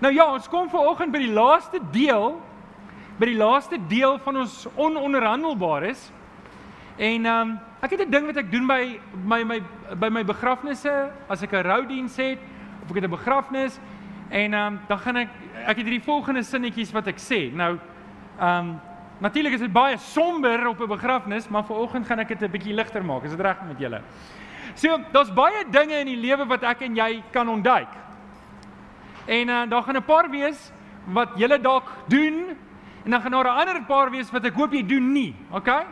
Nou 0.00 0.14
ja, 0.14 0.32
ons 0.32 0.48
kom 0.48 0.68
vanoggend 0.72 1.12
by 1.12 1.18
die 1.18 1.32
laaste 1.32 1.80
deel 1.92 2.40
by 3.20 3.28
die 3.28 3.36
laaste 3.36 3.76
deel 3.88 4.16
van 4.24 4.38
ons 4.40 4.62
ononderhandelbares. 4.80 6.06
En 6.96 7.26
ehm 7.26 7.50
um, 7.50 7.58
ek 7.80 7.90
het 7.90 8.00
'n 8.00 8.10
ding 8.10 8.26
wat 8.26 8.36
ek 8.36 8.50
doen 8.52 8.66
by 8.66 9.00
my 9.24 9.44
my 9.44 9.60
by 9.96 10.08
my 10.08 10.24
begrafnisse 10.24 11.10
as 11.28 11.42
ek 11.42 11.52
'n 11.52 11.64
roudiens 11.64 12.16
het 12.16 12.38
of 12.82 12.90
ek 12.90 12.94
het 12.94 13.04
'n 13.04 13.10
begrafnis 13.10 13.80
en 14.30 14.54
ehm 14.54 14.66
um, 14.66 14.80
dan 14.88 14.98
gaan 14.98 15.16
ek 15.16 15.28
ek 15.66 15.76
het 15.76 15.86
hierdie 15.86 16.04
volgende 16.04 16.42
sinnetjies 16.42 16.92
wat 16.92 17.06
ek 17.06 17.18
sê. 17.18 17.52
Nou 17.52 17.78
ehm 18.38 18.58
um, 18.58 18.80
natuurlik 19.18 19.52
is 19.52 19.60
dit 19.60 19.72
baie 19.72 19.96
somber 19.98 20.66
op 20.66 20.80
'n 20.80 20.88
begrafnis, 20.88 21.48
maar 21.48 21.64
vanoggend 21.64 22.06
gaan 22.06 22.18
ek 22.18 22.28
dit 22.28 22.42
'n 22.42 22.50
bietjie 22.50 22.74
ligter 22.74 23.04
maak. 23.04 23.24
Is 23.24 23.30
dit 23.30 23.40
reg 23.40 23.56
met 23.68 23.78
julle? 23.78 24.00
So, 24.74 24.98
daar's 25.12 25.32
baie 25.32 25.64
dinge 25.70 25.94
in 25.94 26.06
die 26.06 26.16
lewe 26.16 26.46
wat 26.46 26.62
ek 26.62 26.80
en 26.80 26.94
jy 26.94 27.22
kan 27.30 27.48
ontduik. 27.48 27.88
En 29.24 29.48
uh, 29.48 29.62
daar 29.68 29.82
gaan 29.82 29.96
'n 29.96 30.04
paar 30.04 30.30
wees 30.30 30.72
wat 31.04 31.28
julle 31.36 31.60
dalk 31.60 31.84
doen 32.06 32.56
en 33.04 33.10
dan 33.10 33.20
gaan 33.20 33.30
daar 33.30 33.44
'n 33.44 33.58
ander 33.58 33.82
paar 33.82 34.10
wees 34.10 34.30
wat 34.30 34.44
ek 34.44 34.54
hoop 34.54 34.72
jy 34.72 34.86
doen 34.86 35.12
nie. 35.12 35.34
Okay? 35.50 35.84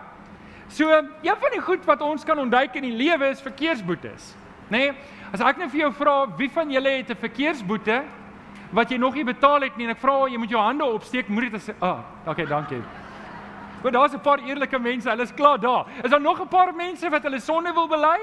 So, 0.69 0.91
een 1.23 1.36
van 1.41 1.50
die 1.52 1.60
goed 1.60 1.84
wat 1.84 2.00
ons 2.00 2.24
kan 2.24 2.38
ontduik 2.38 2.74
in 2.74 2.83
die 2.83 2.96
lewe 2.96 3.28
is 3.28 3.41
verkeersboetes. 3.41 4.34
Nê? 4.69 4.78
Nee? 4.78 4.92
As 5.33 5.41
ek 5.41 5.56
net 5.56 5.70
vir 5.70 5.80
jou 5.80 5.92
vra 5.92 6.27
wie 6.36 6.50
van 6.50 6.70
julle 6.70 6.88
het 6.88 7.10
'n 7.10 7.16
verkeersboete 7.16 8.02
wat 8.70 8.91
jy 8.91 8.96
nog 8.96 9.14
nie 9.14 9.24
betaal 9.24 9.60
het 9.60 9.77
nie 9.77 9.86
en 9.86 9.91
ek 9.91 10.00
vra 10.00 10.27
jy 10.28 10.36
moet 10.36 10.50
jou 10.50 10.60
hande 10.60 10.84
opsteek, 10.84 11.28
moet 11.28 11.50
dit 11.50 11.62
sê, 11.62 11.74
"Ah, 11.80 11.98
okay, 12.27 12.47
dankie." 12.47 12.83
Maar 13.83 13.92
daar's 13.92 14.12
'n 14.12 14.20
paar 14.20 14.38
eerlike 14.38 14.78
mense, 14.78 15.08
hulle 15.08 15.22
is 15.22 15.34
klaar 15.34 15.60
daar. 15.60 15.86
Is 16.02 16.10
daar 16.10 16.20
nog 16.20 16.41
'n 16.41 16.48
paar 16.48 16.74
mense 16.74 17.08
wat 17.08 17.22
hulle 17.22 17.41
sonde 17.41 17.72
wil 17.72 17.88
bely? 17.88 18.19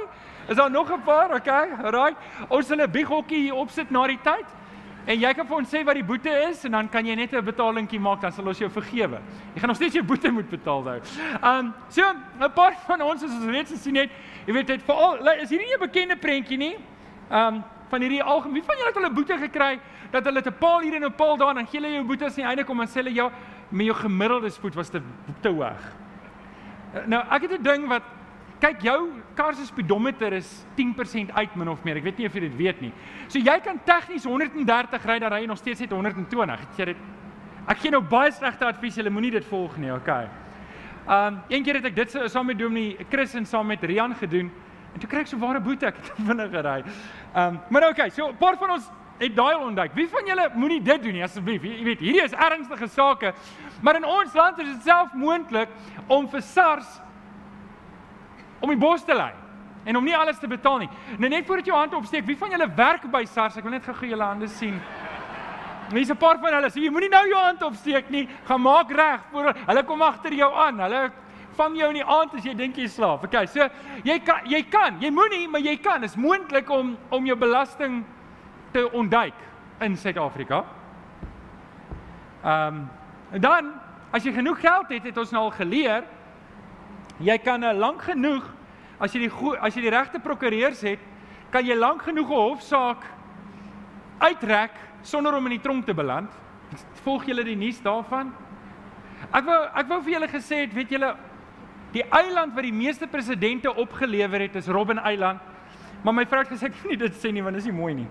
Is 0.47 0.55
daar 0.55 0.71
nog 0.71 0.91
'n 0.91 1.01
paar? 1.03 1.33
Okay, 1.33 1.69
right. 1.83 2.17
Ons 2.47 2.69
hulle 2.69 2.87
bighokkie 2.87 3.39
hier 3.39 3.55
opsit 3.55 3.89
na 3.89 4.07
die 4.07 4.19
tyd. 4.21 4.45
En 5.05 5.19
jy 5.21 5.31
kan 5.37 5.45
vir 5.45 5.57
ons 5.59 5.69
sê 5.69 5.83
wat 5.85 5.97
die 5.99 6.05
boete 6.05 6.31
is 6.47 6.63
en 6.65 6.71
dan 6.79 6.87
kan 6.89 7.05
jy 7.05 7.15
net 7.15 7.33
'n 7.33 7.45
betalingkie 7.45 7.99
maak 7.99 8.21
dan 8.21 8.31
sal 8.31 8.47
ons 8.47 8.57
jou 8.57 8.69
vergewe. 8.69 9.19
Jy 9.53 9.59
gaan 9.59 9.67
nog 9.69 9.77
steeds 9.77 9.93
jou 9.93 10.03
boete 10.03 10.31
moet 10.31 10.49
betaal 10.49 10.81
nou. 10.83 10.99
Um 11.43 11.73
so 11.89 12.01
'n 12.01 12.51
paar 12.53 12.73
van 12.87 13.01
ons 13.01 13.23
is 13.23 13.31
ons 13.31 13.45
reeds 13.45 13.71
gesien 13.71 13.95
het, 13.95 14.09
jy 14.47 14.53
weet 14.53 14.67
dit 14.67 14.81
veral 14.81 15.27
is 15.41 15.49
hierdie 15.49 15.67
nie 15.67 15.75
'n 15.75 15.79
bekende 15.79 16.15
prentjie 16.15 16.57
nie. 16.57 16.75
Um 17.29 17.63
van 17.89 18.01
hierdie 18.01 18.23
algemeen 18.23 18.53
wie 18.53 18.63
van 18.63 18.75
julle 18.77 18.93
het 18.93 19.11
'n 19.11 19.13
boete 19.13 19.37
gekry 19.37 19.79
dat 20.11 20.25
hulle 20.25 20.41
te 20.41 20.51
paal 20.51 20.81
hier 20.81 20.95
en 20.95 21.05
'n 21.05 21.15
paal 21.15 21.37
daar 21.37 21.49
en 21.49 21.55
dan 21.55 21.67
gee 21.67 21.79
hulle 21.79 21.93
jou 21.93 22.03
boete 22.03 22.25
as 22.25 22.35
jy 22.35 22.43
einde 22.43 22.63
kom 22.63 22.81
en 22.81 22.87
sê 22.87 23.03
hulle 23.03 23.13
ja, 23.13 23.29
met 23.69 23.85
jou 23.85 23.95
gemiddelde 23.95 24.49
spoed 24.49 24.75
was 24.75 24.89
te 24.89 25.01
te 25.41 25.49
hoog. 25.49 25.81
Nou 27.05 27.23
ek 27.29 27.41
het 27.41 27.51
'n 27.59 27.63
ding 27.63 27.87
wat 27.87 28.03
kyk 28.65 28.81
jou 28.81 28.99
kar 29.37 29.53
se 29.53 29.65
speedometer 29.67 30.33
is 30.33 30.47
10% 30.77 31.33
uit 31.35 31.57
min 31.59 31.69
of 31.69 31.83
meer. 31.85 31.99
Ek 31.99 32.07
weet 32.07 32.21
nie 32.21 32.29
of 32.29 32.33
jy 32.33 32.45
dit 32.47 32.55
weet 32.57 32.81
nie. 32.81 32.91
So 33.27 33.37
jy 33.39 33.57
kan 33.61 33.77
tegnies 33.85 34.25
130 34.25 35.05
ry, 35.05 35.19
dan 35.21 35.33
ry 35.33 35.43
jy 35.43 35.49
nog 35.51 35.59
steeds 35.61 35.83
net 35.83 35.93
120. 35.93 36.63
Het 36.63 36.81
jy 36.81 36.87
dit? 36.93 37.05
Ek 37.69 37.81
gee 37.81 37.93
nou 37.93 38.01
baie 38.01 38.33
slegte 38.33 38.65
advies, 38.65 38.97
jy 38.97 39.09
moenie 39.09 39.33
dit 39.37 39.45
volg 39.49 39.77
nie, 39.81 39.91
okay. 39.93 40.25
Um 41.05 41.41
een 41.53 41.65
keer 41.65 41.77
het 41.77 41.91
ek 41.91 41.97
dit 41.99 42.17
saam 42.33 42.47
met 42.49 42.57
Dominee 42.57 43.05
Chris 43.11 43.35
en 43.37 43.45
saam 43.45 43.67
met 43.69 43.83
Rian 43.85 44.15
gedoen 44.17 44.49
en 44.95 45.01
toe 45.01 45.09
kry 45.11 45.21
ek 45.21 45.29
so 45.29 45.37
ware 45.37 45.59
boete, 45.61 45.91
ek 45.91 45.99
het 46.01 46.13
vinnig 46.29 46.53
gery. 46.53 46.79
Um 47.37 47.59
maar 47.69 47.89
okay, 47.91 48.09
so 48.09 48.31
'n 48.31 48.37
paar 48.41 48.57
van 48.57 48.77
ons 48.79 48.89
het 49.19 49.35
daai 49.35 49.55
ontdek. 49.55 49.93
Wie 49.93 50.07
van 50.09 50.25
julle 50.25 50.49
moenie 50.55 50.81
dit 50.81 51.03
doen 51.03 51.13
nie 51.13 51.23
asseblief. 51.23 51.63
Jy 51.63 51.83
weet, 51.83 51.99
hierdie 51.99 52.23
is 52.23 52.33
ernstige 52.33 52.87
sake. 52.87 53.33
Maar 53.81 53.95
in 54.01 54.05
ons 54.05 54.33
land 54.33 54.59
is 54.59 54.73
dit 54.73 54.83
self 54.83 55.13
moontlik 55.13 55.69
om 56.07 56.27
vir 56.27 56.41
SARS 56.41 56.99
om 58.59 58.69
die 58.69 58.79
bos 58.79 59.03
te 59.03 59.13
lê 59.13 59.31
en 59.85 59.97
om 59.97 60.03
nie 60.03 60.15
alles 60.17 60.39
te 60.41 60.47
betaal 60.49 60.79
nie. 60.81 60.89
Nou 61.17 61.29
net 61.29 61.45
voordat 61.45 61.67
jou 61.69 61.77
hand 61.77 61.93
opsteek, 61.93 62.25
wie 62.25 62.37
van 62.37 62.49
julle 62.55 62.67
werk 62.75 63.05
by 63.11 63.21
SARS? 63.29 63.57
Ek 63.57 63.63
wil 63.63 63.75
net 63.75 63.85
gou 63.85 64.07
julle 64.07 64.23
hande 64.25 64.47
sien. 64.49 64.79
Mense 65.93 66.13
'n 66.13 66.17
paar 66.17 66.39
van 66.39 66.53
hulle 66.53 66.69
sê 66.69 66.81
jy 66.81 66.89
moenie 66.89 67.09
nou 67.09 67.27
jou 67.27 67.37
hand 67.37 67.61
opsteek 67.61 68.09
nie. 68.09 68.27
Gaan 68.45 68.61
maak 68.61 68.91
reg 68.91 69.21
voor 69.31 69.53
hulle 69.53 69.83
kom 69.83 70.01
agter 70.01 70.33
jou 70.33 70.51
aan. 70.53 70.79
Hulle 70.79 71.11
vang 71.55 71.77
jou 71.77 71.89
in 71.89 71.99
die 71.99 72.05
aand 72.05 72.33
as 72.33 72.43
jy 72.43 72.53
dink 72.53 72.75
jy 72.75 72.87
slaap. 72.87 73.23
Okay, 73.23 73.45
so 73.45 73.69
jy 74.03 74.19
kan 74.19 74.41
jy 74.45 74.63
kan, 74.63 74.99
jy 74.99 75.11
moenie, 75.11 75.47
maar 75.47 75.61
jy 75.61 75.77
kan. 75.77 76.01
Dit 76.01 76.09
is 76.09 76.15
moontlik 76.15 76.69
om 76.69 76.97
om 77.09 77.25
jou 77.25 77.37
belasting 77.37 78.03
te 78.71 78.91
ontduik 78.91 79.37
in 79.81 79.97
Suid-Afrika. 79.97 80.63
Ehm 82.43 82.67
um, 82.67 82.89
en 83.31 83.41
dan 83.41 83.73
as 84.11 84.23
jy 84.23 84.31
genoeg 84.31 84.59
geld 84.59 84.89
het, 84.89 85.03
het 85.03 85.17
ons 85.17 85.31
nou 85.31 85.43
al 85.43 85.51
geleer 85.51 86.03
jy 87.19 87.37
kan 87.43 87.63
uh, 87.63 87.73
lank 87.73 88.01
genoeg 88.01 88.47
as 88.99 89.13
jy 89.13 89.25
die 89.25 89.31
as 89.61 89.75
jy 89.75 89.81
die 89.85 89.93
regte 89.93 90.19
prokureurs 90.23 90.81
het, 90.81 90.99
kan 91.51 91.65
jy 91.65 91.75
lank 91.75 92.01
genoeg 92.03 92.29
'n 92.29 92.41
hofsaak 92.49 93.03
uitrek 94.19 94.71
sonder 95.01 95.35
om 95.35 95.45
in 95.45 95.57
die 95.57 95.63
tronk 95.63 95.85
te 95.85 95.93
beland. 95.93 96.31
Volg 97.03 97.25
julle 97.25 97.43
die 97.43 97.55
nuus 97.55 97.81
daarvan? 97.81 98.33
Ek 99.31 99.45
wou 99.45 99.61
ek 99.75 99.87
wou 99.87 100.01
vir 100.01 100.13
julle 100.13 100.27
gesê 100.27 100.63
het, 100.65 100.73
weet 100.73 100.89
julle 100.89 101.15
die 101.95 102.03
eiland 102.03 102.55
wat 102.55 102.63
die 102.63 102.73
meeste 102.75 103.07
presidente 103.07 103.71
opgelewer 103.71 104.39
het 104.39 104.55
is 104.55 104.67
Robben 104.67 104.99
Eiland. 104.99 105.39
Maar 106.03 106.13
my 106.13 106.25
vrou 106.25 106.41
het 106.43 106.51
gesê 106.51 106.67
ek 106.67 106.83
nie 106.89 106.97
dit 106.97 107.13
sê 107.13 107.31
nie 107.31 107.43
want 107.43 107.55
dit 107.55 107.63
is 107.63 107.71
nie 107.71 107.79
mooi 107.79 107.93
nie. 107.93 108.07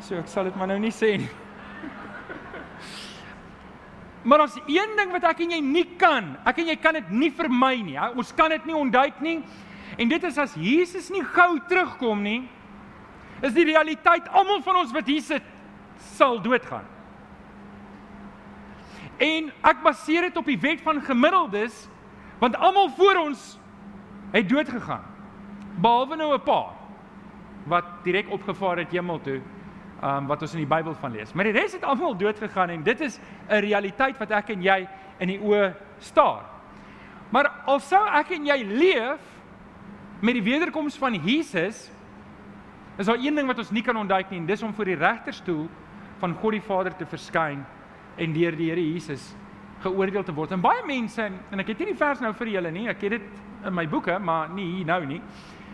So 0.00 0.18
ek 0.18 0.28
sal 0.28 0.44
dit 0.44 0.56
maar 0.56 0.68
nou 0.68 0.78
nie 0.78 0.94
sê 0.94 1.16
nie. 1.18 1.30
Maar 4.22 4.38
as 4.48 4.56
een 4.66 4.96
ding 4.96 5.12
wat 5.14 5.24
ek 5.30 5.44
en 5.44 5.54
jy 5.54 5.60
nie 5.62 5.86
kan, 6.00 6.32
ek 6.48 6.58
en 6.62 6.70
jy 6.72 6.76
kan 6.82 6.96
dit 6.98 7.10
nie 7.10 7.30
vermy 7.34 7.76
nie. 7.86 7.98
Ons 8.18 8.32
kan 8.34 8.50
dit 8.50 8.64
nie 8.66 8.76
ontduik 8.76 9.20
nie. 9.24 9.38
En 9.98 10.10
dit 10.10 10.24
is 10.24 10.38
as 10.38 10.54
Jesus 10.58 11.08
nie 11.10 11.22
gou 11.22 11.58
terugkom 11.70 12.22
nie, 12.22 12.40
is 13.42 13.54
die 13.54 13.66
realiteit 13.68 14.26
almal 14.34 14.62
van 14.66 14.80
ons 14.82 14.94
wat 14.94 15.06
hier 15.06 15.22
sit 15.22 15.44
sal 16.16 16.40
doodgaan. 16.42 16.86
En 19.22 19.52
ek 19.66 19.82
baseer 19.82 20.28
dit 20.28 20.36
op 20.38 20.46
die 20.46 20.58
wet 20.62 20.82
van 20.86 21.00
gemiddeldes 21.02 21.86
want 22.38 22.54
almal 22.62 22.90
voor 22.94 23.16
ons 23.24 23.56
het 24.30 24.46
dood 24.46 24.68
gegaan. 24.70 25.02
Behalwe 25.82 26.16
nou 26.16 26.34
'n 26.34 26.42
paar 26.42 26.74
wat 27.66 27.84
direk 28.04 28.30
opgevaar 28.30 28.78
het 28.78 28.92
hemel 28.94 29.20
toe 29.20 29.40
um, 30.02 30.26
wat 30.26 30.42
ons 30.42 30.54
in 30.54 30.62
die 30.62 30.70
Bybel 30.70 30.94
van 31.00 31.12
lees. 31.12 31.32
Maar 31.32 31.50
die 31.50 31.56
res 31.56 31.74
het 31.76 31.84
almal 31.84 32.16
dood 32.18 32.38
gegaan 32.38 32.70
en 32.70 32.82
dit 32.82 33.00
is 33.00 33.20
'n 33.48 33.60
realiteit 33.64 34.18
wat 34.18 34.30
ek 34.30 34.50
en 34.50 34.62
jy 34.62 34.88
in 35.18 35.28
die 35.28 35.40
oë 35.40 35.74
staar. 35.98 36.44
Maar 37.30 37.50
al 37.66 37.80
sou 37.80 38.06
ek 38.06 38.30
en 38.30 38.46
jy 38.46 38.62
leef 38.64 39.20
met 40.20 40.34
die 40.34 40.42
wederkoms 40.42 40.96
van 40.98 41.14
Jesus, 41.14 41.90
is 42.98 43.06
daar 43.06 43.18
een 43.18 43.34
ding 43.34 43.46
wat 43.46 43.58
ons 43.58 43.70
nie 43.70 43.82
kan 43.82 43.96
ontduik 43.96 44.30
nie 44.30 44.38
en 44.40 44.46
dis 44.46 44.62
om 44.62 44.74
voor 44.74 44.84
die 44.84 44.98
regterstoel 44.98 45.68
van 46.18 46.34
God 46.34 46.52
die 46.52 46.62
Vader 46.62 46.96
te 46.96 47.06
verskyn 47.06 47.64
en 48.16 48.32
deur 48.32 48.56
die 48.56 48.70
Here 48.70 48.92
Jesus 48.92 49.34
geoordeel 49.84 50.24
te 50.26 50.34
word. 50.34 50.52
En 50.52 50.60
baie 50.60 50.82
mense 50.86 51.22
en 51.22 51.62
ek 51.62 51.68
het 51.68 51.78
hierdie 51.78 51.98
vers 51.98 52.20
nou 52.20 52.32
vir 52.34 52.50
julle 52.56 52.72
nie, 52.74 52.88
ek 52.88 53.04
het 53.06 53.10
dit 53.10 53.66
in 53.68 53.74
my 53.74 53.86
boeke, 53.90 54.18
maar 54.18 54.50
nie 54.50 54.66
hier 54.78 54.88
nou 54.88 55.04
nie. 55.06 55.20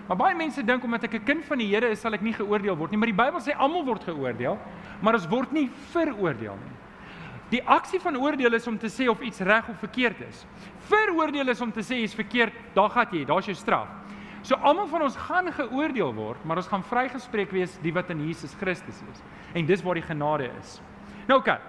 Maar 0.09 0.16
baie 0.16 0.37
mense 0.37 0.62
dink 0.62 0.84
omdat 0.84 1.04
ek 1.04 1.15
'n 1.15 1.25
kind 1.25 1.44
van 1.44 1.59
die 1.59 1.69
Here 1.69 1.88
is, 1.88 2.00
sal 2.00 2.12
ek 2.15 2.22
nie 2.22 2.32
geoordeel 2.32 2.76
word 2.76 2.91
nie, 2.91 2.98
maar 2.98 3.12
die 3.12 3.22
Bybel 3.22 3.41
sê 3.41 3.56
almal 3.56 3.84
word 3.84 4.04
geoordeel, 4.04 4.59
maar 5.00 5.15
ons 5.15 5.26
word 5.26 5.53
nie 5.53 5.70
veroordeel 5.92 6.56
nie. 6.56 6.75
Die 7.50 7.62
aksie 7.69 8.00
van 8.00 8.16
oordeel 8.16 8.54
is 8.54 8.66
om 8.66 8.78
te 8.78 8.88
sê 8.88 9.09
of 9.09 9.20
iets 9.20 9.41
reg 9.41 9.69
of 9.69 9.78
verkeerd 9.78 10.20
is. 10.28 10.47
Veroordeel 10.88 11.48
is 11.48 11.60
om 11.60 11.72
te 11.72 11.81
sê 11.81 12.00
jy's 12.00 12.14
verkeerd, 12.14 12.53
daar 12.75 12.91
gaan 12.91 13.06
jy, 13.12 13.25
daar's 13.25 13.47
jou 13.47 13.54
straf. 13.54 13.88
So 14.43 14.54
almal 14.56 14.87
van 14.87 15.03
ons 15.03 15.16
gaan 15.16 15.53
geoordeel 15.53 16.12
word, 16.14 16.44
maar 16.44 16.56
ons 16.56 16.69
gaan 16.69 16.82
vrygespreek 16.82 17.50
wees 17.50 17.78
die 17.82 17.93
wat 17.93 18.10
in 18.10 18.26
Jesus 18.26 18.54
Christus 18.60 19.00
is. 19.12 19.22
En 19.54 19.66
dis 19.66 19.82
waar 19.82 19.94
die 19.94 20.04
genade 20.04 20.50
is. 20.60 20.81
Nou 21.26 21.38
oké. 21.38 21.50
Okay. 21.50 21.60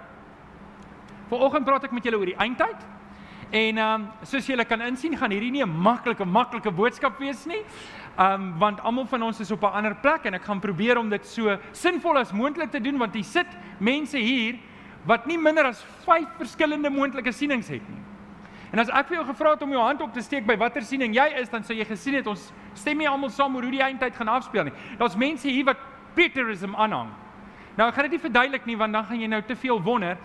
Vanoggend 1.30 1.64
praat 1.64 1.84
ek 1.84 1.94
met 1.96 2.04
julle 2.04 2.18
oor 2.20 2.26
die 2.26 2.36
eindtyd. 2.38 2.84
En 3.50 3.78
ehm 3.78 4.02
um, 4.02 4.06
soos 4.26 4.46
julle 4.46 4.64
kan 4.66 4.82
insien, 4.82 5.16
gaan 5.16 5.30
hierdie 5.30 5.50
nie 5.50 5.62
'n 5.64 5.70
maklike 5.70 6.24
maklike 6.24 6.70
boodskap 6.70 7.18
wees 7.18 7.46
nie. 7.46 7.62
Um 8.16 8.54
want 8.58 8.80
almal 8.80 9.04
van 9.06 9.22
ons 9.22 9.40
is 9.40 9.50
op 9.50 9.62
'n 9.62 9.76
ander 9.76 9.94
plek 9.94 10.24
en 10.24 10.34
ek 10.34 10.44
gaan 10.44 10.60
probeer 10.60 10.98
om 10.98 11.08
dit 11.08 11.26
so 11.26 11.58
sinvol 11.72 12.18
as 12.18 12.32
moontlik 12.32 12.70
te 12.70 12.80
doen 12.80 12.98
want 12.98 13.14
jy 13.14 13.22
sit 13.22 13.46
mense 13.78 14.18
hier 14.18 14.56
wat 15.04 15.26
nie 15.26 15.38
minder 15.38 15.64
as 15.64 15.84
5 16.04 16.24
verskillende 16.38 16.90
moontlike 16.90 17.32
sienings 17.32 17.68
het 17.68 17.88
nie. 17.88 18.02
En 18.72 18.78
as 18.78 18.88
ek 18.88 19.08
vir 19.08 19.16
jou 19.16 19.26
gevra 19.26 19.50
het 19.50 19.62
om 19.62 19.70
jou 19.70 19.82
hand 19.82 20.02
op 20.02 20.14
te 20.14 20.22
steek 20.22 20.46
by 20.46 20.56
watter 20.56 20.82
siening 20.82 21.14
jy 21.14 21.26
is, 21.40 21.48
dan 21.48 21.62
sou 21.62 21.76
jy 21.76 21.84
gesien 21.84 22.14
het 22.14 22.26
ons 22.26 22.52
stem 22.74 22.98
nie 22.98 23.08
almal 23.08 23.30
saam 23.30 23.54
oor 23.56 23.62
hoe 23.62 23.70
die 23.70 23.84
eindtyd 23.84 24.16
gaan 24.16 24.28
afspeel 24.28 24.64
nie. 24.64 24.74
Daar's 24.98 25.16
mense 25.16 25.48
hier 25.48 25.64
wat 25.64 25.78
Peterism 26.14 26.74
aanhang. 26.74 27.12
Nou 27.76 27.88
ek 27.88 27.94
gaan 27.94 28.08
dit 28.08 28.16
nie 28.16 28.24
verduidelik 28.24 28.66
nie 28.66 28.76
want 28.76 28.92
dan 28.92 29.04
gaan 29.04 29.20
jy 29.20 29.28
nou 29.28 29.42
te 29.42 29.56
veel 29.56 29.82
wonder. 29.82 30.16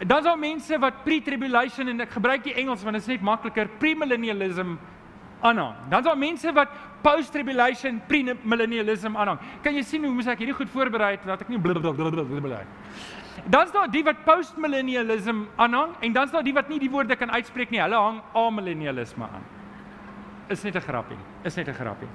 Dan's 0.00 0.24
daar 0.24 0.38
mense 0.38 0.78
wat 0.78 1.04
pre-tribulation 1.04 1.88
en 1.88 2.00
ek 2.00 2.10
gebruik 2.16 2.44
die 2.44 2.54
Engels 2.54 2.82
want 2.84 2.96
dit 2.96 3.02
is 3.02 3.08
net 3.14 3.22
makliker, 3.24 3.68
premillennialism 3.78 4.76
aanhang. 5.40 5.74
Dan 5.90 5.98
is 5.98 6.04
daar 6.04 6.18
mense 6.18 6.52
wat 6.52 6.68
post-tribulation, 7.02 8.00
pre-millennialism 8.06 9.16
aanhang. 9.16 9.38
Kan 9.62 9.74
jy 9.74 9.82
sien 9.82 10.04
hoe 10.04 10.12
moet 10.14 10.26
ek 10.26 10.38
hierdie 10.38 10.56
goed 10.56 10.70
voorberei 10.70 11.10
het 11.16 11.26
dat 11.26 11.40
ek 11.40 11.48
nie 11.48 11.58
blablabla. 11.58 12.62
Dan 13.46 13.66
is 13.66 13.72
daar 13.72 13.90
die 13.90 14.04
wat 14.04 14.24
post-millennialism 14.24 15.44
aanhang 15.56 15.94
en 16.00 16.12
dan 16.12 16.24
is 16.24 16.32
daar 16.32 16.46
die 16.46 16.54
wat 16.54 16.68
nie 16.68 16.78
die 16.78 16.90
woorde 16.90 17.16
kan 17.16 17.30
uitspreek 17.30 17.70
nie. 17.70 17.80
Hulle 17.80 17.96
hang 18.00 18.22
amillennialisme 18.34 19.24
aan. 19.24 19.44
Is 20.48 20.62
net 20.62 20.76
'n 20.76 20.80
grappie. 20.80 21.18
Is 21.44 21.56
net 21.56 21.68
'n 21.68 21.74
grappie. 21.74 22.08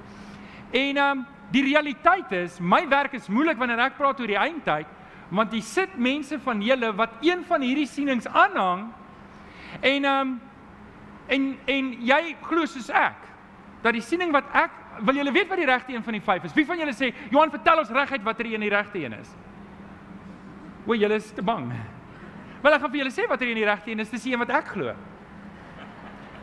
En 0.72 0.96
ehm 0.96 1.18
um, 1.18 1.26
die 1.50 1.62
realiteit 1.62 2.32
is, 2.32 2.60
my 2.60 2.88
werk 2.88 3.12
is 3.12 3.28
moeilik 3.28 3.58
wanneer 3.58 3.78
ek 3.78 3.96
praat 3.96 4.20
oor 4.20 4.26
die 4.26 4.38
eindtyd, 4.38 4.86
Want 5.32 5.54
hier 5.56 5.64
sit 5.64 5.94
mense 5.96 6.36
van 6.44 6.60
julle 6.60 6.90
wat 6.92 7.22
een 7.24 7.40
van 7.48 7.62
hierdie 7.64 7.88
sienings 7.88 8.26
aanhang 8.28 8.90
en 9.80 10.04
ehm 10.04 10.20
um, 10.20 10.40
en 11.28 11.52
en 11.66 11.92
jy 12.02 12.36
glo 12.42 12.66
soos 12.66 12.90
ek 12.90 13.28
dat 13.82 13.94
die 13.94 14.04
siening 14.04 14.32
wat 14.32 14.48
ek 14.54 14.78
wil 15.06 15.16
julle 15.16 15.32
weet 15.32 15.48
wat 15.48 15.58
die 15.58 15.66
regte 15.66 15.94
een 15.94 16.04
van 16.04 16.16
die 16.16 16.22
vyf 16.22 16.44
is. 16.44 16.54
Wie 16.54 16.66
van 16.66 16.78
julle 16.78 16.94
sê 16.94 17.12
Johan 17.30 17.50
vertel 17.50 17.80
ons 17.82 17.90
reguit 17.90 18.22
watter 18.26 18.46
een 18.46 18.60
die 18.60 18.70
regte 18.70 19.00
een 19.00 19.16
is? 19.16 19.30
O, 20.86 20.94
julle 20.94 21.14
is 21.14 21.30
te 21.32 21.42
bang. 21.42 21.70
Wel 22.62 22.76
ek 22.76 22.82
gaan 22.82 22.92
vir 22.92 23.02
julle 23.02 23.14
sê 23.14 23.26
watter 23.30 23.48
een 23.48 23.58
die 23.58 23.66
regte 23.66 23.90
een 23.90 24.02
is, 24.04 24.10
dis 24.10 24.26
die 24.26 24.34
een 24.34 24.42
wat 24.42 24.52
ek 24.54 24.74
glo. 24.74 24.94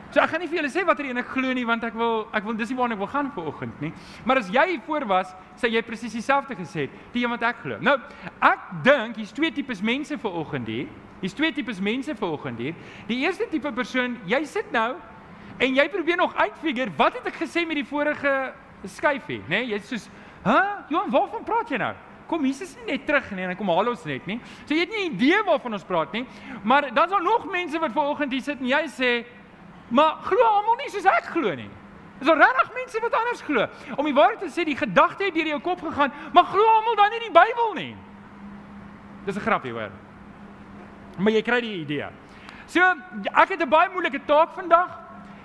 So 0.10 0.22
ek 0.24 0.32
gaan 0.32 0.42
nie 0.42 0.50
vir 0.50 0.58
julle 0.64 0.72
sê 0.74 0.84
watter 0.88 1.06
een 1.06 1.22
ek 1.22 1.28
glo 1.36 1.54
nie 1.54 1.66
want 1.70 1.84
ek 1.86 1.94
wil 1.98 2.24
ek 2.34 2.48
wil 2.48 2.58
dis 2.58 2.72
nie 2.72 2.78
waarna 2.80 2.98
ek 2.98 3.04
wil 3.04 3.12
gaan 3.12 3.30
vir 3.36 3.50
oggend 3.52 3.84
nie. 3.84 3.92
Maar 4.26 4.42
as 4.42 4.50
jy 4.54 4.80
voor 4.88 5.06
was, 5.10 5.36
sê 5.60 5.70
jy 5.70 5.84
presies 5.86 6.16
dieselfde 6.18 6.58
gesê, 6.58 6.88
die 7.14 7.24
een 7.24 7.32
wat 7.36 7.46
ek 7.52 7.62
glo. 7.62 7.78
Nou, 7.86 7.96
ek 8.42 8.72
dink 8.88 9.22
hier's 9.22 9.36
twee 9.36 9.54
tipes 9.54 9.84
mense 9.86 10.18
vir 10.18 10.40
oggend 10.42 10.72
hier. 10.72 10.90
Hier's 11.22 11.34
twee 11.34 11.52
tipes 11.54 11.80
mense 11.80 12.16
vir 12.16 12.32
oggend 12.32 12.60
hier. 12.60 12.76
Die 13.08 13.20
eerste 13.26 13.48
tipe 13.52 13.72
persoon, 13.72 14.18
jy 14.26 14.44
sit 14.46 14.72
nou 14.72 14.96
en 15.60 15.76
jy 15.76 15.88
probeer 15.92 16.18
nog 16.18 16.36
uitfigure 16.36 16.92
wat 16.98 17.20
het 17.20 17.28
ek 17.28 17.42
gesê 17.42 17.66
met 17.68 17.76
die 17.76 17.88
vorige 17.88 18.54
skyfie, 18.88 19.42
nê? 19.48 19.50
Nee? 19.50 19.66
Jy's 19.74 19.88
soos, 19.88 20.10
"Hæ? 20.46 20.86
Johan, 20.90 21.12
waarvan 21.12 21.44
praat 21.44 21.70
jy 21.70 21.78
nou?" 21.78 21.94
Kom, 22.28 22.46
Jesus 22.46 22.70
is 22.70 22.78
nie 22.78 22.98
net 22.98 23.06
terug 23.06 23.32
nie 23.32 23.44
en 23.44 23.50
hy 23.50 23.56
kom 23.56 23.68
haal 23.68 23.90
ons 23.90 24.06
net 24.06 24.28
nie. 24.28 24.40
So 24.66 24.76
jy 24.76 24.80
het 24.80 24.90
nie 24.90 25.10
idee 25.10 25.44
waarvan 25.44 25.74
ons 25.74 25.84
praat 25.84 26.14
nie. 26.14 26.26
Maar 26.64 26.94
dan's 26.94 27.12
daar 27.12 27.24
nog 27.24 27.52
mense 27.52 27.80
wat 27.80 27.92
ver 27.92 28.02
oggend 28.04 28.32
hier 28.32 28.42
sit 28.42 28.60
en 28.60 28.68
jy 28.68 28.86
sê, 28.88 29.26
Maar 29.90 30.18
glo 30.22 30.46
almal 30.46 30.78
nie 30.78 30.90
soos 30.94 31.08
ek 31.10 31.32
glo 31.34 31.54
nie. 31.58 31.70
Is 32.20 32.28
daar 32.28 32.38
regtig 32.38 32.74
mense 32.76 33.02
wat 33.02 33.16
anders 33.16 33.42
glo? 33.48 33.66
Om 33.96 34.10
die 34.10 34.16
waarheid 34.16 34.44
te 34.44 34.52
sê, 34.54 34.66
die 34.68 34.78
gedagte 34.78 35.30
het 35.30 35.38
deur 35.38 35.50
jou 35.56 35.60
kop 35.66 35.82
gegaan, 35.88 36.14
maar 36.36 36.50
glo 36.52 36.66
almal 36.76 36.98
dan 37.00 37.16
nie 37.16 37.24
die 37.26 37.34
Bybel 37.34 37.74
nie. 37.78 37.94
Dis 39.26 39.38
'n 39.38 39.46
grapie 39.46 39.72
hoor. 39.72 39.92
Maar 41.20 41.36
jy 41.36 41.44
kry 41.46 41.60
die 41.62 41.76
idee. 41.82 42.08
So, 42.70 42.82
ek 43.34 43.50
het 43.50 43.62
'n 43.62 43.70
baie 43.70 43.90
moeilike 43.90 44.22
taak 44.26 44.54
vandag 44.54 44.90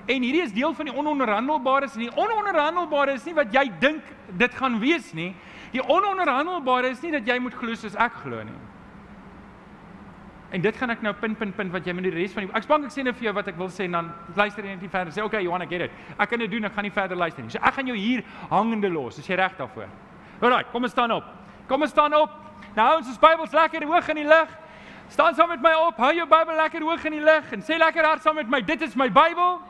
en 0.06 0.23
hierdie 0.23 0.43
is 0.43 0.53
deel 0.53 0.75
van 0.75 0.87
die 0.87 0.94
ononderhandelbares 0.94 1.94
en 1.94 2.00
die 2.00 2.17
ononderhandelbare 2.17 3.12
is 3.12 3.25
nie 3.25 3.35
wat 3.35 3.53
jy 3.53 3.73
dink 3.81 4.03
dit 4.37 4.55
gaan 4.55 4.79
wees 4.81 5.12
nie. 5.12 5.35
Die 5.73 5.82
ononderhandelbare 5.82 6.88
is 6.88 7.00
nie 7.03 7.11
dat 7.11 7.26
jy 7.26 7.38
moet 7.38 7.55
glo 7.55 7.75
soos 7.75 7.97
ek 7.97 8.12
glo 8.12 8.43
nie. 8.43 8.61
En 10.55 10.61
dit 10.61 10.76
gaan 10.76 10.91
ek 10.91 11.03
nou 11.03 11.12
punt 11.19 11.38
punt 11.38 11.56
punt 11.56 11.73
wat 11.73 11.87
jy 11.87 11.93
met 11.93 12.05
die 12.05 12.12
res 12.15 12.32
van 12.32 12.44
die 12.47 12.53
Ek 12.55 12.62
spank 12.62 12.85
ek 12.85 12.93
sê 12.94 13.03
net 13.03 13.17
vir 13.17 13.25
jou 13.25 13.32
wat 13.35 13.49
ek 13.49 13.56
wil 13.59 13.69
sê 13.69 13.88
en 13.88 13.97
dan 13.97 14.11
luister 14.37 14.65
jy 14.65 14.76
net 14.76 14.91
verder. 14.91 15.12
Sê 15.12 15.25
okay, 15.25 15.43
Johan, 15.43 15.62
ek 15.62 15.73
get 15.73 15.81
it. 15.88 15.91
Ek 16.17 16.31
kan 16.31 16.38
dit 16.38 16.50
doen, 16.50 16.65
ek 16.65 16.73
gaan 16.76 16.87
nie 16.87 16.94
verder 16.94 17.17
luister 17.17 17.43
nie. 17.43 17.50
So 17.50 17.59
ek 17.59 17.75
gaan 17.75 17.87
jou 17.91 17.97
hier 17.97 18.23
hangende 18.50 18.88
los. 18.88 19.19
Is 19.19 19.26
jy 19.26 19.35
reg 19.35 19.56
daarvoor? 19.59 19.88
Alraai, 20.41 20.65
kom 20.71 20.87
ons 20.87 20.93
staan 20.93 21.11
op. 21.11 21.25
Kom 21.67 21.82
ons 21.82 21.91
staan 21.91 22.15
op. 22.15 22.31
Nou 22.76 22.91
ons 22.99 23.09
ons 23.09 23.19
Bybels 23.19 23.56
lekker 23.56 23.87
hoog 23.88 24.09
in 24.15 24.23
die 24.23 24.29
lig. 24.29 24.55
Staan 25.08 25.34
saam 25.34 25.48
met 25.48 25.62
my 25.62 25.72
op. 25.86 25.96
Hou 25.96 26.12
jou 26.14 26.26
Bybel 26.28 26.56
lekker 26.56 26.82
hoog 26.82 27.04
in 27.04 27.18
die 27.18 27.24
lig 27.24 27.52
en 27.52 27.62
sê 27.62 27.78
lekker 27.78 28.04
hard 28.04 28.22
saam 28.22 28.38
met 28.40 28.50
my. 28.50 28.60
Dit 28.64 28.82
is 28.82 28.96
my 28.98 29.08
Bybel. 29.12 29.60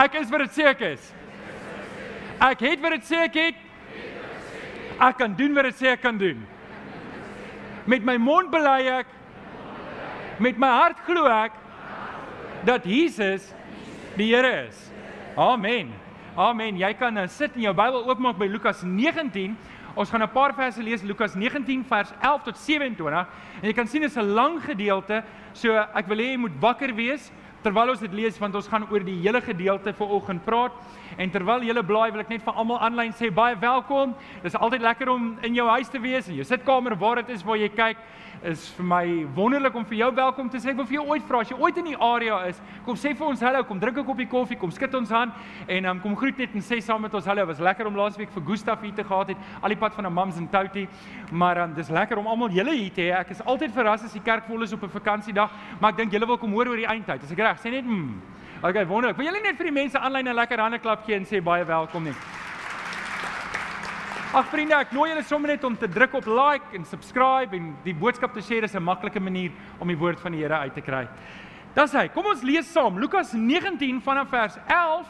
Ek 0.00 0.16
is 0.20 0.30
wat 0.32 0.46
dit 0.46 0.56
sê 0.56 0.70
ek 0.70 0.84
is. 0.94 1.12
Ek 2.40 2.62
het 2.64 2.80
wat 2.80 2.96
dit 2.96 3.08
sê 3.10 3.24
ek 3.26 3.36
het. 3.36 3.66
Ek 5.00 5.16
kan 5.20 5.34
doen 5.36 5.54
wat 5.56 5.68
dit 5.70 5.80
sê 5.80 5.92
ek 5.92 6.02
kan 6.04 6.18
doen. 6.20 6.40
Met 7.88 8.04
my 8.04 8.16
mond 8.20 8.50
bely 8.52 8.84
ek 9.00 9.16
Met 10.40 10.56
my 10.56 10.70
hart 10.72 11.00
glo 11.04 11.26
ek 11.28 11.52
dat 12.64 12.86
Jesus 12.88 13.50
die 14.16 14.30
Here 14.32 14.68
is. 14.68 14.78
Amen. 15.36 15.92
Amen. 16.36 16.78
Jy 16.80 16.94
kan 16.96 17.12
nou 17.12 17.26
sit 17.28 17.52
en 17.58 17.66
jou 17.66 17.74
Bybel 17.76 18.06
oopmaak 18.08 18.38
by 18.40 18.48
Lukas 18.48 18.80
19. 18.80 19.52
Ons 19.94 20.10
gaan 20.10 20.22
'n 20.22 20.30
paar 20.30 20.54
verse 20.54 20.82
lees 20.82 21.02
Lukas 21.02 21.34
19 21.34 21.84
vers 21.84 22.12
11 22.20 22.42
tot 22.42 22.56
27 22.56 23.26
en 23.62 23.68
jy 23.68 23.72
kan 23.72 23.86
sien 23.86 24.00
dit 24.00 24.10
is 24.10 24.16
'n 24.16 24.34
lang 24.34 24.60
gedeelte. 24.62 25.22
So 25.52 25.72
ek 25.74 26.06
wil 26.06 26.18
hê 26.18 26.30
jy 26.30 26.36
moet 26.36 26.60
wakker 26.60 26.94
wees 26.94 27.32
terwyl 27.62 27.92
ons 27.92 28.00
dit 28.00 28.12
lees 28.12 28.38
want 28.40 28.54
ons 28.54 28.68
gaan 28.68 28.86
oor 28.90 29.04
die 29.04 29.18
hele 29.20 29.40
gedeelte 29.44 29.92
vanoggend 29.92 30.44
praat. 30.44 30.72
En 31.18 31.30
terwyl 31.30 31.62
jy 31.66 31.82
blaai 31.82 32.10
wil 32.10 32.20
ek 32.20 32.32
net 32.32 32.42
vir 32.42 32.54
almal 32.56 32.80
aanlyn 32.80 33.12
sê 33.12 33.30
baie 33.30 33.56
welkom. 33.60 34.14
Dit 34.42 34.52
is 34.52 34.56
altyd 34.56 34.82
lekker 34.82 35.08
om 35.08 35.36
in 35.42 35.54
jou 35.54 35.68
huis 35.68 35.88
te 35.88 36.00
wees 36.00 36.28
en 36.28 36.34
jou 36.34 36.44
sitkamer 36.44 36.96
waar 36.96 37.22
dit 37.22 37.36
is 37.36 37.44
waar 37.44 37.60
jy 37.60 37.68
kyk 37.68 37.96
is 38.42 38.62
vir 38.72 38.86
my 38.88 39.04
wonderlik 39.36 39.74
om 39.76 39.84
vir 39.84 39.98
jou 39.98 40.08
welkom 40.16 40.48
te 40.48 40.58
sê. 40.60 40.70
Ek 40.72 40.78
wil 40.78 40.86
vir 40.88 40.96
jou 40.96 41.04
ooit 41.12 41.24
vra 41.28 41.42
as 41.44 41.50
jy 41.52 41.58
ooit 41.60 41.76
in 41.80 41.90
die 41.90 41.96
area 42.00 42.38
is, 42.48 42.60
kom 42.86 42.96
sê 42.96 43.12
vir 43.16 43.26
ons 43.26 43.42
hallo, 43.44 43.62
kom 43.68 43.80
drink 43.80 43.98
'n 43.98 44.04
koppie 44.04 44.26
koffie, 44.26 44.56
kom 44.56 44.70
skud 44.70 44.94
ons 44.94 45.10
hand 45.10 45.32
en 45.68 45.84
um, 45.84 46.00
kom 46.00 46.16
groet 46.16 46.38
net 46.38 46.54
en 46.54 46.62
sê 46.62 46.80
saam 46.80 47.02
met 47.02 47.14
ons 47.14 47.26
hallo. 47.26 47.46
Was 47.46 47.60
lekker 47.60 47.86
om 47.86 47.96
laasweek 47.96 48.30
vir 48.32 48.42
Gustaf 48.42 48.80
hier 48.80 48.94
te 48.94 49.04
gehad 49.04 49.28
het, 49.28 49.36
al 49.62 49.68
die 49.68 49.76
pad 49.76 49.94
van 49.94 50.06
'n 50.06 50.12
mams 50.12 50.38
en 50.38 50.48
touty. 50.48 50.88
Maar 51.32 51.58
um, 51.64 51.74
dis 51.74 51.90
lekker 51.90 52.18
om 52.18 52.26
almal 52.26 52.48
julle 52.48 52.72
hier 52.72 52.90
te 52.90 53.02
hê. 53.02 53.20
Ek 53.20 53.30
is 53.30 53.44
altyd 53.44 53.72
verras 53.72 54.04
as 54.04 54.12
die 54.12 54.22
kerk 54.22 54.46
vol 54.46 54.62
is 54.62 54.72
op 54.72 54.82
'n 54.82 54.88
vakansiedag, 54.88 55.50
maar 55.80 55.90
ek 55.90 55.96
dink 55.96 56.12
julle 56.12 56.26
wil 56.26 56.38
kom 56.38 56.52
hoor 56.52 56.68
oor 56.68 56.76
die 56.76 56.88
eindtyd. 56.88 57.22
As 57.22 57.30
ek 57.30 57.38
reg, 57.50 57.60
sê 57.62 57.72
net 57.74 57.86
mm. 57.86 58.30
Okay, 58.60 58.84
wonderlik. 58.84 59.16
Wil 59.16 59.30
julle 59.30 59.40
net 59.40 59.56
vir 59.56 59.70
die 59.70 59.72
mense 59.72 59.98
aanlyn 59.98 60.28
'n 60.28 60.36
lekker 60.36 60.60
hande 60.60 60.78
klap 60.78 61.06
gee 61.06 61.16
en 61.16 61.24
sê 61.24 61.40
baie 61.40 61.64
welkom 61.64 62.04
net. 62.04 62.16
Ag 64.34 64.46
vriende, 64.46 64.76
ek 64.76 64.92
nooi 64.92 65.08
julle 65.10 65.24
sommer 65.24 65.48
net 65.48 65.64
om 65.64 65.76
te 65.76 65.88
druk 65.88 66.12
op 66.14 66.26
like 66.26 66.76
en 66.76 66.84
subscribe 66.84 67.56
en 67.56 67.72
die 67.84 67.94
boodskap 67.94 68.34
te 68.34 68.42
share 68.42 68.64
is 68.64 68.74
'n 68.74 68.82
maklike 68.82 69.20
manier 69.20 69.50
om 69.80 69.88
die 69.88 69.96
woord 69.96 70.20
van 70.20 70.32
die 70.32 70.42
Here 70.42 70.58
uit 70.58 70.74
te 70.74 70.80
kry. 70.80 71.08
Dis 71.74 71.92
hy. 71.92 72.08
Kom 72.08 72.26
ons 72.26 72.42
lees 72.42 72.66
saam 72.66 72.98
Lukas 72.98 73.32
19 73.32 74.00
vanaf 74.02 74.28
vers 74.28 74.58
11 74.68 75.06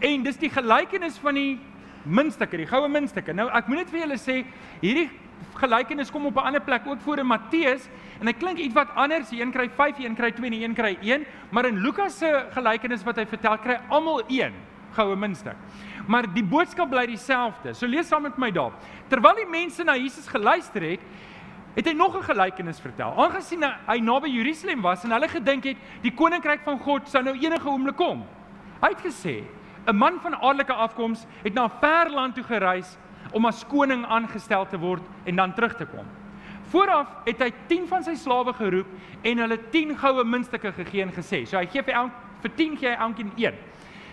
en 0.00 0.22
dis 0.22 0.36
die 0.36 0.50
gelykenis 0.50 1.18
van 1.18 1.34
die 1.34 1.60
muntstukke, 2.04 2.56
die 2.56 2.66
goue 2.66 2.88
muntstukke. 2.88 3.34
Nou 3.34 3.48
ek 3.48 3.68
moet 3.68 3.78
net 3.78 3.90
vir 3.90 4.00
julle 4.00 4.18
sê, 4.18 4.44
hierdie 4.80 5.10
gelykenis 5.54 6.10
kom 6.10 6.26
op 6.26 6.36
'n 6.36 6.46
ander 6.46 6.60
plek 6.60 6.86
ook 6.86 7.00
voor 7.00 7.18
in 7.18 7.26
Matteus 7.26 7.88
en 8.20 8.26
hy 8.26 8.32
klink 8.32 8.58
ietwat 8.58 8.94
anders. 8.94 9.28
Die 9.28 9.42
een 9.42 9.52
kry 9.52 9.70
5, 9.70 9.96
die 9.96 10.06
een 10.06 10.14
kry 10.14 10.32
2 10.32 10.50
en 10.50 10.52
die 10.52 10.64
een 10.64 10.74
kry 10.74 10.98
1, 11.00 11.24
maar 11.50 11.64
in 11.64 11.78
Lukas 11.78 12.18
se 12.18 12.46
gelykenis 12.50 13.04
wat 13.04 13.16
hy 13.16 13.26
vertel, 13.26 13.58
kry 13.58 13.80
almal 13.88 14.22
1 14.28 14.52
goue 14.92 15.16
muntstuk. 15.16 15.56
Maar 16.06 16.26
die 16.34 16.44
boodskap 16.44 16.90
bly 16.90 17.06
dieselfde. 17.06 17.74
So 17.74 17.86
lees 17.86 18.08
saam 18.08 18.22
met 18.22 18.36
my 18.36 18.50
daar. 18.50 18.72
Terwyl 19.08 19.34
die 19.34 19.48
mense 19.50 19.84
na 19.84 19.96
Jesus 19.96 20.28
geluister 20.28 20.82
het, 20.82 21.00
het 21.74 21.86
hy 21.86 21.92
nog 21.92 22.16
'n 22.16 22.22
gelykenis 22.22 22.80
vertel. 22.80 23.14
Aangesien 23.16 23.64
hy 23.86 23.98
naby 23.98 24.28
Jerusalem 24.28 24.82
was 24.82 25.04
en 25.04 25.10
hulle 25.10 25.28
gedink 25.28 25.64
het 25.64 25.76
die 26.02 26.12
koninkryk 26.12 26.60
van 26.64 26.78
God 26.78 27.08
sou 27.08 27.22
nou 27.22 27.34
enige 27.34 27.68
oomblik 27.68 27.96
kom. 27.96 28.26
Hy 28.82 28.88
het 28.88 29.00
gesê, 29.00 29.44
'n 29.86 29.96
man 29.96 30.20
van 30.20 30.34
adelike 30.34 30.72
afkoms 30.72 31.26
het 31.42 31.54
na 31.54 31.64
'n 31.64 31.78
ver 31.80 32.10
land 32.10 32.34
toe 32.34 32.44
gereis 32.44 32.98
om 33.32 33.46
as 33.46 33.64
koning 33.64 34.04
aangestel 34.06 34.66
te 34.66 34.78
word 34.78 35.02
en 35.24 35.36
dan 35.36 35.54
terug 35.54 35.76
te 35.76 35.86
kom. 35.86 36.06
Vooraf 36.72 37.08
het 37.26 37.40
hy 37.42 37.50
10 37.68 37.88
van 37.88 38.04
sy 38.04 38.14
slawe 38.16 38.52
geroep 38.56 38.86
en 39.22 39.38
hulle 39.38 39.58
10 39.70 39.96
goue 40.00 40.24
muntstukke 40.24 40.72
gegee 40.72 41.02
en 41.02 41.12
gesê, 41.12 41.44
so 41.46 41.58
hy 41.58 41.66
gee 41.66 41.82
vir 41.82 41.94
elk 41.94 42.12
vir 42.42 42.56
10 42.56 42.76
gee 42.80 42.90
hy 42.90 42.96
elkeen 42.96 43.32
1 43.36 43.60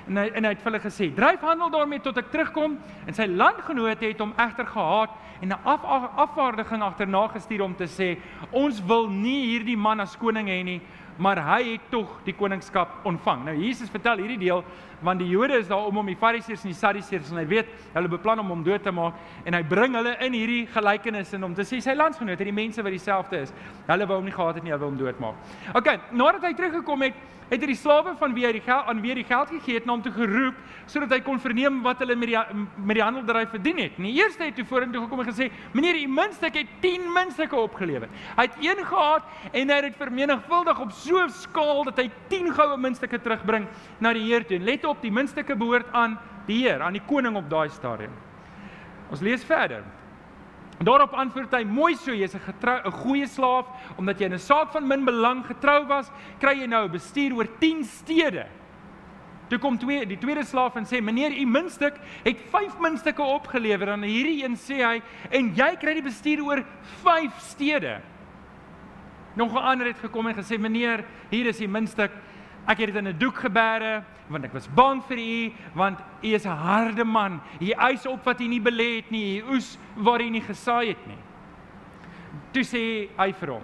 en 0.10 0.18
hy 0.18 0.26
en 0.36 0.48
hy 0.48 0.52
het 0.54 0.62
vir 0.64 0.72
hulle 0.72 0.82
gesê: 0.84 1.10
"Dryf 1.16 1.42
handel 1.46 1.70
daarmee 1.70 2.02
tot 2.02 2.18
ek 2.18 2.32
terugkom." 2.32 2.78
En 3.08 3.14
sy 3.14 3.26
landgenote 3.26 4.06
het 4.06 4.20
hom 4.20 4.34
egter 4.38 4.66
gehaat 4.66 5.10
en 5.42 5.50
'n 5.50 5.60
af, 5.64 5.84
af, 5.84 6.10
afvaardiging 6.16 6.82
agterna 6.82 7.28
gestuur 7.28 7.62
om 7.62 7.76
te 7.76 7.88
sê: 7.88 8.18
"Ons 8.52 8.82
wil 8.86 9.10
nie 9.10 9.46
hierdie 9.46 9.78
man 9.78 10.00
as 10.00 10.18
koning 10.18 10.48
hê 10.48 10.64
nie, 10.64 10.82
maar 11.20 11.42
hy 11.44 11.74
het 11.74 11.90
tog 11.92 12.20
die 12.26 12.34
koningskap 12.34 13.06
ontvang." 13.08 13.46
Nou 13.46 13.56
Jesus 13.60 13.92
vertel 13.92 14.24
hierdie 14.24 14.40
deel 14.40 14.64
want 15.02 15.20
die 15.20 15.30
Jode 15.30 15.60
is 15.60 15.68
daar 15.68 15.86
om 15.88 15.96
hom 15.96 16.10
die 16.12 16.18
Fariseërs 16.20 16.64
en 16.66 16.74
die 16.74 16.78
Sadduseërs 16.78 17.32
en 17.32 17.40
hy 17.40 17.46
weet 17.48 17.72
hulle 17.94 18.12
beplan 18.12 18.40
om 18.40 18.52
hom 18.52 18.64
dood 18.64 18.84
te 18.84 18.92
maak 18.92 19.20
en 19.48 19.56
hy 19.56 19.64
bring 19.64 19.96
hulle 19.96 20.16
in 20.26 20.36
hierdie 20.36 20.66
gelykenis 20.74 21.34
en 21.38 21.48
om 21.48 21.56
te 21.56 21.64
sê 21.68 21.80
sy 21.84 21.96
landsgenote, 21.96 22.44
die 22.44 22.56
mense 22.56 22.84
wat 22.84 22.96
dieselfde 22.96 23.44
is, 23.46 23.54
hulle 23.88 24.08
wou 24.10 24.20
hom 24.20 24.28
nie 24.28 24.36
gehad 24.36 24.60
het 24.60 24.64
nie, 24.64 24.74
hulle 24.74 24.84
wou 24.84 24.92
hom 24.92 25.00
doodmaak. 25.00 25.36
OK, 25.80 25.92
nadat 26.12 26.50
hy 26.50 26.54
teruggekom 26.58 27.08
het, 27.08 27.14
het 27.50 27.62
hy 27.62 27.68
die 27.72 27.78
slawe 27.78 28.14
van 28.20 28.34
wie 28.34 28.46
hy 28.46 28.52
die 28.56 28.64
geld 28.66 28.90
aan 28.90 29.02
wie 29.02 29.12
hy 29.12 29.16
die 29.22 29.28
geld 29.30 29.50
gegee 29.50 29.80
het 29.80 29.86
na 29.88 29.96
hom 29.96 30.04
toe 30.06 30.14
geroep 30.14 30.58
sodat 30.90 31.12
hy 31.14 31.20
kon 31.26 31.40
verneem 31.42 31.82
wat 31.86 32.02
hulle 32.04 32.16
met 32.18 32.32
die 32.32 32.38
met 32.78 32.98
die 32.98 33.04
handeldryf 33.04 33.52
verdien 33.54 33.82
het. 33.84 33.98
En 33.98 34.08
die 34.08 34.16
eerste 34.18 34.48
het 34.48 34.56
toe 34.58 34.66
vorentoe 34.66 35.04
gekom 35.04 35.22
en 35.24 35.30
gesê: 35.30 35.50
"Meneer, 35.74 36.00
u 36.02 36.08
muntstuk 36.08 36.56
het 36.58 36.72
10 36.82 37.12
muntstukke 37.14 37.56
opgelewer." 37.56 38.10
Hy 38.38 38.48
het 38.48 38.58
een 38.62 38.86
gehad 38.86 39.24
en 39.52 39.70
hy 39.70 39.76
het 39.76 39.84
dit 39.90 39.98
vermenigvuldig 39.98 40.80
op 40.80 40.92
so 40.92 41.24
'n 41.26 41.30
skaal 41.30 41.84
dat 41.84 41.98
hy 41.98 42.10
10 42.30 42.54
goue 42.54 42.78
muntstukke 42.78 43.22
terugbring 43.22 43.68
na 44.00 44.14
die 44.14 44.24
Heer 44.24 44.46
toe. 44.46 44.58
En 44.58 44.64
let 44.64 44.86
op, 44.86 45.02
die 45.02 45.12
muntstukke 45.12 45.56
behoort 45.56 45.88
aan 45.92 46.20
die 46.46 46.64
Heer, 46.64 46.82
aan 46.82 46.94
die 46.94 47.06
koning 47.06 47.36
op 47.36 47.50
daai 47.50 47.70
stadium. 47.70 48.12
Ons 49.10 49.22
lees 49.22 49.44
verder. 49.44 49.84
Daarop 50.80 51.14
antwoord 51.14 51.52
hy: 51.52 51.64
"Mooi 51.64 51.96
so, 51.96 52.12
jy's 52.12 52.36
'n 52.36 52.40
getrou 52.40 52.80
'n 52.86 52.92
goeie 52.92 53.28
slaaf, 53.28 53.66
omdat 53.98 54.20
jy 54.20 54.26
in 54.26 54.34
'n 54.34 54.40
saak 54.40 54.72
van 54.72 54.88
min 54.88 55.06
belang 55.06 55.46
getrou 55.46 55.86
was, 55.88 56.12
kry 56.40 56.60
jy 56.60 56.68
nou 56.68 56.86
'n 56.86 56.92
bestuur 56.92 57.36
oor 57.36 57.48
10 57.60 57.84
stede." 57.84 58.46
Toe 59.50 59.60
kom 59.60 59.78
twee 59.78 60.06
die 60.06 60.18
tweede 60.18 60.44
slaaf 60.44 60.76
en 60.76 60.86
sê: 60.86 61.02
"Meneer, 61.02 61.32
u 61.32 61.46
muntstuk 61.46 61.96
het 62.24 62.38
5 62.50 62.80
muntstukke 62.80 63.22
opgelewer." 63.22 63.90
En 63.90 64.02
hierdie 64.02 64.44
een 64.44 64.56
sê 64.56 64.78
hy: 64.86 65.02
"En 65.32 65.54
jy 65.56 65.76
kry 65.76 65.94
die 65.94 66.04
bestuur 66.04 66.44
oor 66.44 66.64
5 67.04 67.40
stede." 67.40 68.02
Nog 69.36 69.54
'n 69.54 69.58
ander 69.58 69.88
het 69.88 70.00
gekom 70.00 70.28
en 70.28 70.36
gesê: 70.36 70.58
"Meneer, 70.60 71.04
hier 71.30 71.46
is 71.46 71.58
die 71.58 71.68
muntstuk. 71.68 72.12
Ek 72.68 72.78
het 72.78 72.94
dit 72.94 72.96
in 72.96 73.08
'n 73.08 73.18
doek 73.18 73.36
gebeere 73.36 74.04
want 74.30 74.46
ek 74.46 74.54
was 74.54 74.68
bang 74.68 75.04
vir 75.04 75.18
u 75.18 75.52
want 75.74 76.00
u 76.24 76.28
is 76.28 76.46
'n 76.46 76.50
harde 76.50 77.04
man. 77.04 77.42
U 77.60 77.72
eis 77.72 78.06
op 78.06 78.24
wat 78.24 78.42
u 78.42 78.48
nie 78.48 78.62
belê 78.62 78.96
het 78.96 79.12
nie, 79.12 79.42
u 79.42 79.56
oes 79.56 79.78
waar 79.96 80.22
u 80.22 80.30
nie 80.30 80.42
gesaai 80.42 80.88
het 80.90 81.08
nie. 81.08 81.18
Toe 82.52 82.64
sê 82.64 83.10
hy 83.18 83.34
vir 83.34 83.50
hom: 83.50 83.64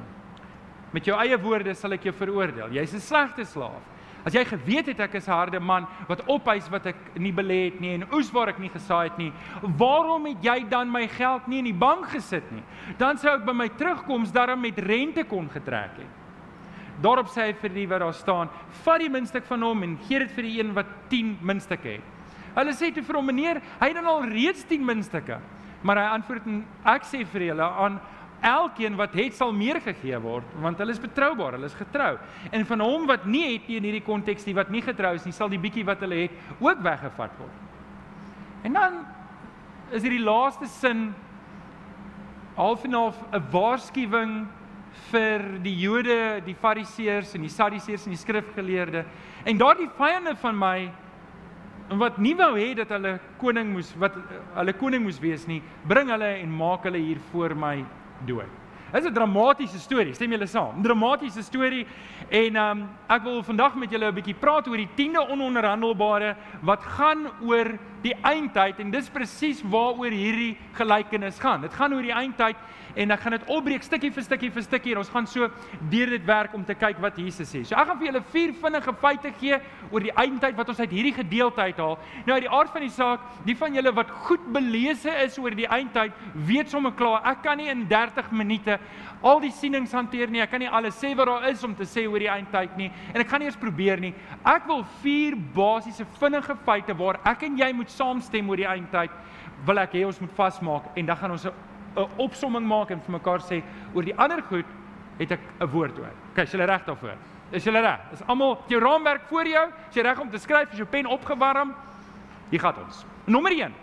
Met 0.92 1.06
jou 1.06 1.18
eie 1.20 1.38
woorde 1.38 1.74
sal 1.74 1.92
ek 1.92 2.04
jou 2.04 2.14
veroordeel. 2.14 2.72
Jy's 2.72 2.94
'n 2.94 3.00
slegte 3.00 3.46
slaaf. 3.46 3.82
As 4.26 4.34
jy 4.34 4.42
geweet 4.46 4.88
het 4.90 5.00
ek 5.00 5.16
is 5.16 5.28
'n 5.28 5.32
harde 5.32 5.60
man 5.60 5.86
wat 6.08 6.28
opeis 6.28 6.68
wat 6.70 6.86
ek 6.88 6.96
nie 7.20 7.32
belê 7.32 7.66
het 7.66 7.80
nie 7.80 7.94
en 7.94 8.08
oes 8.12 8.32
waar 8.32 8.50
ek 8.50 8.60
nie 8.60 8.70
gesaai 8.70 9.10
het 9.10 9.18
nie, 9.18 9.32
waarom 9.78 10.26
het 10.26 10.44
jy 10.44 10.66
dan 10.70 10.92
my 10.92 11.08
geld 11.08 11.48
nie 11.48 11.60
in 11.60 11.66
die 11.66 11.74
bank 11.74 12.08
gesit 12.10 12.52
nie? 12.52 12.64
Dan 12.98 13.18
sou 13.18 13.36
ek 13.36 13.46
by 13.46 13.54
my 13.54 13.70
terugkoms 13.70 14.32
daarom 14.32 14.62
met 14.62 14.80
rente 14.80 15.24
kon 15.24 15.48
getrek 15.50 15.98
het. 15.98 16.25
Daarop 17.02 17.28
sê 17.28 17.50
hy 17.50 17.54
vir 17.60 17.74
die 17.76 17.88
wat 17.88 18.00
daar 18.00 18.14
staan: 18.14 18.50
"Vat 18.84 19.00
die 19.00 19.10
muntstuk 19.10 19.46
van 19.46 19.62
hom 19.62 19.84
en 19.84 19.98
gee 20.08 20.20
dit 20.20 20.32
vir 20.32 20.44
die 20.44 20.60
een 20.60 20.74
wat 20.74 20.86
10 21.10 21.38
muntstukke 21.42 21.90
het." 21.98 22.02
Hulle 22.56 22.74
sê 22.74 22.94
toe 22.94 23.04
vir 23.04 23.16
hom: 23.16 23.26
"Meneer, 23.26 23.62
hy 23.80 23.88
het 23.88 23.96
dan 23.96 24.06
al 24.06 24.26
reeds 24.30 24.64
10 24.64 24.86
muntstukke." 24.86 25.40
Maar 25.82 25.98
hy 25.98 26.06
antwoord 26.18 26.46
en 26.46 26.66
ek 26.86 27.04
sê 27.04 27.26
vir 27.26 27.42
julle 27.42 27.64
aan 27.64 28.00
elkeen 28.42 28.96
wat 28.96 29.14
het 29.14 29.36
sal 29.36 29.52
meer 29.56 29.80
gegee 29.82 30.18
word 30.22 30.46
want 30.62 30.78
hulle 30.78 30.92
is 30.92 31.02
betroubaar, 31.02 31.58
hulle 31.58 31.66
is 31.66 31.78
getrou. 31.78 32.18
En 32.52 32.66
van 32.66 32.80
hom 32.80 33.06
wat 33.08 33.26
nie 33.26 33.54
het 33.54 33.68
nie 33.68 33.78
in 33.78 33.84
hierdie 33.84 34.06
konteks 34.06 34.46
nie 34.46 34.56
wat 34.56 34.70
nie 34.70 34.82
getrou 34.82 35.14
is 35.16 35.26
nie, 35.26 35.34
sal 35.34 35.50
die 35.50 35.62
bietjie 35.62 35.86
wat 35.86 36.00
hulle 36.06 36.26
het 36.26 36.60
ook 36.60 36.84
weggevat 36.86 37.38
word. 37.40 37.62
En 38.64 38.74
dan 38.74 39.00
is 39.92 40.02
hierdie 40.02 40.24
laaste 40.24 40.68
sin 40.68 41.14
half 42.56 42.86
en 42.86 42.94
half 42.94 43.18
'n 43.32 43.44
waarskuwing 43.52 44.48
vir 45.12 45.44
die 45.64 45.76
Jode, 45.80 46.42
die 46.46 46.56
Fariseërs 46.56 47.36
en 47.36 47.42
die 47.42 47.54
Sadduseërs 47.54 48.06
en 48.06 48.16
die 48.16 48.20
skrifgeleerde 48.20 49.06
en 49.46 49.58
daardie 49.58 49.90
vyande 49.98 50.36
van 50.42 50.58
my 50.60 50.78
wat 52.02 52.18
nie 52.18 52.34
wou 52.34 52.56
hê 52.58 52.74
dat 52.78 52.90
hulle 52.96 53.20
koning 53.38 53.74
moes 53.76 53.92
wat 54.02 54.16
hulle 54.56 54.74
koning 54.74 55.04
moes 55.06 55.20
wees 55.22 55.46
nie, 55.48 55.62
bring 55.86 56.10
hulle 56.10 56.32
en 56.42 56.50
maak 56.52 56.88
hulle 56.88 57.02
hier 57.02 57.22
voor 57.32 57.54
my 57.56 57.78
dood. 58.26 58.50
Dit 58.92 59.04
is 59.04 59.10
'n 59.10 59.14
dramatiese 59.14 59.80
storie, 59.80 60.14
stem 60.14 60.32
julle 60.32 60.48
saam? 60.48 60.80
'n 60.80 60.84
Dramatiese 60.84 61.44
storie 61.44 61.86
en 62.30 62.56
um, 62.56 62.90
ek 63.10 63.24
wil 63.24 63.44
vandag 63.44 63.76
met 63.76 63.92
julle 63.92 64.08
'n 64.08 64.16
bietjie 64.16 64.40
praat 64.40 64.68
oor 64.68 64.78
die 64.78 64.90
10de 64.96 65.30
ononderhandelbare 65.30 66.36
wat 66.62 66.82
gaan 66.82 67.28
oor 67.42 67.78
die 68.06 68.14
eindtyd 68.22 68.80
en 68.84 68.92
dis 68.94 69.10
presies 69.10 69.62
waaroor 69.66 70.14
hierdie 70.14 70.54
gelykenis 70.78 71.40
gaan. 71.42 71.64
Dit 71.66 71.74
gaan 71.74 71.94
oor 71.96 72.06
die 72.06 72.14
eindtyd 72.14 72.60
en 72.96 73.12
ek 73.12 73.24
gaan 73.26 73.36
dit 73.36 73.50
opbreek 73.52 73.84
stukkie 73.84 74.12
vir 74.14 74.24
stukkie 74.24 74.52
vir 74.54 74.64
stukkie 74.64 74.94
en 74.94 75.02
ons 75.02 75.12
gaan 75.12 75.28
so 75.28 75.48
deur 75.92 76.12
dit 76.14 76.28
werk 76.28 76.54
om 76.56 76.64
te 76.66 76.76
kyk 76.78 77.02
wat 77.04 77.18
Jesus 77.20 77.50
sê. 77.52 77.64
So 77.66 77.76
ek 77.76 77.90
gaan 77.90 78.00
vir 78.00 78.10
julle 78.10 78.22
vier 78.32 78.54
vinnige 78.62 78.94
feite 79.02 79.32
gee 79.40 79.60
oor 79.90 80.06
die 80.06 80.14
eindtyd 80.16 80.58
wat 80.58 80.72
ons 80.72 80.82
uit 80.84 80.94
hierdie 80.94 81.16
gedeelte 81.18 81.66
uithaal. 81.66 81.98
Nou 82.28 82.38
uit 82.38 82.46
die 82.46 82.54
aard 82.60 82.72
van 82.76 82.86
die 82.86 82.94
saak, 82.94 83.26
die 83.48 83.58
van 83.60 83.76
julle 83.76 83.96
wat 83.96 84.14
goed 84.28 84.46
belese 84.56 85.12
is 85.26 85.40
oor 85.42 85.56
die 85.58 85.68
eindtyd, 85.68 86.14
weet 86.48 86.72
sommer 86.72 86.96
klaar, 86.96 87.24
ek 87.34 87.44
kan 87.46 87.60
nie 87.60 87.72
in 87.74 87.86
30 87.90 88.32
minute 88.36 88.80
al 89.26 89.42
die 89.44 89.52
sienings 89.56 89.94
hanteer 89.96 90.32
nie. 90.32 90.44
Ek 90.44 90.54
kan 90.54 90.62
nie 90.62 90.70
alles 90.70 90.98
sê 91.02 91.16
wat 91.18 91.30
daar 91.32 91.50
is 91.50 91.64
om 91.66 91.76
te 91.76 91.88
sê 91.90 92.06
oor 92.08 92.22
die 92.22 92.32
eindtyd 92.32 92.78
nie 92.80 92.92
en 93.14 93.24
ek 93.24 93.32
gaan 93.32 93.44
nie 93.44 93.50
eens 93.50 93.60
probeer 93.60 94.02
nie. 94.02 94.14
Ek 94.46 94.70
wil 94.70 94.86
vier 95.02 95.36
basiese 95.56 96.06
vinnige 96.20 96.56
feite 96.68 96.96
waar 96.98 97.20
ek 97.28 97.48
en 97.50 97.60
jy 97.60 97.72
moet 97.76 97.92
saamstem 97.96 98.50
oor 98.50 98.60
die 98.60 98.68
eindtyd 98.68 99.12
wil 99.66 99.80
ek 99.82 99.96
hê 99.98 100.04
ons 100.06 100.20
moet 100.22 100.34
vasmaak 100.38 100.92
en 100.96 101.06
dan 101.06 101.18
gaan 101.18 101.32
ons 101.32 101.46
'n 101.46 102.10
opsomming 102.18 102.66
maak 102.68 102.92
en 102.92 103.02
vir 103.02 103.12
mekaar 103.12 103.40
sê 103.40 103.64
oor 103.94 104.04
die 104.04 104.16
ander 104.18 104.42
goed 104.42 104.66
het 105.20 105.32
ek 105.32 105.40
'n 105.62 105.68
woord 105.72 106.00
oor. 106.00 106.14
OK, 106.32 106.44
is 106.44 106.52
julle 106.52 106.66
reg 106.66 106.86
daarvoor? 106.86 107.18
Is 107.52 107.64
julle 107.64 107.82
reg? 107.82 108.00
Is 108.12 108.22
almal 108.28 108.64
jou 108.68 108.80
raamwerk 108.80 109.28
voor 109.30 109.48
jou? 109.48 109.68
Is 109.90 109.96
jy 109.96 110.02
reg 110.02 110.20
om 110.20 110.30
te 110.30 110.38
skryf? 110.38 110.72
Is 110.72 110.78
jou 110.78 110.88
pen 110.88 111.06
opgewarm? 111.06 111.76
Hier 112.50 112.60
gaan 112.60 112.76
ons. 112.86 113.06
Nommer 113.26 113.52
1. 113.52 113.74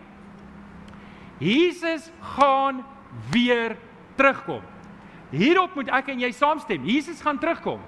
Jesus 1.39 2.11
gaan 2.21 2.85
weer 3.31 3.77
terugkom. 4.17 4.63
Hierop 5.31 5.75
moet 5.75 5.89
ek 5.89 6.09
en 6.09 6.21
jy 6.21 6.31
saamstem. 6.33 6.85
Jesus 6.85 7.21
gaan 7.21 7.39
terugkom. 7.39 7.81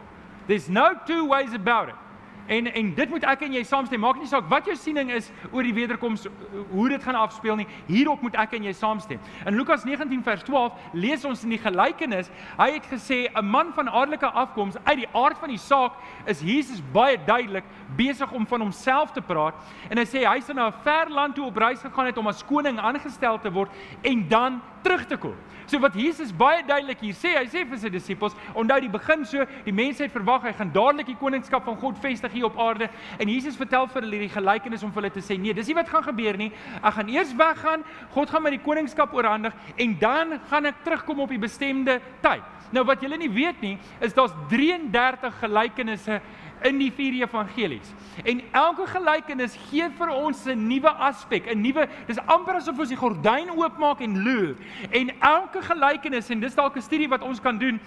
There's 0.47 0.69
no 0.69 0.95
two 1.07 1.27
ways 1.29 1.55
about 1.55 1.89
it. 1.89 2.04
En 2.47 2.67
en 2.67 2.95
dit 2.95 3.09
moet 3.09 3.25
ek 3.25 3.41
en 3.47 3.53
jy 3.57 3.63
saamstem. 3.65 4.01
Maak 4.01 4.19
nie 4.21 4.29
saak 4.29 4.49
wat 4.51 4.67
jou 4.69 4.77
siening 4.77 5.11
is 5.17 5.31
oor 5.51 5.65
die 5.65 5.75
wederkoms 5.75 6.27
hoe 6.71 6.89
dit 6.89 7.03
gaan 7.03 7.17
afspeel 7.17 7.57
nie. 7.57 7.67
Hierop 7.89 8.23
moet 8.23 8.37
ek 8.41 8.57
en 8.59 8.69
jy 8.69 8.73
saamstem. 8.77 9.21
In 9.47 9.57
Lukas 9.57 9.85
19 9.85 10.23
vers 10.27 10.45
12 10.45 10.73
lees 10.93 11.25
ons 11.25 11.45
in 11.47 11.55
die 11.55 11.61
gelykenis, 11.63 12.31
hy 12.59 12.71
het 12.77 12.91
gesê 12.91 13.29
'n 13.33 13.45
man 13.45 13.73
van 13.73 13.89
aardelike 13.89 14.27
afkoms 14.27 14.77
uit 14.85 14.97
die 14.97 15.09
aard 15.15 15.39
van 15.39 15.49
die 15.49 15.59
saak 15.59 15.93
is 16.27 16.41
Jesus 16.41 16.83
baie 16.93 17.17
duidelik 17.27 17.65
besig 17.97 18.33
om 18.33 18.47
van 18.47 18.61
homself 18.61 19.13
te 19.13 19.21
praat 19.21 19.55
en 19.91 19.99
hy 19.99 20.05
sê 20.05 20.25
hy 20.25 20.41
sou 20.41 20.55
na 20.55 20.69
'n 20.69 20.81
ver 20.85 21.11
land 21.11 21.35
toe 21.35 21.47
op 21.47 21.57
reis 21.57 21.81
gegaan 21.81 22.07
het 22.07 22.19
om 22.19 22.27
as 22.27 22.45
koning 22.45 22.79
aangestel 22.79 23.39
te 23.39 23.51
word 23.51 23.71
en 24.03 24.29
dan 24.29 24.61
terug 24.83 25.07
te 25.07 25.17
kom. 25.17 25.35
So 25.67 25.81
wat 25.81 25.95
Jesus 25.97 26.33
baie 26.37 26.63
duidelik 26.67 27.01
hier 27.01 27.17
sê, 27.17 27.33
hy 27.39 27.47
sê 27.49 27.65
vir 27.65 27.79
sy 27.81 27.91
disippels, 27.93 28.37
onthou 28.55 28.77
die 28.85 28.93
begin 28.93 29.25
so, 29.25 29.47
die 29.65 29.73
mense 29.73 30.05
het 30.05 30.13
verwag 30.13 30.45
hy 30.45 30.53
gaan 30.59 30.73
dadelik 30.75 31.09
die 31.09 31.17
koningskap 31.21 31.65
van 31.65 31.79
God 31.81 32.01
vestig 32.03 32.34
hier 32.35 32.49
op 32.49 32.59
aarde 32.61 32.89
en 33.19 33.29
Jesus 33.29 33.57
vertel 33.57 33.89
vir 33.89 34.03
hulle 34.03 34.19
hierdie 34.19 34.35
gelykenis 34.35 34.83
om 34.83 34.93
vir 34.93 35.03
hulle 35.03 35.15
te 35.15 35.25
sê, 35.25 35.39
nee, 35.41 35.55
dis 35.55 35.71
nie 35.71 35.79
wat 35.79 35.89
gaan 35.89 36.07
gebeur 36.07 36.39
nie. 36.41 36.51
Ek 36.83 36.99
gaan 36.99 37.13
eers 37.13 37.35
weggaan, 37.39 37.85
God 38.15 38.31
gaan 38.31 38.45
my 38.45 38.55
die 38.55 38.63
koningskap 38.65 39.15
oorhandig 39.15 39.55
en 39.77 39.99
dan 39.99 40.39
gaan 40.51 40.71
ek 40.71 40.85
terugkom 40.85 41.25
op 41.25 41.33
die 41.33 41.43
bestemde 41.43 42.01
tyd. 42.25 42.43
Nou 42.75 42.85
wat 42.89 43.03
julle 43.05 43.19
nie 43.21 43.31
weet 43.31 43.61
nie, 43.63 43.77
is 44.03 44.15
daar's 44.17 44.35
33 44.51 45.39
gelykenisse 45.43 46.21
in 46.65 46.79
die 46.81 46.91
vier 46.95 47.21
evangelies. 47.25 47.91
En 48.25 48.41
elke 48.57 48.87
gelykenis 48.89 49.57
gee 49.69 49.89
vir 49.99 50.11
ons 50.15 50.47
'n 50.47 50.69
nuwe 50.69 50.91
aspek, 50.91 51.47
'n 51.47 51.61
nuwe 51.61 51.89
dis 52.07 52.19
amper 52.27 52.57
asof 52.57 52.79
ons 52.79 52.89
die 52.89 52.97
gordyn 52.97 53.51
oopmaak 53.51 54.01
en 54.01 54.23
loer. 54.25 54.57
En 54.91 55.11
elke 55.21 55.63
gelykenis 55.63 56.31
en 56.31 56.41
dis 56.41 56.55
dalk 56.55 56.77
'n 56.77 56.83
studie 56.83 57.09
wat 57.09 57.23
ons 57.23 57.41
kan 57.41 57.59
doen 57.59 57.81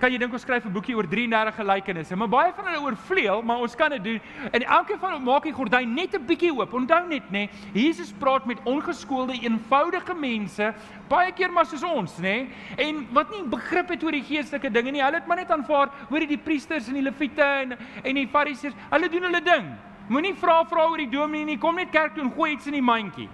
kan 0.00 0.12
jy 0.12 0.18
dink 0.18 0.32
ons 0.32 0.42
skryf 0.42 0.64
'n 0.64 0.72
boekie 0.72 0.94
oor 0.96 1.06
33 1.06 1.54
gelykenisse, 1.54 2.16
maar 2.16 2.28
baie 2.28 2.52
van 2.52 2.64
hulle 2.64 2.80
oorvleuel, 2.80 3.42
maar 3.42 3.58
ons 3.58 3.74
kan 3.76 3.90
dit 3.90 4.04
doen. 4.04 4.20
En 4.52 4.62
elkeen 4.62 4.98
van 4.98 5.12
hulle 5.12 5.24
maak 5.24 5.42
die 5.42 5.52
gordyn 5.52 5.94
net 5.94 6.14
'n 6.14 6.26
bietjie 6.26 6.52
oop. 6.52 6.72
Onthou 6.72 7.08
net 7.08 7.30
nê, 7.30 7.48
Jesus 7.72 8.12
praat 8.12 8.46
met 8.46 8.58
ongeskoelde, 8.64 9.32
eenvoudige 9.32 10.14
mense, 10.14 10.74
baie 11.08 11.32
keer 11.32 11.52
maar 11.52 11.66
soos 11.66 11.82
ons, 11.82 12.18
nê? 12.18 12.48
En 12.76 13.06
wat 13.12 13.30
nie 13.30 13.42
begrip 13.42 13.88
het 13.88 14.02
oor 14.04 14.12
die 14.12 14.22
geestelike 14.22 14.70
dinge 14.70 14.90
nie. 14.90 15.02
Hulle 15.02 15.16
het 15.16 15.26
maar 15.26 15.36
net 15.36 15.50
aanvaar, 15.50 15.90
hoor 16.08 16.20
jy 16.20 16.26
die 16.26 16.38
priesters 16.44 16.88
en 16.88 16.94
die 16.94 17.02
leviete 17.02 17.42
en 17.42 17.78
en 18.04 18.14
die 18.14 18.28
fariseërs, 18.28 18.74
hulle 18.90 19.08
doen 19.08 19.22
hulle 19.22 19.42
ding. 19.42 19.76
Moenie 20.08 20.34
vra 20.34 20.64
vra 20.64 20.88
oor 20.88 20.98
die 20.98 21.10
dominee 21.10 21.44
nie. 21.44 21.58
Kom 21.58 21.74
net 21.76 21.90
kerk 21.90 22.14
toe 22.14 22.24
en 22.24 22.32
gooi 22.32 22.52
iets 22.52 22.66
in 22.66 22.72
die 22.72 22.82
mandjie. 22.82 23.28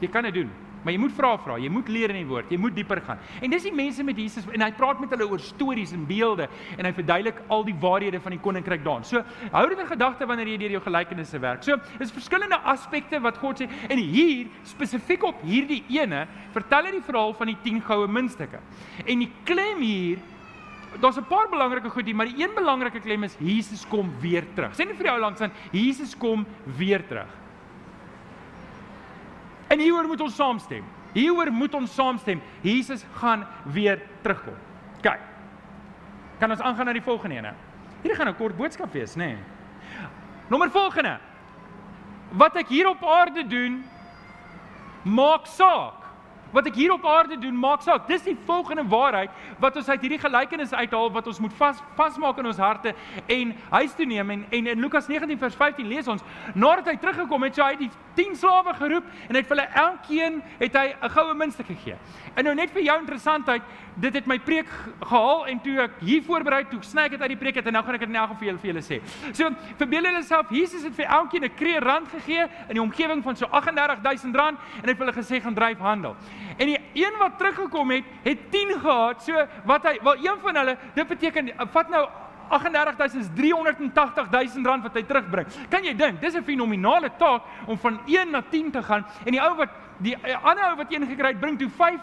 Jy 0.00 0.08
kan 0.08 0.22
dit 0.22 0.34
doen. 0.34 0.67
Maar 0.84 0.94
jy 0.94 1.00
moet 1.02 1.14
vra 1.16 1.32
vra, 1.42 1.56
jy 1.58 1.70
moet 1.72 1.88
leer 1.92 2.12
in 2.14 2.20
die 2.20 2.28
woord, 2.28 2.50
jy 2.52 2.58
moet 2.60 2.76
dieper 2.76 3.00
gaan. 3.04 3.18
En 3.42 3.50
dis 3.50 3.66
die 3.66 3.74
mense 3.74 4.04
met 4.06 4.18
Jesus 4.18 4.46
en 4.54 4.62
hy 4.62 4.70
praat 4.78 5.00
met 5.02 5.10
hulle 5.14 5.26
oor 5.28 5.42
stories 5.42 5.92
en 5.96 6.06
beelde 6.08 6.48
en 6.76 6.86
hy 6.86 6.92
verduidelik 6.96 7.42
al 7.54 7.66
die 7.66 7.76
waarhede 7.82 8.20
van 8.22 8.36
die 8.36 8.40
koninkryk 8.44 8.84
daan. 8.86 9.04
So, 9.04 9.22
hou 9.52 9.64
dit 9.72 9.82
in 9.82 9.90
gedagte 9.90 10.28
wanneer 10.28 10.52
jy 10.52 10.60
deur 10.62 10.76
jou 10.78 10.84
gelykenisse 10.86 11.42
werk. 11.42 11.66
So, 11.66 11.76
is 12.02 12.14
verskillende 12.14 12.60
aspekte 12.68 13.20
wat 13.24 13.40
God 13.42 13.62
sê 13.62 13.68
en 13.88 13.98
hier 13.98 14.48
spesifiek 14.68 15.26
op 15.26 15.42
hierdie 15.46 15.82
ene 15.98 16.26
vertel 16.54 16.88
hy 16.88 16.96
die 16.98 17.06
verhaal 17.06 17.34
van 17.38 17.52
die 17.52 17.58
10 17.66 17.84
goue 17.88 18.08
muntstukke. 18.08 18.62
En 19.04 19.26
die 19.26 19.32
klem 19.48 19.84
hier 19.84 20.26
Daar's 21.00 21.18
'n 21.18 21.28
paar 21.28 21.48
belangrike 21.48 21.90
goed 21.90 22.06
hier, 22.06 22.16
maar 22.16 22.26
die 22.26 22.42
een 22.42 22.54
belangrike 22.54 23.00
klem 23.00 23.22
is 23.22 23.36
Jesus 23.38 23.86
kom 23.86 24.10
weer 24.20 24.44
terug. 24.54 24.72
Sê 24.72 24.86
net 24.86 24.96
vir 24.96 25.06
jou 25.06 25.20
langs 25.20 25.40
aan, 25.40 25.52
Jesus 25.70 26.16
kom 26.16 26.46
weer 26.64 27.06
terug. 27.06 27.28
En 29.68 29.78
hieroor 29.78 30.06
moet 30.08 30.20
ons 30.20 30.34
saamstem. 30.34 30.84
Hieroor 31.12 31.52
moet 31.52 31.74
ons 31.74 31.94
saamstem. 31.94 32.40
Jesus 32.64 33.04
gaan 33.20 33.46
weer 33.64 34.00
terugkom. 34.22 34.56
Kyk. 35.00 35.20
Kan 36.38 36.50
ons 36.50 36.60
aangaan 36.60 36.86
na 36.86 36.92
die 36.96 37.04
volgende 37.04 37.36
ene? 37.36 37.54
Hierdie 38.02 38.16
gaan 38.16 38.28
'n 38.28 38.36
kort 38.36 38.56
boodskap 38.56 38.92
wees, 38.92 39.16
nê? 39.16 39.34
Nee. 39.34 39.38
Nommer 40.48 40.70
volgende. 40.70 41.18
Wat 42.30 42.56
ek 42.56 42.68
hier 42.68 42.88
op 42.88 43.04
aarde 43.04 43.46
doen, 43.46 43.84
maak 45.02 45.46
saak. 45.46 46.07
Wat 46.52 46.66
ek 46.66 46.78
hier 46.80 46.92
op 46.92 47.04
aarde 47.06 47.36
doen, 47.38 47.56
maak 47.56 47.82
saak. 47.84 48.06
Dis 48.08 48.22
die 48.24 48.36
volgende 48.46 48.84
waarheid 48.88 49.30
wat 49.60 49.76
ons 49.76 49.88
uit 49.88 50.00
hierdie 50.00 50.20
gelykenis 50.22 50.72
uithaal 50.72 51.10
wat 51.12 51.26
ons 51.26 51.40
moet 51.44 51.52
vas 51.58 51.82
vasmaak 51.98 52.38
in 52.40 52.48
ons 52.48 52.60
harte 52.62 52.94
en 53.26 53.52
huis 53.70 53.94
toe 53.94 54.06
neem 54.08 54.30
en 54.30 54.44
en 54.50 54.70
in 54.72 54.80
Lukas 54.80 55.08
19 55.08 55.38
vers 55.38 55.54
15 55.54 55.88
lees 55.88 56.08
ons 56.08 56.22
nadat 56.54 56.88
hy 56.88 56.96
teruggekom 56.96 57.42
het, 57.42 57.54
so 57.54 57.64
hy 57.64 57.76
die 57.76 57.90
10 58.16 58.36
slawe 58.38 58.74
geroep 58.78 59.04
en 59.28 59.36
het 59.36 59.46
vir 59.46 59.56
hulle 59.56 59.68
elkeen 59.84 60.40
het 60.58 60.76
hy 60.76 60.86
'n 60.94 61.10
goue 61.10 61.34
muntstuk 61.34 61.66
gegee. 61.66 61.96
En 62.34 62.44
nou 62.44 62.54
net 62.54 62.70
vir 62.70 62.82
jou 62.82 62.98
interessantheid, 62.98 63.62
dit 64.00 64.14
het 64.14 64.26
my 64.26 64.38
preek 64.38 64.68
gehaal 65.00 65.46
en 65.50 65.60
toe 65.64 65.76
ek 65.82 65.98
hier 66.04 66.22
voorberei 66.26 66.62
toe 66.70 66.80
sny 66.86 67.08
ek 67.08 67.16
dit 67.16 67.24
uit 67.24 67.32
die 67.34 67.40
preek 67.40 67.58
het 67.60 67.66
en 67.66 67.76
nou 67.76 67.82
gaan 67.84 67.98
ek 67.98 68.04
dit 68.04 68.12
in 68.12 68.18
elk 68.20 68.30
geval 68.32 68.40
vir 68.40 68.48
julle 68.48 68.62
vir 68.62 68.70
julle 68.70 68.84
sê. 68.84 68.98
So 69.34 69.50
verbeel 69.80 70.08
julle 70.10 70.22
self, 70.26 70.52
Jesus 70.54 70.84
het 70.86 70.94
vir 70.94 71.10
elkeen 71.18 71.44
'n 71.44 71.54
kree 71.56 71.80
rand 71.80 72.08
gegee 72.08 72.46
in 72.68 72.74
die 72.74 72.82
omgewing 72.82 73.22
van 73.22 73.36
so 73.36 73.46
38000 73.50 74.36
rand 74.36 74.58
en 74.82 74.88
het 74.88 74.96
vir 74.96 75.06
hulle 75.06 75.18
gesê 75.18 75.42
gaan 75.42 75.54
dryf 75.54 75.78
handel. 75.78 76.16
En 76.58 76.66
die 76.66 76.78
een 76.94 77.18
wat 77.18 77.38
teruggekom 77.38 77.90
het, 77.90 78.04
het 78.22 78.38
10 78.50 78.80
gehad. 78.80 79.22
So 79.22 79.46
wat 79.64 79.82
hy 79.82 79.98
wel 80.02 80.16
een 80.16 80.38
van 80.42 80.56
hulle, 80.56 80.76
dit 80.94 81.08
beteken 81.08 81.52
vat 81.72 81.90
nou 81.90 82.08
3830000 82.48 84.66
rand 84.66 84.82
wat 84.82 84.94
hy 84.94 85.02
terugbring. 85.02 85.46
Kan 85.70 85.84
jy 85.84 85.94
dink, 85.94 86.20
dis 86.20 86.34
'n 86.34 86.44
fenominale 86.44 87.10
taak 87.18 87.42
om 87.66 87.78
van 87.78 88.00
1 88.06 88.30
na 88.30 88.42
10 88.42 88.70
te 88.70 88.82
gaan 88.82 89.04
en 89.24 89.32
die 89.32 89.40
ou 89.40 89.56
wat 89.56 89.68
die 89.98 90.14
uh, 90.14 90.44
ander 90.46 90.64
ou 90.70 90.76
wat 90.76 90.92
een 90.92 91.06
gekry 91.06 91.32
het, 91.32 91.40
bring 91.40 91.58
toe 91.58 91.70
5 91.70 92.00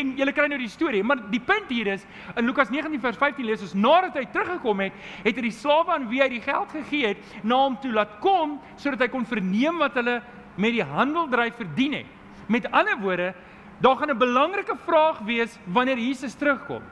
en 0.00 0.16
julle 0.16 0.32
kry 0.32 0.46
nou 0.48 0.58
die 0.58 0.68
storie, 0.68 1.02
maar 1.04 1.18
die 1.30 1.40
punt 1.40 1.68
hier 1.68 1.86
is 1.86 2.06
in 2.36 2.46
Lukas 2.46 2.70
19 2.70 3.00
vers 3.00 3.16
15 3.16 3.44
lees 3.44 3.62
ons 3.62 3.74
nadat 3.74 4.14
hy 4.16 4.24
teruggekom 4.32 4.80
het, 4.80 4.92
het 5.24 5.36
hy 5.36 5.42
die 5.42 5.52
slawe 5.52 5.92
aan 5.92 6.08
wie 6.08 6.22
hy 6.22 6.28
die 6.28 6.40
geld 6.40 6.70
gegee 6.72 7.12
het, 7.12 7.18
na 7.42 7.56
hom 7.66 7.76
toe 7.82 7.92
laat 7.92 8.18
kom 8.24 8.60
sodat 8.76 9.00
hy 9.00 9.08
kon 9.12 9.28
verneem 9.28 9.78
wat 9.82 9.94
hulle 10.00 10.22
met 10.56 10.72
die 10.72 10.84
handeldryf 10.84 11.58
verdien 11.60 12.00
het. 12.00 12.06
Met 12.48 12.70
ander 12.72 12.96
woorde, 13.02 13.34
daar 13.80 13.96
gaan 13.96 14.10
'n 14.10 14.18
belangrike 14.18 14.76
vraag 14.86 15.18
wees 15.18 15.58
wanneer 15.64 15.98
Jesus 15.98 16.34
terugkom. 16.34 16.82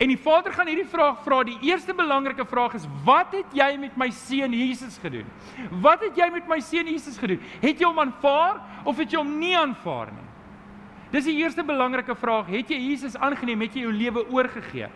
En 0.00 0.08
die 0.08 0.18
Vader 0.18 0.52
gaan 0.52 0.66
hierdie 0.66 0.88
vraag 0.88 1.20
vra. 1.22 1.42
Die 1.46 1.58
eerste 1.68 1.94
belangrike 1.94 2.44
vraag 2.48 2.74
is: 2.74 2.88
Wat 3.04 3.34
het 3.36 3.54
jy 3.54 3.76
met 3.78 3.96
my 3.96 4.10
seun 4.10 4.52
Jesus 4.56 4.98
gedoen? 5.02 5.28
Wat 5.84 6.02
het 6.02 6.16
jy 6.16 6.30
met 6.32 6.48
my 6.48 6.60
seun 6.60 6.88
Jesus 6.90 7.18
gedoen? 7.18 7.40
Het 7.60 7.80
jy 7.80 7.86
hom 7.86 8.00
aanvaar 8.02 8.60
of 8.84 8.98
het 8.98 9.12
jy 9.12 9.20
hom 9.20 9.38
nie 9.38 9.54
aanvaar 9.58 10.12
nie? 10.12 10.28
Dis 11.12 11.28
die 11.28 11.36
eerste 11.42 11.64
belangrike 11.64 12.14
vraag. 12.16 12.48
Het 12.48 12.72
jy 12.72 12.78
Jesus 12.88 13.16
aangeneem? 13.20 13.66
Het 13.66 13.74
jy 13.76 13.84
jou 13.84 13.92
lewe 13.92 14.24
oorgegee? 14.32 14.88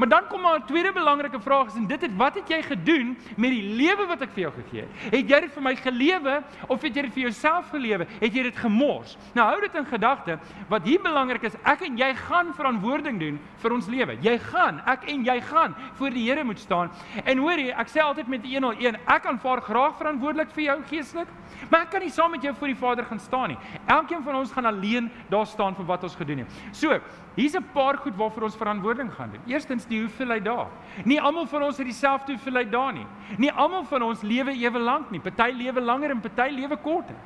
Maar 0.00 0.08
dan 0.08 0.26
kom 0.28 0.40
maar 0.40 0.58
'n 0.58 0.64
tweede 0.64 0.92
belangrike 0.92 1.40
vraag 1.40 1.74
en 1.74 1.86
dit 1.86 2.02
is 2.02 2.08
wat 2.16 2.34
het 2.34 2.48
jy 2.48 2.62
gedoen 2.62 3.18
met 3.36 3.50
die 3.50 3.62
lewe 3.62 4.06
wat 4.06 4.20
ek 4.20 4.30
vir 4.32 4.40
jou 4.40 4.52
gegee 4.52 4.80
het? 4.80 4.90
Het 5.12 5.28
jy 5.30 5.40
dit 5.40 5.52
vir 5.52 5.62
my 5.62 5.76
gelewe 5.76 6.42
of 6.66 6.82
het 6.82 6.94
jy 6.94 7.02
dit 7.02 7.12
vir 7.12 7.22
jouself 7.22 7.68
gelewe? 7.70 8.06
Het 8.20 8.34
jy 8.34 8.42
dit 8.42 8.56
gemors? 8.56 9.18
Nou 9.34 9.46
hou 9.48 9.60
dit 9.60 9.74
in 9.74 9.84
gedagte. 9.84 10.38
Wat 10.68 10.82
hier 10.82 11.00
belangrik 11.00 11.42
is, 11.42 11.54
ek 11.62 11.80
en 11.80 11.96
jy 11.96 12.14
gaan 12.14 12.54
verantwoording 12.54 13.20
doen 13.20 13.40
vir 13.56 13.72
ons 13.72 13.86
lewe. 13.86 14.16
Jy 14.20 14.38
gaan, 14.38 14.80
ek 14.86 15.04
en 15.04 15.24
jy 15.24 15.40
gaan 15.40 15.74
voor 15.94 16.10
die 16.10 16.30
Here 16.30 16.44
moet 16.44 16.58
staan. 16.58 16.90
En 17.24 17.38
hoorie, 17.38 17.72
ek 17.72 17.88
sê 17.88 18.00
altyd 18.00 18.28
met 18.28 18.44
101, 18.44 18.96
ek 19.06 19.26
aanvaar 19.26 19.60
graag 19.60 19.96
verantwoordelik 19.96 20.50
vir 20.50 20.62
jou 20.62 20.82
geestelik, 20.82 21.28
maar 21.70 21.80
ek 21.80 21.90
kan 21.90 22.00
nie 22.00 22.10
saam 22.10 22.30
met 22.30 22.42
jou 22.42 22.54
voor 22.54 22.66
die 22.66 22.76
Vader 22.76 23.04
gaan 23.04 23.20
staan 23.20 23.48
nie. 23.48 23.58
Elkeen 23.86 24.22
van 24.22 24.34
ons 24.34 24.52
gaan 24.52 24.64
alleen 24.64 25.10
daar 25.28 25.46
staan 25.46 25.74
vir 25.74 25.84
wat 25.84 26.02
ons 26.02 26.16
gedoen 26.16 26.38
het. 26.38 26.48
So, 26.72 27.00
hier's 27.40 27.56
'n 27.56 27.64
paar 27.72 27.96
goed 27.98 28.16
waarvoor 28.16 28.42
ons 28.42 28.56
verantwoording 28.56 29.12
gaan 29.14 29.30
doen. 29.30 29.40
Eerstens 29.46 29.86
die 29.86 30.00
hoeveelheid 30.00 30.44
dae. 30.44 30.66
Nie 31.04 31.20
almal 31.20 31.46
van 31.46 31.62
ons 31.62 31.76
het 31.76 31.86
dieselfde 31.86 32.32
hoeveelheid 32.32 32.70
dae 32.72 32.92
nie. 32.92 33.06
Nie 33.38 33.52
almal 33.52 33.84
van 33.84 34.02
ons 34.02 34.22
lewe 34.22 34.52
ewe 34.52 34.78
lank 34.78 35.10
nie. 35.10 35.20
Party 35.20 35.52
lewe 35.52 35.80
langer 35.80 36.10
en 36.10 36.20
party 36.20 36.50
lewe 36.50 36.76
korter. 36.76 37.16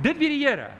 Dit 0.00 0.18
weet 0.18 0.28
die 0.28 0.46
Here. 0.46 0.70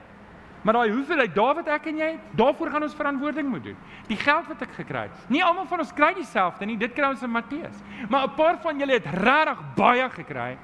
Maar 0.63 0.73
daai 0.73 0.91
hoeveelheid 0.91 1.35
dae 1.35 1.53
wat 1.53 1.67
ek 1.67 1.87
en 1.91 1.97
jy 1.97 2.09
het, 2.13 2.27
daarvoor 2.39 2.69
gaan 2.71 2.83
ons 2.83 2.95
verantwoording 2.95 3.49
moet 3.49 3.63
doen. 3.63 3.77
Die 4.07 4.17
geld 4.17 4.47
wat 4.47 4.61
ek 4.61 4.71
gekry 4.77 5.01
het. 5.09 5.25
Nie 5.29 5.43
almal 5.43 5.65
van 5.67 5.79
ons 5.83 5.91
kry 5.93 6.13
dieselfde 6.15 6.65
nie. 6.65 6.77
Dit 6.79 6.93
kry 6.93 7.09
ons 7.09 7.23
in 7.25 7.29
Matteus. 7.29 7.81
Maar 8.09 8.27
'n 8.27 8.35
paar 8.35 8.57
van 8.61 8.79
julle 8.79 8.93
het 8.93 9.05
regtig 9.05 9.59
baie 9.75 10.09
gekry. 10.09 10.57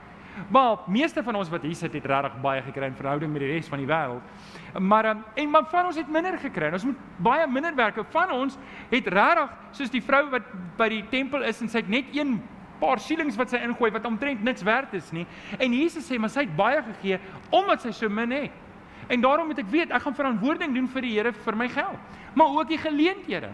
Maar 0.48 0.86
meeste 0.88 1.24
van 1.24 1.36
ons 1.36 1.50
wat 1.50 1.66
hier 1.66 1.76
sit 1.76 1.94
het 1.94 2.06
regtig 2.06 2.38
baie 2.42 2.62
gekry 2.62 2.90
in 2.90 2.96
verhouding 2.98 3.32
met 3.32 3.44
die 3.44 3.52
res 3.52 3.68
van 3.68 3.82
die 3.82 3.90
wêreld. 3.90 4.22
Maar 4.80 5.10
um, 5.12 5.24
en 5.36 5.50
maar 5.50 5.66
van 5.72 5.90
ons 5.90 5.98
het 6.00 6.12
minder 6.12 6.38
gekry. 6.38 6.72
Ons 6.74 6.86
moet 6.88 7.02
baie 7.18 7.48
minder 7.48 7.76
werk. 7.76 8.00
Van 8.14 8.32
ons 8.32 8.58
het 8.90 9.08
regtig 9.08 9.58
soos 9.72 9.92
die 9.94 10.04
vrou 10.04 10.24
wat 10.30 10.48
by 10.78 10.90
die 10.90 11.04
tempel 11.12 11.44
is 11.44 11.62
en 11.62 11.70
sy 11.70 11.84
het 11.84 11.92
net 11.92 12.16
een 12.16 12.40
paar 12.80 13.00
sielings 13.04 13.38
wat 13.40 13.52
sy 13.52 13.60
ingooi 13.64 13.92
wat 13.92 14.06
omtrent 14.08 14.44
niks 14.44 14.64
werd 14.64 14.94
is 14.96 15.12
nie. 15.16 15.26
En 15.60 15.74
Jesus 15.76 16.08
sê 16.08 16.20
maar 16.20 16.32
sy 16.32 16.46
het 16.48 16.56
baie 16.58 16.82
gegee 16.94 17.20
omdat 17.52 17.84
sy 17.84 17.92
so 17.96 18.10
min 18.10 18.32
het. 18.32 18.66
En 19.10 19.22
daarom 19.22 19.50
moet 19.50 19.60
ek 19.60 19.72
weet 19.74 19.92
ek 19.92 20.06
gaan 20.06 20.16
verantwoording 20.16 20.76
doen 20.76 20.88
vir 20.94 21.06
die 21.06 21.16
Here 21.18 21.34
vir 21.34 21.58
my 21.58 21.68
geld. 21.74 22.16
Maar 22.38 22.56
ook 22.60 22.70
die 22.70 22.78
geleenthede. 22.78 23.50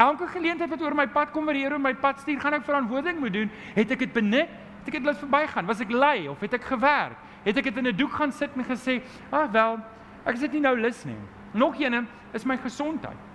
Elke 0.00 0.28
geleentheid 0.32 0.70
wat 0.70 0.82
oor 0.82 0.94
my 0.96 1.06
pad 1.10 1.32
kom 1.34 1.44
waar 1.44 1.58
die 1.58 1.64
Here 1.66 1.78
my 1.78 1.92
pad 1.98 2.20
stuur, 2.22 2.38
gaan 2.40 2.56
ek 2.56 2.64
verantwoording 2.64 3.18
moet 3.20 3.34
doen. 3.34 3.50
Het 3.74 3.96
ek 3.96 4.06
dit 4.06 4.12
benut? 4.16 4.58
Ek 4.90 4.98
dit 4.98 5.06
laat 5.06 5.22
verbygaan? 5.22 5.70
Was 5.70 5.80
ek 5.84 5.94
lui 5.94 6.26
of 6.32 6.42
het 6.42 6.58
ek 6.58 6.66
gewerk? 6.66 7.14
Het 7.46 7.56
ek 7.62 7.70
dit 7.70 7.76
in 7.78 7.86
'n 7.88 7.96
doek 7.96 8.12
gaan 8.18 8.32
sit 8.32 8.50
en 8.56 8.64
gesê, 8.66 9.00
"Ag 9.30 9.46
ah, 9.46 9.52
wel, 9.52 9.78
Ek 10.24 10.36
is 10.36 10.44
dit 10.44 10.58
nie 10.58 10.64
nou 10.64 10.74
lus 10.78 11.02
nie. 11.08 11.18
Nog 11.56 11.78
eene 11.80 12.04
is 12.36 12.46
my 12.46 12.56
gesondheid. 12.60 13.28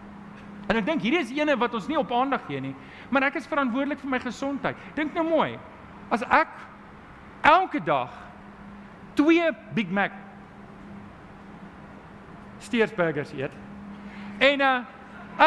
En 0.70 0.80
ek 0.80 0.86
dink 0.88 1.04
hierdie 1.06 1.22
is 1.22 1.34
eene 1.34 1.58
wat 1.62 1.74
ons 1.78 1.88
nie 1.90 1.98
op 2.00 2.12
aandag 2.16 2.46
gee 2.48 2.62
nie, 2.62 2.74
maar 3.14 3.28
ek 3.28 3.38
is 3.42 3.50
verantwoordelik 3.50 4.02
vir 4.02 4.12
my 4.16 4.20
gesondheid. 4.22 4.78
Dink 4.98 5.14
nou 5.18 5.26
mooi. 5.28 5.58
As 6.14 6.24
ek 6.26 6.54
elke 7.46 7.82
dag 7.86 8.14
2 9.18 9.52
Big 9.78 9.92
Mac 9.94 10.14
steersburgers 12.66 13.34
eet 13.38 13.54
en 14.42 14.64
uh, 14.66 14.72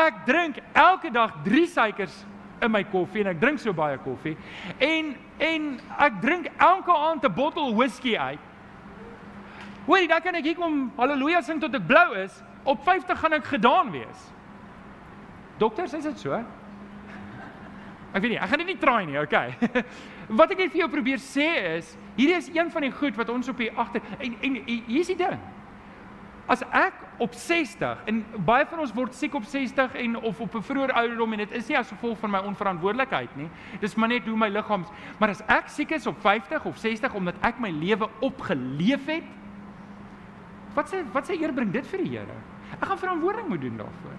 ek 0.04 0.22
drink 0.28 0.60
elke 0.76 1.10
dag 1.12 1.34
3 1.46 1.64
suikers 1.72 2.14
in 2.62 2.70
my 2.70 2.84
koffie 2.92 3.24
en 3.24 3.32
ek 3.32 3.40
drink 3.42 3.62
so 3.62 3.74
baie 3.76 3.98
koffie 4.04 4.36
en 4.78 5.10
en 5.38 5.80
ek 5.98 6.20
drink 6.20 6.50
elke 6.56 6.92
aand 6.92 7.24
'n 7.24 7.34
bottel 7.34 7.74
whisky 7.74 8.16
uit 8.16 8.38
Hoorie, 9.88 10.08
dan 10.08 10.20
kan 10.20 10.36
ek 10.36 10.44
hier 10.44 10.58
kom 10.58 10.90
haleluja 10.98 11.40
sing 11.42 11.60
tot 11.62 11.72
ek 11.74 11.86
blou 11.88 12.12
is. 12.20 12.34
Op 12.68 12.82
50 12.84 13.20
gaan 13.22 13.32
ek 13.38 13.46
gedaan 13.48 13.90
wees. 13.94 14.24
Dokters, 15.58 15.94
is 15.96 16.04
dit 16.04 16.18
so? 16.20 16.36
Ek 18.12 18.20
weet 18.20 18.34
nie, 18.34 18.40
ek 18.40 18.50
gaan 18.52 18.62
dit 18.62 18.68
nie 18.68 18.80
try 18.80 18.98
nie, 19.08 19.16
okay. 19.20 19.54
Wat 20.38 20.52
ek 20.52 20.60
net 20.60 20.74
vir 20.74 20.82
jou 20.82 20.90
probeer 20.92 21.22
sê 21.24 21.48
is, 21.78 21.94
hierdie 22.18 22.36
is 22.36 22.50
een 22.52 22.68
van 22.72 22.84
die 22.84 22.92
goed 22.92 23.16
wat 23.16 23.30
ons 23.32 23.48
op 23.48 23.60
hier 23.62 23.72
agter 23.80 24.04
en 24.18 24.36
en 24.44 24.58
hier's 24.66 25.08
die 25.08 25.16
ding. 25.16 25.40
As 26.48 26.62
ek 26.72 26.94
op 27.20 27.34
60 27.36 28.04
en 28.08 28.20
baie 28.46 28.66
van 28.66 28.80
ons 28.80 28.92
word 28.96 29.14
siek 29.14 29.34
op 29.36 29.44
60 29.44 29.94
en 30.00 30.16
of 30.16 30.40
op 30.40 30.54
'n 30.54 30.62
vroeë 30.62 30.92
ouderdom 30.92 31.32
en 31.32 31.38
dit 31.38 31.52
is 31.52 31.68
nie 31.68 31.78
as 31.78 31.88
gevolg 31.88 32.18
van 32.18 32.30
my 32.30 32.38
onverantwoordelikheid 32.38 33.36
nie. 33.36 33.50
Dis 33.80 33.94
maar 33.94 34.08
net 34.08 34.24
hoe 34.24 34.36
my 34.36 34.48
liggaam 34.48 34.86
Maar 35.18 35.28
as 35.28 35.42
ek 35.46 35.68
siek 35.68 35.90
is 35.90 36.06
op 36.06 36.20
50 36.20 36.64
of 36.64 36.76
60 36.78 37.14
omdat 37.14 37.34
ek 37.42 37.58
my 37.60 37.70
lewe 37.70 38.08
opgeleef 38.20 39.06
het, 39.06 39.24
Wat 40.78 40.90
sê 40.92 41.02
wat 41.14 41.26
sê 41.26 41.36
eer 41.38 41.52
bring 41.54 41.72
dit 41.74 41.86
vir 41.90 42.02
die 42.04 42.14
Here? 42.14 42.38
Ek 42.78 42.86
gaan 42.86 43.00
verantwoording 43.00 43.48
moet 43.50 43.62
doen 43.64 43.78
daarvoor. 43.80 44.18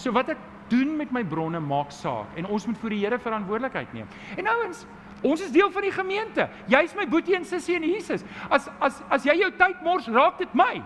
So 0.00 0.14
wat 0.16 0.30
ek 0.32 0.42
doen 0.70 0.94
met 0.96 1.10
my 1.12 1.24
bronne 1.28 1.60
maak 1.60 1.92
saak 1.92 2.38
en 2.40 2.48
ons 2.48 2.66
moet 2.66 2.78
vir 2.84 2.94
die 2.94 3.00
Here 3.02 3.18
verantwoordelikheid 3.20 3.92
neem. 3.96 4.08
En 4.40 4.48
ouens, 4.54 4.84
ons 5.22 5.42
is 5.44 5.52
deel 5.52 5.70
van 5.74 5.84
die 5.84 5.92
gemeente. 5.94 6.48
Jy's 6.72 6.94
my 6.96 7.06
boetie 7.10 7.36
en 7.36 7.44
sussie 7.48 7.76
in 7.76 7.84
Jesus. 7.88 8.24
As 8.48 8.70
as 8.80 9.02
as 9.12 9.26
jy 9.28 9.36
jou 9.42 9.50
tyd 9.60 9.82
mors, 9.84 10.08
raak 10.08 10.40
dit 10.40 10.56
my. 10.56 10.78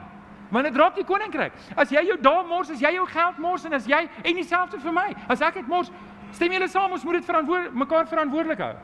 Want 0.50 0.64
dit 0.64 0.76
raak 0.76 0.96
die 0.96 1.04
koninkryk. 1.04 1.52
As 1.76 1.90
jy 1.92 2.02
jou 2.08 2.16
dae 2.20 2.44
mors, 2.48 2.70
as 2.70 2.80
jy 2.80 2.94
jou 2.96 3.06
geld 3.06 3.38
mors 3.38 3.64
en 3.64 3.76
as 3.76 3.87
jy 3.87 4.08
en 4.24 4.34
dieselfde 4.34 4.80
vir 4.80 4.92
my. 4.96 5.08
As 5.28 5.42
ek 5.44 5.61
dit 5.61 5.68
mors, 5.68 5.90
stem 6.32 6.52
julle 6.52 6.68
saam 6.68 6.92
ons 6.92 7.04
moet 7.04 7.20
dit 7.20 7.28
verantwoord 7.28 7.74
mekaar 7.74 8.08
verantwoordelik 8.08 8.64
hou. 8.64 8.74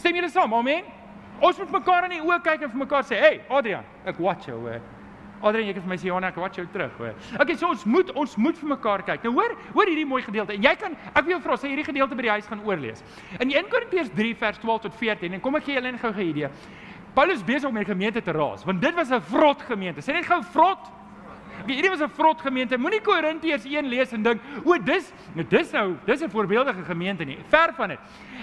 Stem 0.00 0.16
julle 0.16 0.30
saam? 0.32 0.54
Amen. 0.54 0.84
Ons 1.40 1.58
moet 1.60 1.72
mekaar 1.80 2.08
in 2.08 2.16
die 2.16 2.24
oë 2.24 2.40
kyk 2.44 2.62
en 2.64 2.70
vir 2.70 2.84
mekaar 2.86 3.04
sê, 3.04 3.20
"Hey, 3.20 3.40
Adrian, 3.50 3.84
ek 4.06 4.18
watch 4.18 4.46
jou." 4.46 4.60
Hoor. 4.60 4.80
Adrian, 5.42 5.66
jy 5.66 5.74
kan 5.74 5.82
vir 5.82 5.88
my 5.88 5.96
sê 5.96 6.08
Johan, 6.08 6.24
ek 6.24 6.36
wat 6.36 6.56
jou 6.56 6.66
terug, 6.72 6.92
hoor. 6.98 7.14
Okay, 7.40 7.56
so 7.56 7.68
ons 7.68 7.84
moet 7.84 8.10
ons 8.16 8.36
moet 8.36 8.56
vir 8.56 8.68
mekaar 8.68 9.02
kyk. 9.02 9.22
Nou 9.24 9.34
hoor, 9.34 9.54
hoor 9.74 9.86
hierdie 9.86 10.06
mooi 10.06 10.22
gedeelte. 10.22 10.54
En 10.56 10.62
jy 10.62 10.74
kan 10.80 10.96
ek 11.12 11.24
wil 11.24 11.36
jou 11.36 11.40
vra, 11.44 11.58
sê 11.60 11.68
hierdie 11.68 11.84
gedeelte 11.84 12.16
by 12.16 12.22
die 12.22 12.30
huis 12.30 12.46
gaan 12.46 12.64
oorlees. 12.64 13.02
In 13.40 13.50
1 13.50 13.68
Korintiërs 13.68 14.10
3 14.16 14.34
vers 14.34 14.58
12 14.58 14.80
tot 14.80 14.94
14 14.94 15.34
en 15.34 15.40
kom 15.40 15.54
ek 15.56 15.64
gee 15.64 15.74
julle 15.74 15.92
'n 15.92 15.98
gou-gou 15.98 16.24
idee. 16.24 16.50
Paulus 17.16 17.40
besig 17.40 17.64
om 17.68 17.78
die 17.78 17.86
gemeente 17.88 18.20
te 18.20 18.32
raas, 18.36 18.64
want 18.68 18.82
dit 18.82 18.94
was 18.94 19.08
'n 19.10 19.20
vrot 19.20 19.62
gemeente. 19.62 20.00
Sê 20.00 20.12
net 20.12 20.26
gou 20.26 20.42
vrot. 20.42 20.92
Hierdie 21.66 21.90
was 21.90 22.00
'n 22.00 22.10
vrot 22.10 22.40
gemeente. 22.40 22.76
Moenie 22.78 23.00
Korintiërs 23.00 23.64
1 23.64 23.88
lees 23.88 24.12
en 24.12 24.22
dink, 24.22 24.40
"O, 24.64 24.76
dis, 24.78 25.12
nou 25.32 25.46
dis 25.48 25.72
nou, 25.72 25.96
dis 26.04 26.22
'n 26.22 26.28
voorbeeldige 26.28 26.84
gemeente 26.84 27.24
nie." 27.24 27.38
Ver 27.48 27.72
van 27.74 27.88
dit. 27.88 27.98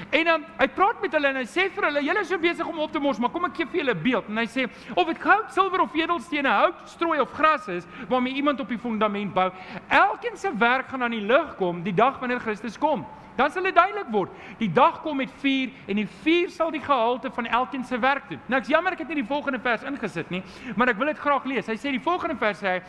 En 0.09 0.23
dan 0.23 0.45
hy 0.57 0.67
praat 0.67 1.01
met 1.01 1.11
hulle 1.11 1.27
en 1.27 1.35
hy 1.35 1.45
sê 1.45 1.69
vir 1.71 1.83
hulle, 1.83 2.03
"Julle 2.03 2.19
is 2.19 2.27
so 2.27 2.37
besig 2.37 2.67
om 2.67 2.79
op 2.79 2.91
te 2.91 2.99
mors, 2.99 3.19
maar 3.19 3.29
kom 3.29 3.45
ek 3.45 3.55
gee 3.55 3.65
vir 3.65 3.79
julle 3.79 3.93
'n 3.93 4.01
beeld." 4.01 4.27
En 4.27 4.37
hy 4.37 4.45
sê, 4.45 4.69
"Of 4.95 5.05
dit 5.05 5.21
goud, 5.21 5.51
silwer 5.51 5.81
of 5.81 5.93
edelstene, 5.93 6.49
hout, 6.49 6.75
strooi 6.85 7.19
of 7.19 7.31
gras 7.31 7.67
is, 7.67 7.85
waarmee 8.09 8.33
iemand 8.33 8.59
op 8.59 8.67
die 8.67 8.77
fondament 8.77 9.33
bou, 9.33 9.51
elkeen 9.87 10.37
se 10.37 10.51
werk 10.57 10.87
gaan 10.87 11.03
aan 11.03 11.11
die 11.11 11.21
lig 11.21 11.55
kom 11.55 11.83
die 11.83 11.93
dag 11.93 12.19
wanneer 12.19 12.39
Christus 12.39 12.77
kom." 12.77 13.05
Dan 13.35 13.51
sal 13.51 13.65
dit 13.65 13.75
duidelik 13.75 14.09
word. 14.13 14.33
Die 14.59 14.69
dag 14.71 14.99
kom 15.01 15.17
met 15.17 15.31
vuur 15.41 15.71
en 15.89 15.97
die 15.97 16.07
vuur 16.21 16.49
sal 16.53 16.71
die 16.71 16.81
gehalte 16.83 17.31
van 17.33 17.45
elkeen 17.45 17.83
se 17.83 17.97
werk 17.99 18.29
doen. 18.29 18.41
Nou 18.45 18.59
ek's 18.61 18.69
jammer 18.69 18.93
ek 18.93 19.05
het 19.05 19.13
nie 19.13 19.21
die 19.23 19.29
volgende 19.29 19.59
vers 19.63 19.85
ingesit 19.89 20.29
nie, 20.33 20.43
maar 20.77 20.91
ek 20.93 20.99
wil 21.01 21.09
dit 21.09 21.21
graag 21.21 21.47
lees. 21.49 21.69
Hy 21.69 21.77
sê 21.81 21.93
die 21.95 22.03
volgende 22.03 22.37
vers 22.41 22.61
sê 22.61 22.75
hy 22.75 22.81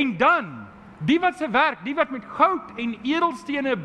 en 0.00 0.16
dan 0.20 0.52
die 1.06 1.18
wat 1.20 1.36
se 1.36 1.48
werk, 1.50 1.82
die 1.84 1.96
wat 1.98 2.12
met 2.14 2.24
goud 2.38 2.78
en 2.80 2.94
edelstene 3.02 3.76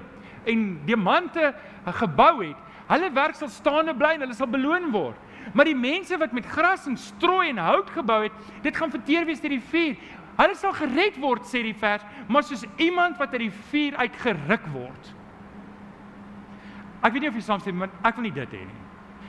en 0.48 0.66
diamante 0.88 1.52
gebou 2.00 2.34
het, 2.44 2.60
hulle 2.88 3.10
werk 3.16 3.36
sal 3.36 3.50
staande 3.52 3.96
bly 3.98 4.14
en 4.16 4.24
hulle 4.24 4.38
sal 4.38 4.48
beloon 4.52 4.92
word. 4.94 5.18
Maar 5.56 5.68
die 5.68 5.76
mense 5.76 6.18
wat 6.20 6.34
met 6.36 6.48
gras 6.48 6.86
en 6.88 6.98
strooi 7.00 7.50
en 7.50 7.60
hout 7.64 7.90
gebou 7.96 8.22
het, 8.26 8.36
dit 8.64 8.76
gaan 8.76 8.92
verteer 8.94 9.28
wees 9.28 9.42
deur 9.44 9.56
die 9.56 9.64
vuur. 9.72 10.00
Hulle 10.38 10.56
sal 10.56 10.76
gered 10.78 11.18
word 11.20 11.48
sê 11.50 11.64
die 11.66 11.76
vers, 11.76 12.04
maar 12.30 12.46
soos 12.46 12.66
iemand 12.78 13.18
wat 13.20 13.34
uit 13.34 13.48
die 13.48 13.56
vuur 13.72 13.98
uitgeruk 14.06 14.68
word. 14.76 15.14
Ek 17.04 17.14
weet 17.14 17.22
nie 17.22 17.30
of 17.30 17.36
jy 17.38 17.46
saamstem 17.46 17.78
maar 17.78 17.90
ek 18.04 18.16
wil 18.16 18.28
nie 18.28 18.36
dit 18.36 18.54
hê 18.58 18.66
nie. 18.66 18.84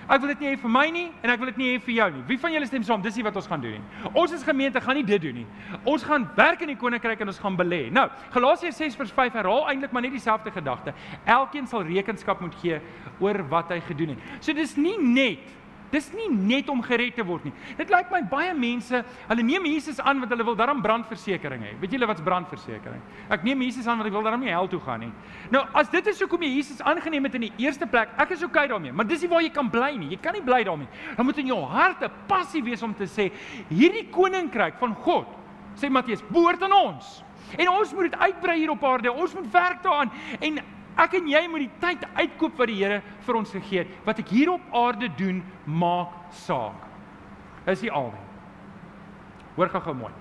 Ek 0.09 0.22
wil 0.22 0.31
dit 0.33 0.40
nie 0.40 0.48
hê 0.48 0.57
vir 0.57 0.72
my 0.72 0.87
nie 0.88 1.09
en 1.20 1.31
ek 1.35 1.40
wil 1.42 1.50
dit 1.50 1.59
nie 1.61 1.66
hê 1.74 1.81
vir 1.85 1.94
jou 1.98 2.07
nie. 2.14 2.22
Wie 2.31 2.38
van 2.40 2.54
julle 2.54 2.66
stem 2.70 2.85
saam? 2.87 3.02
Dis 3.04 3.18
nie 3.18 3.24
wat 3.26 3.37
ons 3.37 3.48
gaan 3.50 3.61
doen 3.61 3.74
nie. 3.76 4.07
Ons 4.16 4.33
as 4.33 4.44
gemeente 4.46 4.81
gaan 4.81 4.96
nie 4.96 5.04
dit 5.04 5.20
doen 5.20 5.37
nie. 5.42 5.44
Ons 5.85 6.07
gaan 6.09 6.24
werk 6.38 6.64
in 6.64 6.72
die 6.72 6.78
koninkryk 6.81 7.20
en 7.20 7.28
ons 7.28 7.40
gaan 7.42 7.59
belê. 7.59 7.83
Nou, 7.92 8.07
Galasiërs 8.33 8.81
6:5 8.81 9.37
herhaal 9.37 9.68
eintlik 9.68 9.92
maar 9.92 10.07
net 10.07 10.16
dieselfde 10.16 10.50
gedagte. 10.54 10.94
Elkeen 11.26 11.68
sal 11.68 11.85
rekenskap 11.85 12.40
moet 12.40 12.57
gee 12.62 12.81
oor 13.20 13.42
wat 13.52 13.68
hy 13.74 13.81
gedoen 13.85 14.16
het. 14.16 14.18
So 14.40 14.57
dis 14.57 14.76
nie 14.76 14.96
net 14.96 15.44
Dis 15.90 16.11
nie 16.12 16.29
net 16.29 16.68
om 16.68 16.83
gered 16.85 17.14
te 17.16 17.24
word 17.24 17.46
nie. 17.48 17.53
Dit 17.79 17.88
lyk 17.92 18.11
my 18.12 18.20
baie 18.29 18.53
mense, 18.57 19.01
hulle 19.29 19.44
neem 19.46 19.68
Jesus 19.70 20.01
aan 20.01 20.20
want 20.20 20.33
hulle 20.35 20.44
wil 20.44 20.57
daarom 20.59 20.83
brandversekering 20.85 21.62
hê. 21.64 21.72
Weet 21.81 21.96
julle 21.96 22.09
wat's 22.11 22.24
brandversekering? 22.24 23.01
Ek 23.33 23.46
neem 23.46 23.62
Jesus 23.64 23.88
aan 23.88 24.01
want 24.01 24.11
ek 24.11 24.16
wil 24.16 24.27
daarom 24.27 24.44
nie 24.44 24.53
hel 24.53 24.68
toe 24.68 24.81
gaan 24.85 25.07
nie. 25.07 25.12
Nou, 25.55 25.64
as 25.72 25.88
dit 25.92 26.11
is 26.12 26.20
hoekom 26.20 26.44
jy 26.44 26.51
Jesus 26.59 26.83
aangeneem 26.85 27.29
het 27.29 27.38
in 27.40 27.46
die 27.48 27.53
eerste 27.64 27.88
plek, 27.88 28.12
ek 28.20 28.37
is 28.37 28.44
okay 28.44 28.66
daarmee, 28.68 28.92
maar 28.92 29.09
dis 29.09 29.24
nie 29.24 29.33
waar 29.33 29.44
jy 29.44 29.53
kan 29.55 29.70
bly 29.72 29.94
nie. 29.96 30.12
Jy 30.12 30.20
kan 30.22 30.37
nie 30.37 30.44
bly 30.44 30.61
daarmee. 30.68 30.90
Dan 31.16 31.29
moet 31.29 31.40
in 31.40 31.55
jou 31.55 31.62
hart 31.64 32.03
'n 32.05 32.12
passie 32.29 32.62
wees 32.62 32.83
om 32.83 32.94
te 32.94 33.07
sê, 33.07 33.33
hierdie 33.68 34.09
koninkryk 34.11 34.79
van 34.79 34.94
God, 34.94 35.27
sê 35.74 35.88
Matteus, 35.88 36.22
behoort 36.31 36.62
aan 36.62 36.72
ons. 36.72 37.24
En 37.57 37.68
ons 37.68 37.94
moet 37.94 38.11
dit 38.11 38.20
uitbrei 38.20 38.59
hier 38.59 38.70
op 38.70 38.85
aarde. 38.85 39.12
Ons 39.12 39.35
moet 39.35 39.51
werk 39.53 39.83
daaraan 39.83 40.11
en 40.40 40.59
ek 40.98 41.14
en 41.18 41.28
jy 41.30 41.42
moet 41.50 41.64
die 41.66 41.80
tyd 41.80 42.04
uitkoop 42.18 42.58
wat 42.58 42.70
die 42.70 42.78
Here 42.80 43.02
vir 43.26 43.38
ons 43.38 43.52
gegee 43.54 43.84
het. 43.84 43.92
Wat 44.04 44.18
ek 44.18 44.28
hier 44.28 44.50
op 44.52 44.74
aarde 44.74 45.08
doen, 45.18 45.42
maak 45.64 46.14
saak. 46.44 46.87
Is 47.66 47.82
nie 47.84 47.92
al 47.92 48.11
nie. 48.12 48.26
Hoor 49.56 49.70
gou-gou 49.72 49.94
mooi. 49.94 50.12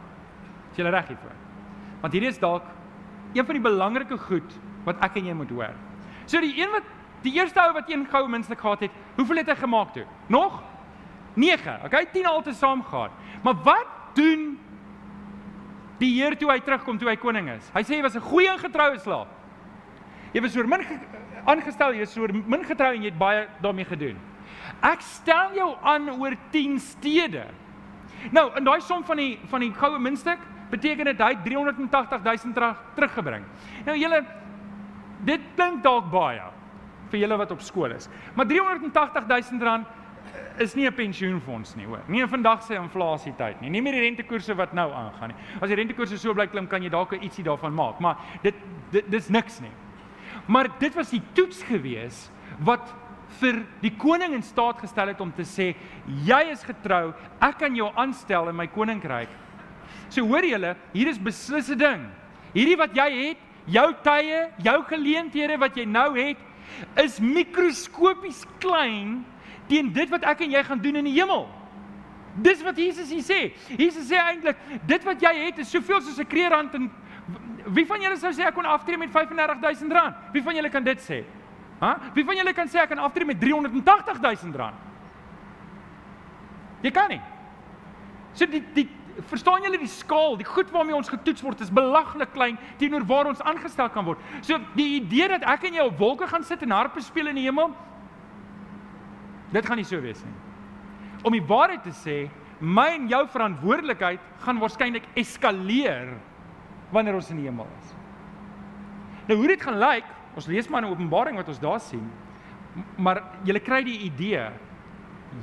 Is 0.72 0.78
jy 0.78 0.90
reg 0.90 1.08
hiervoor? 1.08 1.36
Want 2.02 2.14
hierdie 2.14 2.30
is 2.30 2.42
dalk 2.42 2.66
een 3.34 3.46
van 3.46 3.58
die 3.58 3.64
belangrike 3.64 4.18
goed 4.28 4.56
wat 4.86 5.02
ek 5.06 5.18
en 5.20 5.30
jy 5.30 5.36
moet 5.38 5.52
hoor. 5.52 5.76
So 6.26 6.42
die 6.44 6.56
een 6.58 6.72
wat 6.74 6.86
die 7.24 7.34
eerste 7.38 7.60
ou 7.62 7.74
wat 7.74 7.90
een 7.90 8.06
goue 8.08 8.30
muntstuk 8.30 8.62
gehad 8.62 8.86
het, 8.86 8.98
hoeveel 9.18 9.42
het 9.42 9.52
hy 9.52 9.56
gemaak 9.60 9.94
toe? 9.96 10.06
Nog 10.32 10.62
9. 11.38 11.80
Okay, 11.86 12.06
10 12.14 12.26
al 12.30 12.42
te 12.46 12.54
saam 12.54 12.84
gehad. 12.84 13.12
Maar 13.44 13.58
wat 13.66 13.94
doen 14.18 14.56
die 16.02 16.14
Heer 16.20 16.38
toe 16.38 16.50
hy 16.52 16.60
terugkom 16.62 16.98
toe 16.98 17.10
hy 17.10 17.18
koning 17.18 17.50
is. 17.56 17.66
Hy 17.74 17.84
sê 17.86 17.98
hy 17.98 18.02
was 18.06 18.16
'n 18.16 18.22
goeie 18.22 18.50
en 18.50 18.60
getroue 18.60 19.00
slaaf. 19.00 19.28
Jy 20.34 20.42
was 20.42 20.58
oor 20.58 20.68
min 20.68 20.84
aangestel, 21.48 21.96
jy 21.96 22.02
is 22.02 22.18
oor 22.18 22.34
min 22.34 22.66
getrou 22.68 22.92
en 22.94 23.02
jy 23.02 23.12
het 23.12 23.20
baie 23.20 23.48
daarmee 23.64 23.88
gedoen. 23.88 24.18
Ek 24.86 25.02
stel 25.02 25.56
jou 25.58 25.72
aan 25.82 26.10
oor 26.10 26.36
10 26.52 26.80
stede. 26.80 27.46
Nou, 28.32 28.50
in 28.58 28.66
daai 28.66 28.82
som 28.82 29.04
van 29.08 29.18
die 29.18 29.38
van 29.52 29.64
die 29.64 29.72
goue 29.74 30.00
muntstuk 30.00 30.42
beteken 30.72 31.06
dit 31.12 31.22
hy 31.24 31.34
380 31.46 32.24
000 32.24 32.60
rand 32.60 32.78
teruggebring. 32.98 33.46
Nou 33.88 33.96
julle 33.98 34.24
dit 35.26 35.42
klink 35.56 35.84
dalk 35.84 36.12
baie 36.12 36.44
vir 37.12 37.24
julle 37.24 37.38
wat 37.40 37.54
op 37.56 37.64
skool 37.64 37.96
is. 37.96 38.10
Maar 38.36 38.50
380 38.50 39.30
000 39.32 39.64
rand 39.64 39.88
is 40.60 40.76
nie 40.76 40.88
'n 40.88 40.94
pensioenfonds 40.94 41.76
nie, 41.76 41.86
hoor. 41.86 42.02
Nie 42.08 42.28
vandag 42.28 42.64
se 42.64 42.76
inflasie 42.76 43.34
tyd 43.38 43.62
nie. 43.62 43.70
Nie 43.70 43.82
meer 43.82 43.94
die 43.94 44.02
rentekoerse 44.02 44.56
wat 44.56 44.74
nou 44.74 44.92
aangaan 44.92 45.30
nie. 45.30 45.38
As 45.62 45.70
die 45.70 45.76
rentekoerse 45.76 46.18
so 46.18 46.34
bly 46.34 46.48
klim, 46.48 46.68
kan 46.68 46.84
jy 46.84 46.90
dalk 46.90 47.12
ietsie 47.14 47.44
daarvan 47.44 47.74
maak, 47.74 48.00
maar 48.00 48.18
dit 48.42 48.56
dit 48.92 49.12
dis 49.12 49.30
niks 49.30 49.60
nie. 49.60 49.72
Maar 50.48 50.70
dit 50.80 50.94
was 50.96 51.12
die 51.12 51.22
toets 51.36 51.62
gewees 51.68 52.28
wat 52.64 52.94
vir 53.42 53.60
die 53.84 53.92
koning 54.00 54.34
in 54.38 54.46
staat 54.46 54.80
gestel 54.82 55.12
het 55.12 55.22
om 55.22 55.34
te 55.36 55.46
sê 55.46 55.74
jy 56.26 56.40
is 56.52 56.64
getrou, 56.66 57.12
ek 57.44 57.60
kan 57.60 57.76
jou 57.76 57.90
aanstel 58.00 58.50
in 58.50 58.58
my 58.58 58.68
koninkryk. 58.72 59.32
So 60.10 60.24
hoor 60.28 60.46
julle, 60.48 60.76
hier 60.94 61.12
is 61.12 61.20
beslisse 61.20 61.76
ding. 61.78 62.08
Hierdie 62.56 62.80
wat 62.80 62.96
jy 62.96 63.08
het, 63.18 63.44
jou 63.68 63.88
tye, 64.04 64.46
jou 64.64 64.78
geleenthede 64.88 65.58
wat 65.60 65.76
jy 65.78 65.86
nou 65.90 66.14
het, 66.16 66.40
is 67.00 67.20
mikroskopies 67.24 68.46
klein 68.64 69.22
teen 69.68 69.92
dit 69.94 70.10
wat 70.12 70.24
ek 70.28 70.46
en 70.46 70.54
jy 70.56 70.64
gaan 70.64 70.82
doen 70.84 71.02
in 71.02 71.10
die 71.10 71.18
hemel. 71.18 71.48
Dis 72.44 72.62
wat 72.64 72.78
Jesus 72.78 73.10
hier 73.12 73.26
sê. 73.26 73.40
Jesus 73.80 74.08
sê 74.12 74.20
eintlik 74.22 74.60
dit 74.88 75.06
wat 75.08 75.24
jy 75.26 75.34
het 75.48 75.60
is 75.64 75.72
soveel 75.74 76.02
soos 76.02 76.20
'n 76.20 76.30
kreerrand 76.30 76.76
en 76.76 76.92
wie 77.76 77.86
van 77.86 78.02
julle 78.02 78.18
sou 78.20 78.32
sê 78.36 78.46
ek 78.48 78.56
kon 78.56 78.68
aftree 78.70 78.98
met 78.98 79.12
35000 79.12 79.92
rand? 79.92 80.28
Wie 80.34 80.44
van 80.44 80.56
julle 80.56 80.70
kan 80.74 80.84
dit 80.84 81.02
sê? 81.04 81.24
Ha? 81.82 81.96
Wie 82.16 82.26
van 82.26 82.40
julle 82.40 82.54
kan 82.54 82.70
sê 82.72 82.82
ek 82.82 82.94
kan 82.94 83.02
aftree 83.04 83.28
met 83.28 83.40
380000 83.42 84.56
rand? 84.56 84.86
Jy 86.86 86.94
kan 86.94 87.12
nie. 87.12 87.22
So 88.38 88.46
die 88.46 88.64
die 88.76 88.88
verstaan 89.28 89.64
julle 89.66 89.80
die 89.82 89.90
skaal, 89.90 90.36
die 90.38 90.46
goed 90.46 90.70
waarmee 90.70 90.94
ons 90.94 91.10
getoets 91.10 91.42
word 91.42 91.62
is 91.66 91.74
belaglik 91.74 92.30
klein 92.36 92.60
teenoor 92.78 93.06
waar 93.10 93.32
ons 93.32 93.42
aangestel 93.42 93.90
kan 93.90 94.06
word. 94.06 94.22
So 94.46 94.60
die 94.78 95.00
idee 95.00 95.32
dat 95.34 95.48
ek 95.56 95.66
en 95.68 95.80
jy 95.80 95.88
op 95.90 95.98
wolke 95.98 96.28
gaan 96.30 96.46
sit 96.46 96.62
en 96.62 96.76
harpe 96.76 97.02
speel 97.02 97.32
in 97.34 97.40
die 97.42 97.48
hemel, 97.50 97.74
Dit 99.54 99.68
gaan 99.68 99.80
nie 99.80 99.88
so 99.88 100.00
wees 100.04 100.20
nie. 100.26 100.36
Om 101.26 101.36
die 101.36 101.46
waarheid 101.48 101.86
te 101.86 101.94
sê, 101.96 102.18
my 102.60 102.90
en 102.98 103.08
jou 103.12 103.22
verantwoordelikheid 103.32 104.24
gaan 104.44 104.60
waarskynlik 104.62 105.06
eskaleer 105.20 106.16
wanneer 106.94 107.18
ons 107.18 107.30
in 107.34 107.42
die 107.42 107.48
hemel 107.50 107.68
is. 107.80 107.96
Nou 109.28 109.40
hoe 109.42 109.50
dit 109.52 109.62
gaan 109.62 109.80
lyk, 109.82 110.08
ons 110.38 110.48
lees 110.48 110.70
maar 110.72 110.86
in 110.86 110.94
Openbaring 110.94 111.38
wat 111.40 111.50
ons 111.52 111.60
daar 111.60 111.82
sien. 111.84 112.06
Maar 112.96 113.24
jy 113.48 113.60
kry 113.60 113.82
die 113.84 114.00
idee. 114.08 114.48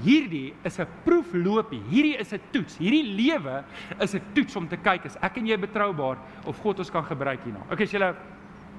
Hierdie 0.03 0.55
is 0.65 0.79
'n 0.81 0.87
proefloopie. 1.05 1.83
Hierdie 1.91 2.17
is 2.17 2.33
'n 2.33 2.41
toets. 2.51 2.79
Hierdie 2.79 3.05
lewe 3.05 3.65
is 4.01 4.15
'n 4.15 4.23
toets 4.35 4.57
om 4.57 4.69
te 4.69 4.77
kyk 4.77 5.05
is 5.05 5.17
ek 5.21 5.37
en 5.37 5.47
jy 5.47 5.57
betroubaar 5.57 6.17
of 6.47 6.59
God 6.59 6.79
ons 6.79 6.91
kan 6.91 7.05
gebruik 7.05 7.45
hierna. 7.45 7.61
Okay, 7.71 7.85
as 7.85 7.93
jy 7.93 8.15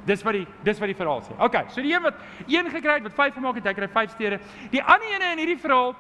Dis 0.06 0.24
wat 0.24 0.34
die 0.34 0.48
dis 0.64 0.80
wat 0.80 0.88
die 0.88 0.96
verhaal 0.96 1.22
sê. 1.22 1.34
OK, 1.40 1.70
so 1.70 1.82
die 1.82 1.92
een 1.92 2.02
wat 2.02 2.14
een 2.48 2.70
gekry 2.70 2.94
het 2.94 3.04
wat 3.04 3.14
5 3.14 3.34
gemaak 3.34 3.56
het, 3.56 3.66
hy 3.66 3.74
kry 3.74 3.88
5 3.88 4.12
stede. 4.12 4.40
Die 4.70 4.84
ander 4.84 5.08
ene 5.08 5.32
in 5.32 5.38
hierdie 5.38 5.58
verhaal 5.58 5.96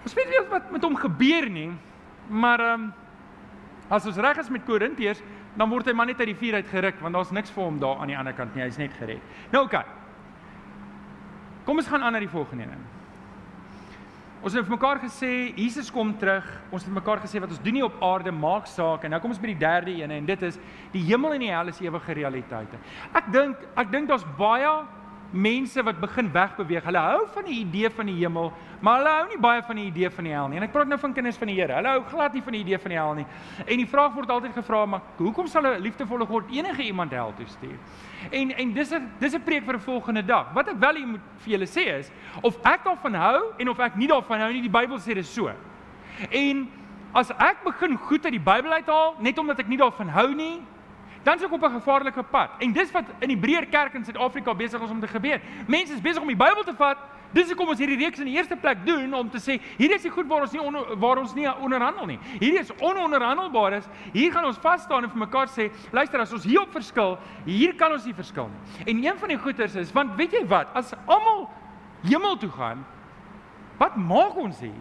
Ons 0.00 0.16
weet 0.16 0.30
nie 0.32 0.40
wat 0.48 0.70
met 0.72 0.84
hom 0.86 0.96
gebeur 0.96 1.46
nie, 1.52 1.68
maar 2.28 2.62
ehm 2.64 2.88
um, 2.88 2.90
as 3.90 4.04
ons 4.06 4.20
reg 4.22 4.38
is 4.38 4.48
met 4.54 4.62
Korintiërs, 4.64 5.18
dan 5.56 5.70
word 5.70 5.86
hy 5.90 5.94
maar 5.96 6.06
net 6.06 6.20
uit 6.20 6.30
die 6.32 6.38
vuur 6.38 6.60
uit 6.60 6.70
geruk 6.70 7.00
want 7.02 7.14
daar's 7.14 7.32
niks 7.34 7.50
vir 7.50 7.64
hom 7.64 7.80
daar 7.82 7.98
aan 8.02 8.12
die 8.12 8.18
ander 8.18 8.36
kant 8.36 8.54
nie, 8.54 8.62
hy's 8.62 8.78
net 8.78 8.94
gered. 8.98 9.22
Nou 9.52 9.64
OK. 9.66 9.80
Kom 11.66 11.78
ons 11.78 11.90
gaan 11.90 12.02
aan 12.02 12.16
na 12.16 12.22
die 12.22 12.30
volgende 12.30 12.68
een. 12.70 12.86
Ons 14.40 14.54
het 14.56 14.64
vir 14.64 14.72
mekaar 14.72 15.02
gesê 15.02 15.30
Jesus 15.52 15.90
kom 15.92 16.14
terug. 16.16 16.46
Ons 16.72 16.86
het 16.86 16.94
mekaar 16.94 17.20
gesê 17.20 17.42
wat 17.42 17.50
ons 17.52 17.60
doen 17.60 17.76
nie 17.76 17.84
op 17.84 17.98
aarde 18.02 18.32
maak 18.32 18.70
saak 18.70 19.04
en 19.04 19.12
nou 19.12 19.20
kom 19.20 19.34
ons 19.34 19.40
by 19.42 19.50
die 19.50 19.60
derde 19.60 19.92
een 19.92 20.14
en 20.16 20.30
dit 20.30 20.46
is 20.48 20.56
die 20.94 21.02
hemel 21.10 21.36
en 21.36 21.44
die 21.44 21.50
hel 21.52 21.68
is 21.68 21.82
ewige 21.84 22.16
realiteite. 22.16 22.80
Ek 23.12 23.28
dink 23.34 23.60
ek 23.76 23.92
dink 23.92 24.08
daar's 24.08 24.24
baie 24.38 24.70
mense 25.30 25.82
wat 25.82 26.00
begin 26.00 26.30
wegbeweeg. 26.32 26.84
Hulle 26.84 26.98
hou 26.98 27.26
van 27.34 27.44
die 27.46 27.58
idee 27.60 27.90
van 27.90 28.06
die 28.06 28.16
hemel, 28.18 28.52
maar 28.80 28.98
hulle 28.98 29.12
hou 29.14 29.26
nie 29.30 29.38
baie 29.40 29.62
van 29.62 29.78
die 29.78 29.86
idee 29.86 30.10
van 30.10 30.26
die 30.26 30.32
hel 30.34 30.48
nie. 30.48 30.58
En 30.58 30.66
ek 30.66 30.72
praat 30.74 30.90
nou 30.90 30.98
van 30.98 31.14
kinders 31.14 31.38
van 31.38 31.50
die 31.52 31.56
Here. 31.60 31.76
Hulle 31.78 31.94
hou 31.94 32.02
glad 32.10 32.34
nie 32.34 32.42
van 32.42 32.56
die 32.56 32.62
idee 32.64 32.78
van 32.82 32.94
die 32.94 32.98
hel 32.98 33.14
nie. 33.20 33.26
En 33.66 33.82
die 33.82 33.86
vraag 33.86 34.14
word 34.16 34.30
altyd 34.30 34.56
gevra, 34.58 34.84
maar 34.86 35.02
hoekom 35.18 35.46
sal 35.46 35.66
'n 35.66 35.82
liefdevolle 35.82 36.26
God 36.26 36.50
enige 36.50 36.82
iemand 36.82 37.12
hel 37.12 37.32
toe 37.36 37.46
stuur? 37.46 37.78
En 38.30 38.50
en 38.56 38.72
dis 38.72 38.92
'n 38.92 39.10
dis 39.20 39.34
'n 39.34 39.42
preek 39.42 39.64
vir 39.64 39.74
'n 39.74 39.80
volgende 39.80 40.22
dag. 40.22 40.52
Wat 40.54 40.68
ek 40.68 40.80
wel 40.80 40.94
hier 40.94 41.06
moet 41.06 41.20
vir 41.38 41.52
julle 41.52 41.66
sê 41.66 41.98
is 41.98 42.10
of 42.42 42.56
ek 42.64 42.84
daarvan 42.84 43.14
hou 43.14 43.52
en 43.58 43.68
of 43.68 43.78
ek 43.78 43.96
nie 43.96 44.08
daarvan 44.08 44.40
hou 44.40 44.52
nie, 44.52 44.62
die 44.62 44.70
Bybel 44.70 44.98
sê 44.98 45.14
dit 45.14 45.26
so. 45.26 45.50
En 46.30 46.68
as 47.14 47.30
ek 47.30 47.64
begin 47.64 47.96
goed 47.96 48.24
uit 48.24 48.32
die 48.32 48.40
Bybel 48.40 48.72
uithaal 48.72 49.16
net 49.20 49.38
omdat 49.38 49.58
ek 49.58 49.68
nie 49.68 49.78
daarvan 49.78 50.08
hou 50.08 50.34
nie, 50.34 50.60
dan 51.22 51.36
is 51.36 51.42
ek 51.42 51.52
op 51.52 51.62
'n 51.62 51.70
gevaarlike 51.70 52.22
pad. 52.22 52.50
En 52.58 52.72
dis 52.72 52.90
wat 52.90 53.04
in 53.18 53.28
die 53.28 53.36
Hebreër 53.36 53.66
kerk 53.66 53.94
in 53.94 54.04
Suid-Afrika 54.04 54.54
besig 54.54 54.80
is 54.80 54.90
om 54.90 55.00
te 55.00 55.08
gebeur. 55.08 55.40
Mense 55.66 55.92
is 55.92 56.00
besig 56.00 56.20
om 56.20 56.28
die 56.28 56.36
Bybel 56.36 56.64
te 56.64 56.74
vat. 56.74 56.98
Dis 57.30 57.46
hoekom 57.46 57.68
ons 57.68 57.78
hierdie 57.78 57.96
reeks 57.96 58.18
in 58.18 58.26
die 58.26 58.34
eerste 58.34 58.56
plek 58.56 58.80
doen 58.86 59.12
om 59.14 59.28
te 59.30 59.38
sê 59.38 59.60
hierdie 59.78 59.94
is 59.94 60.02
die 60.02 60.10
goed 60.10 60.26
waar 60.26 60.40
ons 60.40 60.52
nie 60.52 60.62
onder, 60.62 60.96
waar 60.98 61.18
ons 61.18 61.34
nie 61.34 61.46
onderhandel 61.46 62.06
nie. 62.06 62.18
Hierdie 62.40 62.58
is 62.58 62.72
ononderhandelbaar 62.80 63.72
is. 63.72 63.86
Hier 64.12 64.32
gaan 64.32 64.44
ons 64.44 64.58
vas 64.58 64.82
staan 64.82 65.06
en 65.06 65.10
vir 65.10 65.22
mekaar 65.22 65.46
sê, 65.46 65.70
luister 65.94 66.20
as 66.20 66.32
ons 66.32 66.44
hier 66.44 66.60
op 66.60 66.72
verskil, 66.72 67.18
hier 67.46 67.76
kan 67.78 67.92
ons 67.92 68.04
nie 68.04 68.14
verskil 68.14 68.50
nie. 68.50 68.84
En 68.86 69.04
een 69.04 69.18
van 69.18 69.28
die 69.28 69.38
goeters 69.38 69.74
is 69.74 69.92
want 69.92 70.16
weet 70.18 70.32
jy 70.32 70.46
wat, 70.50 70.74
as 70.74 70.92
almal 71.06 71.48
hemel 72.02 72.36
toe 72.36 72.50
gaan, 72.50 72.84
wat 73.78 73.96
maak 73.96 74.36
ons 74.36 74.58
hier? 74.60 74.74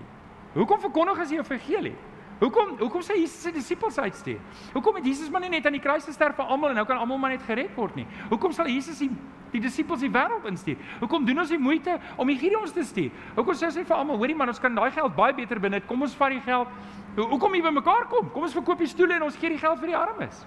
Hoekom 0.53 0.81
verkondig 0.81 1.19
ons 1.19 1.29
die 1.29 1.37
evangelie? 1.37 1.95
Hoekom 2.39 2.77
hoekom 2.79 3.03
sê 3.03 3.17
Jesus 3.19 3.41
sy 3.43 3.51
disippels 3.51 3.97
uitstuur? 3.99 4.39
Hoekom 4.73 4.99
het 4.99 5.09
Jesus 5.09 5.31
maar 5.31 5.43
net 5.43 5.65
aan 5.65 5.75
die 5.75 5.83
kruis 5.83 6.05
gesterf 6.07 6.37
vir 6.39 6.47
almal 6.47 6.71
en 6.71 6.79
nou 6.79 6.85
kan 6.87 7.01
almal 7.01 7.19
maar 7.19 7.33
net 7.35 7.43
gered 7.43 7.73
word 7.75 7.97
nie? 7.99 8.05
Hoekom 8.29 8.55
sal 8.55 8.69
Jesus 8.71 9.01
die 9.03 9.09
die 9.49 9.59
disippels 9.63 10.03
die 10.05 10.11
wêreld 10.13 10.45
instuur? 10.45 10.77
Hoekom 11.01 11.25
doen 11.25 11.41
ons 11.41 11.49
die 11.49 11.57
moeite 11.57 11.95
om 12.21 12.29
hierdie 12.29 12.53
ons 12.59 12.71
te 12.71 12.83
stuur? 12.85 13.09
Hoekom 13.35 13.57
sê 13.57 13.71
hy 13.73 13.83
vir 13.83 13.95
almal, 13.97 14.19
hoorie 14.21 14.37
man, 14.37 14.51
ons 14.53 14.61
kan 14.61 14.75
daai 14.77 14.91
geld 14.93 15.15
baie 15.17 15.33
beter 15.33 15.59
benut. 15.59 15.87
Kom 15.89 16.05
ons 16.05 16.13
vat 16.15 16.35
die 16.35 16.43
geld. 16.45 16.69
Hoekom 17.17 17.57
hier 17.57 17.65
by 17.65 17.73
mekaar 17.73 18.05
kom? 18.11 18.29
Kom 18.29 18.45
ons 18.45 18.53
verkoop 18.55 18.85
die 18.85 18.91
stoele 18.91 19.17
en 19.17 19.25
ons 19.25 19.39
gee 19.41 19.49
die 19.49 19.59
geld 19.59 19.81
vir 19.81 19.91
die 19.91 19.97
armes. 19.97 20.45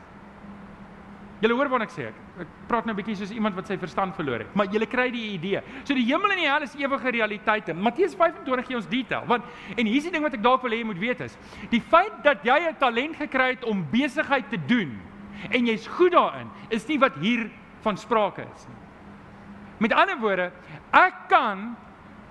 Julle 1.42 1.57
hoor 1.59 1.66
wat 1.72 1.83
ek 1.88 1.90
sê. 1.90 2.05
Ek, 2.07 2.18
ek 2.44 2.50
praat 2.68 2.87
nou 2.87 2.94
'n 2.94 2.98
bietjie 3.00 3.16
soos 3.18 3.33
iemand 3.35 3.57
wat 3.59 3.66
sy 3.66 3.76
verstand 3.76 4.14
verloor 4.14 4.44
het, 4.44 4.55
maar 4.55 4.66
julle 4.70 4.87
kry 4.87 5.11
die 5.11 5.35
idee. 5.35 5.62
So 5.83 5.94
die 5.94 6.07
hemel 6.07 6.31
en 6.31 6.38
die 6.38 6.46
hel 6.46 6.62
is 6.62 6.76
ewige 6.78 7.11
realiteite. 7.11 7.74
Matteus 7.74 8.14
25 8.14 8.66
gee 8.66 8.76
ons 8.76 8.87
detail. 8.87 9.26
Want 9.26 9.44
en 9.76 9.87
hier's 9.87 10.05
die 10.05 10.12
ding 10.12 10.22
wat 10.22 10.35
ek 10.35 10.42
dalk 10.42 10.62
wil 10.62 10.70
hê 10.70 10.78
jy 10.78 10.87
moet 10.87 11.02
weet 11.02 11.20
is, 11.20 11.37
die 11.70 11.81
feit 11.81 12.22
dat 12.22 12.44
jy 12.44 12.59
'n 12.70 12.76
talent 12.78 13.16
gekry 13.16 13.50
het 13.57 13.64
om 13.64 13.85
besigheid 13.90 14.48
te 14.50 14.59
doen 14.66 15.00
en 15.50 15.66
jy's 15.66 15.87
goed 15.87 16.12
daarin, 16.12 16.48
is 16.70 16.87
nie 16.87 16.98
wat 16.98 17.14
hier 17.18 17.50
van 17.83 17.96
sprake 17.96 18.46
is 18.55 18.66
nie. 18.68 18.76
Met 19.78 19.92
ander 19.92 20.18
woorde, 20.18 20.52
ek 20.92 21.26
kan 21.28 21.76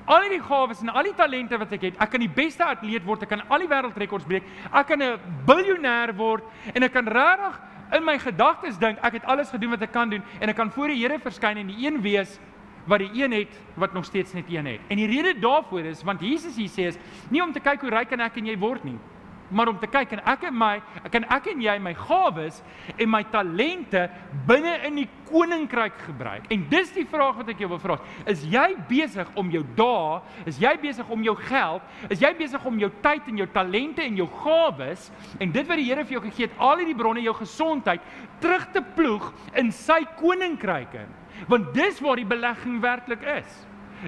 al 0.06 0.30
die 0.30 0.42
gawes 0.42 0.82
en 0.82 0.90
al 0.90 1.04
die 1.04 1.16
talente 1.18 1.58
wat 1.58 1.74
ek 1.74 1.82
het, 1.82 1.98
ek 2.00 2.12
kan 2.12 2.24
die 2.24 2.32
beste 2.32 2.64
atleet 2.64 3.04
word, 3.06 3.24
ek 3.24 3.30
kan 3.30 3.44
al 3.50 3.60
die 3.60 3.68
wêreldrekords 3.68 4.26
breek, 4.26 4.44
ek 4.72 4.88
kan 4.88 5.02
'n 5.02 5.20
biljoenêr 5.46 6.16
word 6.16 6.44
en 6.74 6.84
ek 6.84 6.94
kan 6.94 7.08
regtig 7.08 7.60
in 7.92 8.06
my 8.06 8.18
gedagtes 8.20 8.80
dink 8.80 9.00
ek 9.04 9.20
het 9.20 9.28
alles 9.30 9.50
gedoen 9.50 9.76
wat 9.76 9.82
ek 9.82 9.92
kan 9.92 10.10
doen 10.10 10.24
en 10.40 10.50
ek 10.50 10.56
kan 10.56 10.72
voor 10.72 10.94
die 10.94 11.02
Here 11.02 11.20
verskyn 11.20 11.58
en 11.58 11.72
die 11.72 11.86
een 11.86 12.02
wees 12.02 12.40
wat 12.90 13.04
die 13.04 13.24
een 13.24 13.32
het 13.32 13.58
wat 13.78 13.94
nog 13.94 14.06
steeds 14.06 14.34
net 14.34 14.50
een 14.50 14.66
het. 14.66 14.80
En 14.90 14.98
die 14.98 15.08
rede 15.08 15.40
daarvoor 15.40 15.86
is 15.92 16.04
want 16.04 16.22
Jesus 16.22 16.56
hier 16.56 16.72
sê 16.72 16.88
is 16.92 17.00
nie 17.30 17.44
om 17.44 17.54
te 17.54 17.60
kyk 17.60 17.82
hoe 17.82 17.94
ryk 17.94 18.12
en 18.12 18.26
ek 18.26 18.40
en 18.42 18.50
jy 18.52 18.58
word 18.58 18.84
nie, 18.88 18.98
maar 19.52 19.72
om 19.72 19.80
te 19.80 19.90
kyk 19.92 20.16
en 20.16 20.24
ek 20.32 20.46
en 20.50 20.58
my, 20.58 20.74
kan 21.14 21.26
ek 21.34 21.52
en 21.52 21.64
jy 21.64 21.76
my 21.84 21.94
gawes 21.98 22.62
en 22.98 23.10
my 23.12 23.22
talente 23.32 24.08
binne 24.48 24.74
in 24.88 25.02
die 25.02 25.08
koninkryk 25.32 25.98
gebruik. 26.08 26.48
En 26.52 26.66
dis 26.72 26.92
die 26.96 27.06
vraag 27.08 27.40
wat 27.40 27.52
ek 27.54 27.64
jou 27.64 27.70
wil 27.72 27.82
vra. 27.82 27.98
Is 28.30 28.44
jy 28.52 28.68
besig 28.90 29.30
om 29.40 29.52
jou 29.54 29.64
dae, 29.78 30.20
is 30.50 30.60
jy 30.62 30.74
besig 30.82 31.12
om 31.12 31.24
jou 31.26 31.36
geld, 31.46 31.88
is 32.10 32.24
jy 32.24 32.34
besig 32.40 32.68
om 32.68 32.80
jou 32.82 32.92
tyd 33.04 33.32
en 33.32 33.42
jou 33.44 33.50
talente 33.54 34.04
en 34.04 34.20
jou 34.20 34.28
gawes 34.42 35.10
en 35.40 35.52
dit 35.52 35.68
wat 35.68 35.80
die 35.80 35.90
Here 35.92 36.06
vir 36.08 36.20
jou 36.20 36.24
gegee 36.24 36.48
het, 36.48 36.60
al 36.62 36.80
hierdie 36.80 36.96
bronne, 36.96 37.24
jou 37.26 37.34
gesondheid 37.36 38.04
terug 38.44 38.68
te 38.72 38.84
ploeg 38.96 39.26
in 39.60 39.74
sy 39.76 40.00
koninkryk 40.20 40.96
in? 41.02 41.12
Want 41.52 41.74
dis 41.76 42.00
waar 42.04 42.20
die 42.20 42.28
belegging 42.28 42.80
werklik 42.84 43.24
is. 43.40 43.60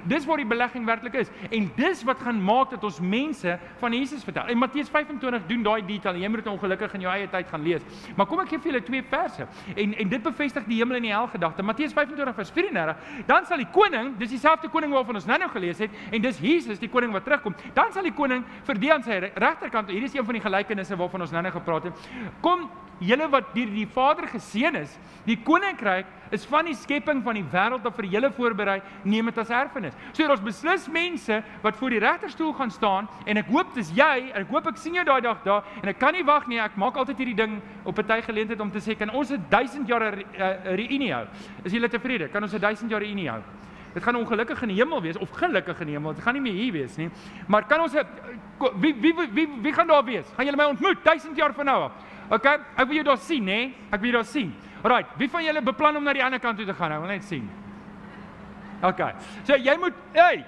Dis 0.09 0.25
waar 0.25 0.41
die 0.41 0.47
belegging 0.47 0.85
werklik 0.85 1.13
is 1.23 1.31
en 1.49 1.69
dis 1.75 2.03
wat 2.07 2.21
gaan 2.23 2.41
maak 2.43 2.73
dat 2.73 2.83
ons 2.83 2.99
mense 2.99 3.57
van 3.79 3.93
Jesus 3.93 4.23
vertel. 4.23 4.51
En 4.51 4.57
Matteus 4.57 4.89
25 4.89 5.45
doen 5.47 5.63
daai 5.63 5.85
detail. 5.85 6.19
Jy 6.21 6.27
moet 6.27 6.43
dit 6.43 6.51
ongelukkig 6.53 6.93
in 6.93 7.05
jou 7.05 7.13
eie 7.13 7.29
tyd 7.29 7.47
gaan 7.49 7.63
lees. 7.63 7.81
Maar 8.17 8.29
kom 8.29 8.41
ek 8.43 8.53
gee 8.53 8.61
vir 8.63 8.71
julle 8.71 8.83
twee 8.83 9.05
verse. 9.09 9.47
En 9.75 9.95
en 10.03 10.13
dit 10.15 10.23
bevestig 10.23 10.67
die 10.69 10.79
hemel 10.81 10.99
en 10.99 11.07
die 11.07 11.13
hel 11.13 11.27
gedagte. 11.27 11.63
Matteus 11.63 11.93
25 11.93 12.35
vers 12.35 12.53
34. 12.57 13.23
Dan 13.29 13.45
sal 13.49 13.61
die 13.61 13.69
koning, 13.71 14.13
dis 14.19 14.33
dieselfde 14.35 14.69
koning 14.73 14.93
waarvan 14.95 15.19
ons 15.21 15.27
nou-nou 15.29 15.49
gelees 15.53 15.83
het 15.83 15.91
en 16.11 16.21
dis 16.21 16.39
Jesus 16.43 16.81
die 16.81 16.89
koning 16.89 17.13
wat 17.15 17.27
terugkom. 17.27 17.55
Dan 17.73 17.91
sal 17.93 18.07
die 18.07 18.15
koning 18.15 18.45
vir 18.67 18.79
die 18.79 18.93
aan 18.93 19.03
sy 19.05 19.19
regterkant, 19.33 19.91
hier 19.93 20.03
is 20.03 20.15
een 20.15 20.25
van 20.25 20.39
die 20.39 20.43
gelykenisse 20.43 20.97
waarvan 20.99 21.27
ons 21.27 21.35
nou-nou 21.35 21.53
gepraat 21.53 21.89
het. 21.89 22.07
Kom 22.41 22.67
julle 23.07 23.27
wat 23.31 23.53
deur 23.55 23.71
die 23.73 23.87
Vader 23.87 24.27
geseën 24.27 24.75
is, 24.75 24.97
die 25.27 25.37
koninkryk 25.45 26.05
is 26.35 26.45
van 26.49 26.65
die 26.65 26.75
skepping 26.75 27.21
van 27.23 27.37
die 27.37 27.45
wêreld 27.53 27.83
wat 27.85 27.95
vir 27.95 28.07
julle 28.11 28.31
voorberei, 28.33 28.79
neem 29.05 29.29
dit 29.29 29.39
as 29.43 29.51
erfenis. 29.53 29.95
So 30.11 30.27
daar's 30.27 30.43
beslis 30.43 30.87
mense 30.91 31.41
wat 31.63 31.77
voor 31.79 31.95
die 31.95 32.01
regterstoel 32.03 32.53
gaan 32.57 32.71
staan 32.73 33.09
en 33.25 33.39
ek 33.41 33.51
hoop 33.53 33.73
dis 33.77 33.91
jy 33.95 34.31
en 34.33 34.41
ek 34.41 34.53
hoop 34.53 34.71
ek 34.73 34.81
sien 34.81 34.97
jou 34.97 35.05
daai 35.07 35.21
dag 35.21 35.43
daar 35.45 35.67
en 35.81 35.91
ek 35.93 35.99
kan 36.01 36.15
nie 36.15 36.25
wag 36.27 36.47
nie. 36.47 36.59
Ek 36.63 36.77
maak 36.79 36.97
altyd 36.97 37.21
hierdie 37.21 37.39
ding 37.43 37.59
op 37.85 38.01
tyd 38.01 38.25
geleentheid 38.25 38.61
om 38.63 38.71
te 38.71 38.81
sê 38.83 38.97
kan 38.97 39.09
ons 39.09 39.31
'n 39.31 39.45
1000 39.49 39.87
jaar 39.87 40.17
reunie 40.75 41.13
hou. 41.13 41.27
Is 41.63 41.73
julle 41.73 41.89
tevrede? 41.89 42.31
Kan 42.31 42.43
ons 42.43 42.53
'n 42.53 42.59
1000 42.59 42.89
jaar 42.89 43.01
reunie 43.01 43.29
hou? 43.29 43.41
Dit 43.93 44.03
gaan 44.03 44.15
ongelukkig 44.15 44.61
in 44.61 44.71
die 44.73 44.79
hemel 44.81 45.01
wees 45.01 45.17
of 45.17 45.29
gelukkig 45.37 45.79
in 45.81 45.87
die 45.87 45.93
hemel. 45.93 46.13
Dit 46.13 46.23
gaan 46.23 46.33
nie 46.33 46.41
meer 46.41 46.57
hier 46.57 46.73
wees 46.73 46.95
nie. 46.97 47.09
Maar 47.47 47.67
kan 47.69 47.81
ons 47.81 47.93
wie 48.81 48.93
wie 49.01 49.13
wie 49.13 49.27
wie, 49.33 49.47
wie 49.61 49.73
gaan 49.73 49.87
daar 49.87 50.03
wees? 50.05 50.25
Gaan 50.35 50.45
julle 50.45 50.57
my 50.57 50.65
ontmoet 50.71 51.03
1000 51.03 51.37
jaar 51.37 51.53
van 51.53 51.65
nou 51.65 51.83
af? 51.83 51.91
OK, 52.29 52.45
ek 52.45 52.87
wil 52.87 52.95
jou 53.01 53.03
daar 53.03 53.21
sien, 53.21 53.47
hè? 53.47 53.61
Ek 53.91 53.99
wil 53.99 54.11
jou 54.11 54.17
daar 54.21 54.29
sien. 54.29 54.53
Alraai, 54.83 55.05
wie 55.19 55.29
van 55.29 55.43
julle 55.43 55.61
beplan 55.63 55.95
om 55.95 56.03
na 56.03 56.13
die 56.15 56.23
ander 56.23 56.39
kant 56.39 56.57
toe 56.57 56.67
te 56.67 56.75
gaan? 56.75 56.91
Ek 56.91 57.03
wil 57.03 57.13
net 57.13 57.23
sien. 57.27 57.49
OK. 58.83 59.01
So 59.47 59.55
jy 59.55 59.75
moet, 59.79 59.95
hey, 60.15 60.43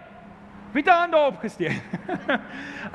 wie 0.76 0.84
het 0.84 0.92
aan 0.92 1.12
daar 1.12 1.32
opgesteek? 1.32 1.72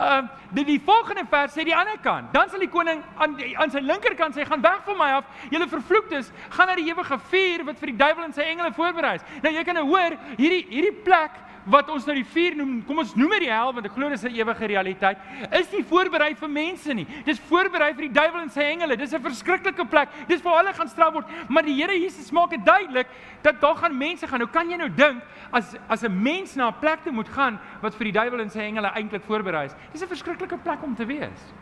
Ehm, 0.01 0.25
uh, 0.25 0.29
die 0.57 0.65
die 0.65 0.81
volgende 0.85 1.25
vers 1.29 1.53
sê 1.53 1.65
die 1.67 1.77
ander 1.77 1.99
kant. 2.01 2.31
Dan 2.33 2.49
sal 2.49 2.63
die 2.63 2.71
koning 2.73 3.03
aan 3.21 3.35
aan 3.61 3.73
sy 3.73 3.83
linkerkant 3.85 4.37
sê, 4.37 4.47
"Gaan 4.49 4.63
weg 4.63 4.81
van 4.85 4.97
my 4.97 5.09
af, 5.19 5.25
julle 5.51 5.69
vervloektes, 5.69 6.31
gaan 6.49 6.67
na 6.69 6.75
die 6.75 6.87
ewige 6.89 7.19
vuur 7.19 7.65
wat 7.65 7.79
vir 7.79 7.91
die 7.93 7.97
duiwel 7.97 8.25
en 8.25 8.33
sy 8.33 8.43
engele 8.43 8.73
voorberei 8.73 9.15
is." 9.15 9.25
Nou 9.43 9.53
jy 9.53 9.65
kan 9.65 9.75
nou 9.75 9.87
hoor, 9.87 10.17
hierdie 10.37 10.67
hierdie 10.71 11.03
plek 11.05 11.37
wat 11.65 11.91
ons 11.93 12.07
nou 12.09 12.15
die 12.17 12.25
vuur 12.25 12.57
noem, 12.57 12.77
kom 12.89 13.03
ons 13.03 13.13
noem 13.19 13.35
dit 13.37 13.45
die 13.45 13.51
hel 13.53 13.73
want 13.77 13.87
ek 13.87 13.93
glo 13.93 14.09
dit 14.09 14.19
is 14.19 14.25
'n 14.25 14.35
ewige 14.35 14.67
realiteit, 14.67 15.19
is 15.53 15.71
nie 15.73 15.85
voorberei 15.85 16.35
vir 16.35 16.49
mense 16.49 16.95
nie. 16.95 17.07
Dis 17.25 17.41
voorberei 17.41 17.93
vir 17.95 18.09
die 18.09 18.13
duiwel 18.13 18.43
en 18.43 18.51
sy 18.51 18.63
engele. 18.63 18.97
Dis 18.97 19.13
'n 19.13 19.23
verskriklike 19.23 19.85
plek. 19.85 20.09
Dis 20.29 20.43
waar 20.43 20.63
hulle 20.63 20.73
gaan 20.73 20.89
straf 20.89 21.13
word. 21.13 21.27
Maar 21.49 21.63
die 21.63 21.75
Here 21.75 21.93
Jesus 21.93 22.31
maak 22.31 22.51
dit 22.51 22.65
duidelik 22.65 23.07
dat 23.43 23.61
daar 23.61 23.77
gaan 23.77 23.97
mense 23.97 24.27
gaan. 24.27 24.41
Hoe 24.41 24.51
kan 24.51 24.71
jy 24.71 24.77
nou 24.77 24.89
dink 24.89 25.23
as 25.53 25.77
as 25.89 26.03
'n 26.03 26.23
mens 26.23 26.55
na 26.57 26.69
'n 26.69 26.79
plek 26.81 27.03
toe 27.03 27.13
moet 27.13 27.29
gaan 27.29 27.59
wat 27.83 27.95
vir 27.95 28.05
die 28.05 28.13
duiwel 28.13 28.41
en 28.41 28.51
sy 28.51 28.61
engele 28.61 28.93
eintlik 28.95 29.25
voorberei 29.25 29.65
is? 29.65 29.75
Dis 29.93 30.03
'n 30.03 30.09
verskriklike 30.09 30.59
plek 30.59 30.83
om 30.83 30.95
te 30.95 31.07
wees. 31.07 31.53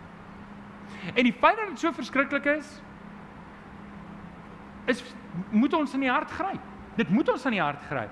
En 1.14 1.24
die 1.24 1.32
feit 1.32 1.56
dat 1.56 1.68
dit 1.68 1.78
so 1.78 1.92
verskriklik 1.92 2.44
is, 2.44 2.80
is 4.86 5.02
moet 5.50 5.74
ons 5.74 5.94
in 5.94 6.00
die 6.00 6.10
hart 6.10 6.30
gryp. 6.30 6.60
Dit 6.96 7.10
moet 7.10 7.28
ons 7.28 7.44
in 7.44 7.56
die 7.56 7.62
hart 7.62 7.82
gryp. 7.88 8.10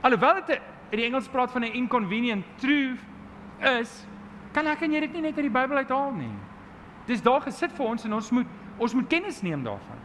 Alhoewel 0.00 0.34
dit 0.34 0.48
in 0.48 0.62
die 0.98 1.04
Engels 1.04 1.28
praat 1.28 1.50
van 1.50 1.62
'n 1.64 1.72
inconvenient 1.72 2.44
truth 2.58 3.00
is 3.80 4.06
kan 4.52 4.66
ek 4.66 4.82
en 4.82 4.92
jy 4.92 5.00
dit 5.00 5.12
nie 5.12 5.20
net 5.20 5.36
uit 5.36 5.46
die 5.46 5.58
Bybel 5.60 5.76
uithaal 5.76 6.12
nie. 6.12 6.34
Dis 7.06 7.22
daar 7.22 7.40
gesit 7.40 7.72
vir 7.72 7.86
ons 7.86 8.04
en 8.04 8.12
ons 8.12 8.30
moet 8.30 8.46
ons 8.80 8.94
moet 8.94 9.08
kennis 9.08 9.42
neem 9.42 9.62
daarvan. 9.62 9.98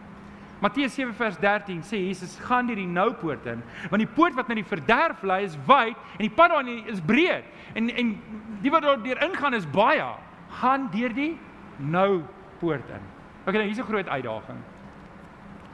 Matteus 0.60 0.94
7 0.96 1.14
vers 1.14 1.38
13 1.38 1.82
sê 1.84 1.98
Jesus 2.08 2.40
gaan 2.40 2.68
deur 2.68 2.76
die 2.76 2.88
nou 2.88 3.14
poort 3.14 3.46
in, 3.46 3.64
want 3.90 4.00
die 4.00 4.14
poort 4.16 4.36
wat 4.36 4.48
na 4.48 4.56
die 4.56 4.68
verderf 4.68 5.24
lei 5.24 5.44
is 5.44 5.58
wyd 5.68 5.96
en 5.96 6.24
die 6.24 6.30
pad 6.30 6.50
daarin 6.52 6.86
is 6.92 7.02
breed 7.02 7.44
en 7.76 7.90
en 7.90 8.16
die 8.62 8.72
wat 8.72 8.82
daar 8.84 9.02
deur 9.02 9.22
ingaan 9.24 9.54
is 9.54 9.66
baie. 9.66 10.08
Gaan 10.62 10.90
deur 10.92 11.14
die 11.14 11.38
nou 11.78 12.24
poort 12.60 12.90
in. 12.90 13.04
OK, 13.46 13.54
nou 13.54 13.64
hier's 13.64 13.80
'n 13.80 13.84
groot 13.84 14.08
uitdaging. 14.08 14.62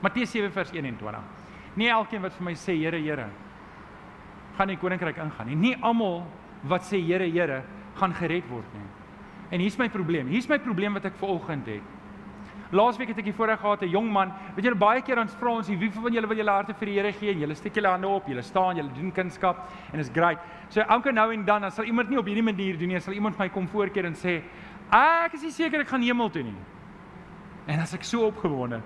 Matteus 0.01 0.31
7 0.31 0.51
vers 0.51 0.71
21. 0.71 1.21
Nie 1.75 1.89
elkeen 1.89 2.21
wat 2.21 2.33
vir 2.33 2.43
my 2.43 2.53
sê 2.53 2.73
Here, 2.75 2.97
Here, 2.97 3.29
gaan 4.61 4.69
die 4.69 4.77
koninkryk 4.77 5.17
ingaan 5.17 5.49
nie. 5.49 5.57
Nie 5.57 5.77
almal 5.81 6.21
wat 6.69 6.85
sê 6.85 6.99
Here, 7.01 7.25
Here, 7.25 7.63
gaan 7.97 8.13
gered 8.13 8.45
word 8.49 8.67
nie. 8.77 8.85
En 9.51 9.59
hier's 9.59 9.77
my 9.79 9.89
probleem. 9.89 10.29
Hier's 10.29 10.47
my 10.49 10.59
probleem 10.61 10.93
wat 10.95 11.09
ek 11.09 11.17
vanoggend 11.19 11.67
het. 11.67 11.97
Laasweek 12.71 13.09
het 13.11 13.17
ek 13.19 13.27
hier 13.27 13.35
voorreg 13.35 13.59
gehad 13.59 13.81
'n 13.83 13.89
jong 13.89 14.09
man. 14.11 14.31
Weet 14.55 14.65
julle 14.65 14.79
baie 14.79 15.01
keer 15.01 15.19
ons 15.19 15.33
vra 15.35 15.49
ons 15.49 15.67
wie 15.67 15.91
van 15.91 16.13
julle 16.13 16.27
wil 16.27 16.37
julle 16.37 16.51
harte 16.51 16.73
vir 16.73 16.85
die 16.85 16.93
Here 16.93 17.11
gee 17.11 17.33
julle 17.33 17.55
steek 17.55 17.75
julle 17.75 17.89
hande 17.89 18.07
op, 18.07 18.27
julle 18.27 18.41
staan, 18.41 18.77
julle 18.77 18.93
doen 18.93 19.11
kunskap 19.11 19.67
en 19.91 19.99
is 19.99 20.09
great. 20.09 20.39
So 20.69 20.79
elke 20.79 21.11
nou 21.11 21.33
en 21.33 21.45
dan 21.45 21.61
dan 21.61 21.71
sal 21.71 21.85
iemand 21.85 22.09
nie 22.09 22.17
op 22.17 22.25
hierdie 22.25 22.43
manier 22.43 22.77
doen 22.77 22.87
nie, 22.87 22.99
sal 22.99 23.13
iemand 23.13 23.37
my 23.37 23.49
kom 23.49 23.67
voorkeer 23.67 24.05
en 24.05 24.13
sê, 24.13 24.41
"Ek 24.91 25.33
is 25.33 25.41
nie 25.41 25.51
seker 25.51 25.81
ek 25.81 25.87
gaan 25.87 26.01
hemel 26.01 26.29
toe 26.29 26.43
nie." 26.43 26.55
En 27.67 27.79
as 27.79 27.93
ek 27.93 28.03
so 28.03 28.31
opgewonde 28.31 28.81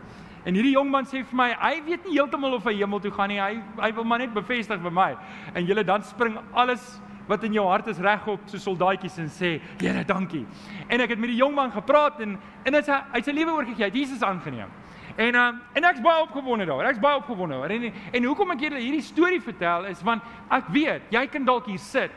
En 0.45 0.53
hierdie 0.53 0.75
jong 0.75 0.91
man 0.93 1.07
sê 1.09 1.23
vir 1.25 1.37
my, 1.37 1.47
hy 1.57 1.79
weet 1.87 2.05
nie 2.05 2.19
heeltemal 2.19 2.59
of 2.59 2.67
hy 2.69 2.75
hemel 2.77 3.01
toe 3.01 3.11
gaan 3.13 3.31
nie. 3.33 3.41
Hy 3.41 3.57
hy 3.81 3.91
wil 3.97 4.05
maar 4.05 4.21
net 4.21 4.33
bevestig 4.33 4.81
vir 4.81 4.93
my. 4.93 5.09
En 5.57 5.65
julle 5.65 5.83
dan 5.83 6.05
spring 6.05 6.37
alles 6.53 6.83
wat 7.25 7.43
in 7.47 7.55
jou 7.57 7.65
hart 7.65 7.87
is 7.89 8.01
regop 8.05 8.43
so 8.51 8.61
soldaatjies 8.61 9.17
en 9.17 9.29
sê, 9.29 9.59
"Here, 9.81 10.03
dankie." 10.05 10.45
En 10.87 11.01
ek 11.01 11.09
het 11.09 11.19
met 11.19 11.29
die 11.29 11.41
jong 11.41 11.55
man 11.55 11.71
gepraat 11.71 12.21
en 12.21 12.37
en 12.65 12.73
hy 12.73 12.81
sê 12.81 13.01
hy 13.13 13.21
sy 13.21 13.31
lewe 13.31 13.51
oorgegee. 13.51 13.85
Hy 13.85 13.89
het 13.89 13.95
Jesus 13.95 14.21
aangeneem. 14.21 14.69
En 15.17 15.35
um, 15.35 15.61
en 15.73 15.83
ek's 15.83 16.01
baie 16.01 16.21
opgewonde 16.21 16.65
daar. 16.65 16.85
Ek's 16.89 16.99
baie 16.99 17.17
opgewonde. 17.17 17.55
En 17.55 17.93
en 18.13 18.23
hoekom 18.23 18.51
ek 18.51 18.59
julle 18.59 18.79
hierdie 18.79 19.01
storie 19.01 19.41
vertel 19.41 19.85
is 19.85 20.03
want 20.03 20.21
ek 20.51 20.67
weet 20.67 21.01
jy 21.09 21.27
kan 21.27 21.45
dalk 21.45 21.65
hier 21.65 21.79
sit. 21.79 22.11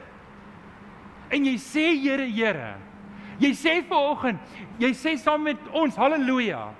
En 1.30 1.44
jy 1.44 1.56
sê, 1.56 2.02
"Here, 2.02 2.26
Here." 2.26 2.74
Jy 3.38 3.52
sê 3.54 3.82
vanoggend, 3.86 4.38
jy 4.78 4.90
sê 4.90 5.16
saam 5.16 5.42
met 5.42 5.58
ons, 5.72 5.96
haleluja. 5.96 6.72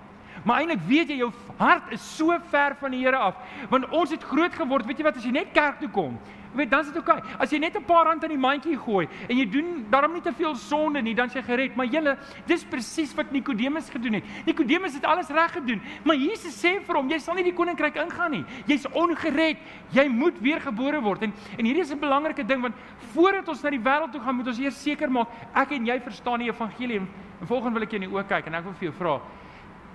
Maar 0.48 0.62
eintlik 0.62 0.80
weet 0.88 1.10
jy 1.12 1.18
jou 1.20 1.28
hart 1.58 1.90
is 1.92 2.04
so 2.16 2.32
ver 2.48 2.72
van 2.80 2.94
die 2.94 3.02
Here 3.04 3.20
af. 3.20 3.36
Want 3.68 3.90
ons 3.92 4.14
het 4.14 4.24
groot 4.24 4.54
geword, 4.56 4.86
weet 4.88 5.02
jy 5.02 5.04
wat 5.04 5.18
as 5.20 5.26
jy 5.26 5.32
net 5.34 5.50
kerk 5.52 5.82
toe 5.82 5.90
kom, 5.92 6.14
weet 6.56 6.70
dan 6.72 6.80
is 6.80 6.88
dit 6.88 6.96
oukei. 6.96 7.18
Okay. 7.20 7.34
As 7.44 7.52
jy 7.52 7.58
net 7.60 7.76
'n 7.76 7.84
paar 7.84 8.06
rand 8.06 8.24
in 8.24 8.30
die 8.32 8.40
mandjie 8.40 8.78
gooi 8.78 9.06
en 9.28 9.36
jy 9.36 9.44
doen 9.44 9.84
daarom 9.90 10.12
nie 10.12 10.22
te 10.22 10.32
veel 10.32 10.54
sonde 10.56 11.02
nie, 11.02 11.14
dan 11.14 11.28
s'jy 11.28 11.42
gered. 11.42 11.76
Maar 11.76 11.86
julle, 11.86 12.16
dis 12.46 12.64
presies 12.64 13.14
wat 13.14 13.30
Nikodemus 13.30 13.90
gedoen 13.90 14.14
het. 14.14 14.24
Nikodemus 14.46 14.94
het 14.94 15.04
alles 15.04 15.28
reg 15.28 15.52
gedoen, 15.52 15.82
maar 16.02 16.16
Jesus 16.16 16.64
sê 16.64 16.80
vir 16.80 16.96
hom, 16.96 17.10
jy 17.10 17.18
sal 17.18 17.34
nie 17.34 17.44
die 17.44 17.52
koninkryk 17.52 17.96
ingaan 17.96 18.30
nie. 18.30 18.44
Jy's 18.66 18.86
ongered. 18.92 19.58
Jy 19.92 20.08
moet 20.08 20.40
weer 20.40 20.60
gebore 20.60 21.00
word. 21.00 21.22
En 21.22 21.32
en 21.58 21.64
hierdie 21.64 21.82
is 21.82 21.92
'n 21.92 22.00
belangrike 22.00 22.46
ding 22.46 22.62
want 22.62 22.74
voordat 23.12 23.48
ons 23.48 23.62
na 23.62 23.70
die 23.70 23.80
wêreld 23.80 24.12
toe 24.12 24.20
gaan, 24.20 24.36
moet 24.36 24.46
ons 24.46 24.58
eers 24.58 24.82
seker 24.82 25.10
maak 25.10 25.28
ek 25.54 25.72
en 25.72 25.86
jy 25.86 26.00
verstaan 26.00 26.38
die 26.38 26.48
evangelie. 26.48 27.00
En 27.40 27.46
volgens 27.46 27.72
wil 27.72 27.82
ek 27.82 27.90
jou 27.90 28.02
in 28.02 28.08
die 28.08 28.16
oë 28.16 28.26
kyk 28.26 28.46
en 28.46 28.54
ek 28.54 28.64
wil 28.64 28.72
vir 28.72 28.88
jou 28.88 28.92
vra, 28.98 29.20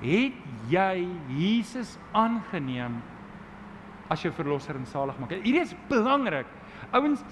het 0.03 0.37
jy 0.71 1.07
Jesus 1.31 1.97
aangeneem 2.11 2.99
as 4.11 4.23
jou 4.23 4.31
verlosser 4.35 4.77
en 4.77 4.85
saligmaker. 4.85 5.41
Hierdie 5.43 5.63
is 5.63 5.75
belangrik. 5.89 6.47
Ouens 6.91 7.23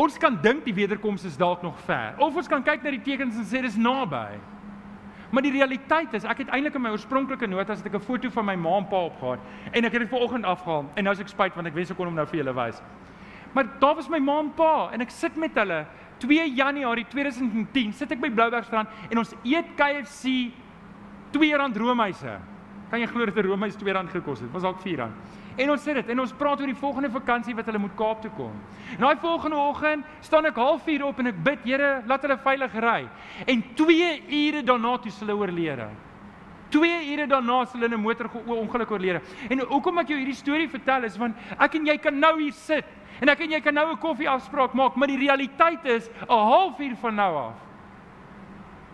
ons 0.00 0.16
kan 0.18 0.34
dink 0.42 0.64
die 0.66 0.74
wederkoms 0.74 1.22
is 1.24 1.36
dalk 1.38 1.62
nog 1.62 1.76
ver 1.86 2.18
of 2.18 2.34
ons 2.34 2.50
kan 2.50 2.64
kyk 2.66 2.82
na 2.82 2.90
die 2.96 3.04
tekens 3.04 3.38
en 3.38 3.46
sê 3.46 3.62
dis 3.62 3.78
naby. 3.78 4.40
Maar 5.34 5.46
die 5.46 5.54
realiteit 5.54 6.14
is 6.14 6.26
ek 6.28 6.44
het 6.44 6.50
eintlik 6.54 6.76
in 6.78 6.82
my 6.82 6.92
oorspronklike 6.94 7.46
notas 7.50 7.80
het 7.82 7.86
ek 7.86 8.00
'n 8.00 8.06
foto 8.06 8.30
van 8.30 8.44
my 8.46 8.56
ma 8.56 8.76
en 8.78 8.88
pa 8.88 9.04
opgehad 9.06 9.40
en 9.72 9.84
ek 9.84 9.92
het 9.92 10.02
dit 10.02 10.10
vanoggend 10.10 10.44
afgehaal 10.44 10.90
en 10.94 11.04
nou 11.04 11.12
is 11.12 11.20
ek 11.20 11.28
spyt 11.28 11.54
want 11.54 11.66
ek 11.66 11.74
wens 11.74 11.90
ek 11.90 11.96
kon 11.96 12.06
hom 12.06 12.14
nou 12.14 12.26
vir 12.26 12.38
julle 12.42 12.54
wys. 12.54 12.82
Maar 13.54 13.66
daar 13.80 13.94
was 13.94 14.08
my 14.08 14.18
ma 14.18 14.38
en 14.40 14.50
pa 14.50 14.90
en 14.92 15.00
ek 15.00 15.10
sit 15.10 15.36
met 15.36 15.54
hulle 15.54 15.86
2 16.18 16.54
Januarie 16.54 17.06
2010 17.08 17.92
sit 17.92 18.12
ek 18.12 18.20
by 18.20 18.30
Bloubergstrand 18.30 18.88
en 19.10 19.18
ons 19.18 19.34
eet 19.44 19.66
KFC 19.76 20.52
R2 21.40 21.76
roomhuise. 21.78 22.38
Kan 22.90 23.00
jy 23.00 23.06
glo 23.06 23.24
dat 23.26 23.36
'n 23.36 23.46
roomhuis 23.46 23.76
R2 23.76 24.08
gekos 24.10 24.40
het? 24.40 24.52
Was 24.52 24.62
dalk 24.62 24.80
R4. 24.80 25.10
En 25.56 25.70
ons 25.70 25.82
sê 25.82 25.94
dit 25.94 26.08
en 26.08 26.20
ons 26.20 26.32
praat 26.32 26.60
oor 26.60 26.66
die 26.66 26.74
volgende 26.74 27.10
vakansie 27.10 27.54
wat 27.54 27.66
hulle 27.66 27.78
moet 27.78 27.94
Kaap 27.96 28.22
toe 28.22 28.30
kom. 28.30 28.52
En 28.98 29.00
daai 29.00 29.16
volgende 29.16 29.56
oggend 29.56 30.04
staan 30.20 30.46
ek 30.46 30.54
0.30 30.54 31.02
op 31.02 31.18
en 31.18 31.26
ek 31.26 31.44
bid, 31.44 31.58
Here, 31.64 32.02
laat 32.06 32.22
hulle 32.22 32.38
veilig 32.38 32.74
ry. 32.74 33.08
En 33.46 33.62
2 33.74 34.22
ure 34.28 34.62
daarna 34.62 34.98
toe 34.98 35.12
hulle 35.20 35.36
oorlede. 35.36 35.88
2 36.70 37.12
ure 37.12 37.26
daarna 37.26 37.62
is 37.62 37.72
hulle 37.72 37.84
in 37.84 37.94
'n 37.94 38.00
motorongeluk 38.00 38.90
oorlede. 38.90 39.20
En 39.50 39.60
hoekom 39.60 39.98
ek 39.98 40.08
jou 40.08 40.18
hierdie 40.18 40.34
storie 40.34 40.68
vertel 40.68 41.04
is 41.04 41.16
want 41.16 41.36
ek 41.58 41.74
en 41.74 41.86
jy 41.86 41.98
kan 41.98 42.18
nou 42.18 42.40
hier 42.40 42.52
sit 42.52 42.84
en 43.20 43.28
ek 43.28 43.40
en 43.40 43.50
jy 43.50 43.60
kan 43.60 43.74
nou 43.74 43.92
'n 43.92 43.98
koffie 43.98 44.28
afspraak 44.28 44.74
maak, 44.74 44.96
maar 44.96 45.08
die 45.08 45.18
realiteit 45.18 45.84
is 45.84 46.10
'n 46.28 46.28
halfuur 46.28 46.96
van 46.96 47.14
nou 47.14 47.36
af 47.36 47.54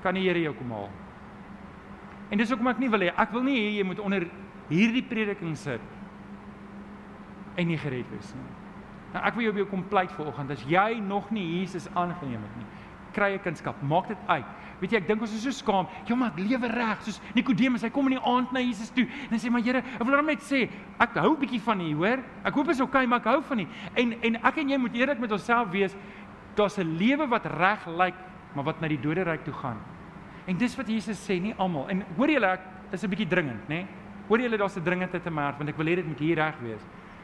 kan 0.02 0.14
die 0.14 0.24
Here 0.28 0.40
jou 0.40 0.54
kom 0.54 0.70
haal. 0.70 0.90
En 2.30 2.38
dis 2.38 2.50
hoekom 2.50 2.70
ek 2.70 2.78
nie 2.78 2.90
wil 2.92 3.00
hê 3.00 3.10
ek 3.10 3.32
wil 3.34 3.42
nie 3.42 3.58
hê 3.58 3.70
jy 3.78 3.86
moet 3.86 4.02
onder 4.02 4.26
hierdie 4.70 5.02
prediking 5.02 5.56
sit 5.58 5.82
en 7.58 7.66
nie 7.66 7.78
gered 7.78 8.06
wees 8.14 8.34
nie. 8.34 8.50
Nou 9.10 9.22
ek 9.26 9.34
wil 9.36 9.48
jou 9.48 9.54
weer 9.58 9.68
kom 9.70 9.82
pleit 9.90 10.12
vanoggend 10.14 10.54
as 10.54 10.62
jy 10.70 11.00
nog 11.02 11.30
nie 11.34 11.46
Jesus 11.58 11.88
aangeneem 11.98 12.42
het 12.46 12.56
nie. 12.60 12.68
Kry 13.12 13.34
'n 13.34 13.42
kunskap, 13.42 13.82
maak 13.82 14.08
dit 14.08 14.18
uit. 14.28 14.46
Weet 14.80 14.92
jy, 14.92 14.98
ek 14.98 15.08
dink 15.08 15.20
ons 15.20 15.34
is 15.34 15.42
so 15.42 15.50
skaam. 15.50 15.88
Ja, 16.06 16.14
maar 16.14 16.30
ek 16.30 16.38
lewe 16.38 16.68
reg, 16.68 17.02
soos 17.02 17.20
Nikodemus, 17.34 17.82
hy 17.82 17.90
kom 17.90 18.06
in 18.06 18.16
die 18.16 18.24
aand 18.24 18.52
na 18.52 18.60
Jesus 18.60 18.90
toe 18.90 19.04
en 19.04 19.30
hy 19.30 19.36
sê, 19.36 19.50
"Maar 19.50 19.62
Here, 19.62 19.78
ek 19.78 20.04
wil 20.04 20.16
hom 20.16 20.26
net 20.26 20.40
sê, 20.40 20.70
ek 20.98 21.14
hou 21.14 21.32
'n 21.32 21.40
bietjie 21.40 21.60
van 21.60 21.80
U, 21.80 21.94
hoor? 21.94 22.18
Ek 22.44 22.54
hoop 22.54 22.68
is 22.70 22.80
okay, 22.80 23.06
maar 23.06 23.18
ek 23.18 23.26
hou 23.26 23.42
van 23.42 23.60
U." 23.60 23.66
En 23.94 24.12
en 24.22 24.36
ek 24.36 24.56
en 24.58 24.68
jy 24.68 24.78
moet 24.78 24.94
eerlik 24.94 25.18
met 25.18 25.32
onsself 25.32 25.70
wees. 25.70 25.94
Daar's 26.54 26.78
'n 26.78 26.96
lewe 26.96 27.28
wat 27.28 27.44
reg 27.44 27.86
lyk, 27.86 28.14
maar 28.54 28.64
wat 28.64 28.80
na 28.80 28.88
die 28.88 29.00
doderyk 29.00 29.44
toe 29.44 29.54
gaan. 29.54 29.78
En 30.50 30.58
dis 30.58 30.76
wat 30.76 30.88
Jesus 30.90 31.20
sê, 31.22 31.38
nie 31.38 31.54
almal. 31.62 31.86
En 31.92 32.02
hoor 32.16 32.32
julle, 32.32 32.48
ek 32.58 32.94
is 32.96 33.04
'n 33.04 33.10
bietjie 33.10 33.28
dringend, 33.28 33.68
nê? 33.68 33.86
Hoor 34.28 34.40
julle, 34.40 34.58
daar's 34.58 34.76
'n 34.76 34.84
dringendheid 34.84 35.26
in 35.26 35.34
my 35.34 35.42
hart 35.42 35.58
want 35.58 35.70
ek 35.70 35.76
wil 35.76 35.86
hê 35.86 35.94
dit 35.96 36.06
moet 36.06 36.18
hier 36.18 36.36
reg 36.36 36.54
wees. 36.60 36.82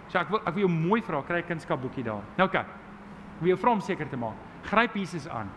So 0.09 0.19
ek 0.19 0.31
wil 0.31 0.41
ek 0.47 0.55
wil 0.55 0.69
jou 0.69 0.69
mooi 0.69 1.01
vra, 1.03 1.23
kry 1.23 1.39
'n 1.39 1.49
kunskapboekie 1.49 2.05
daar. 2.05 2.23
Nou 2.39 2.49
kyk. 2.49 2.67
Ek 2.67 3.41
wil 3.41 3.49
jou 3.49 3.59
vra 3.59 3.71
om 3.71 3.81
seker 3.81 4.09
te 4.09 4.17
maak. 4.17 4.35
Gryp 4.65 4.95
Jesus 4.95 5.29
aan. 5.29 5.51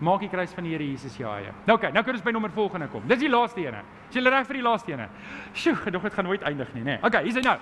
Maak 0.00 0.20
die 0.20 0.28
kruis 0.28 0.52
van 0.54 0.64
die 0.64 0.72
Here 0.72 0.84
Jesus 0.84 1.16
jou 1.16 1.28
eie. 1.28 1.52
Nou 1.66 1.78
kyk, 1.78 1.92
nou 1.92 2.02
kan 2.02 2.14
ons 2.14 2.22
by 2.22 2.30
nommer 2.30 2.50
volgende 2.50 2.88
kom. 2.88 3.02
Dis 3.06 3.18
die 3.18 3.28
laaste 3.28 3.60
ene. 3.60 3.82
Is 4.08 4.16
jy 4.16 4.22
reg 4.22 4.46
vir 4.46 4.54
die 4.54 4.62
laaste 4.62 4.92
ene? 4.92 5.08
Sjoe, 5.52 5.76
gedog 5.76 6.02
dit 6.02 6.12
gaan 6.12 6.24
nooit 6.24 6.42
eindig 6.42 6.74
nie, 6.74 6.82
nê. 6.82 6.84
Nee. 6.84 6.98
Okay, 7.02 7.22
hier's 7.22 7.36
hy 7.36 7.42
nou. 7.42 7.58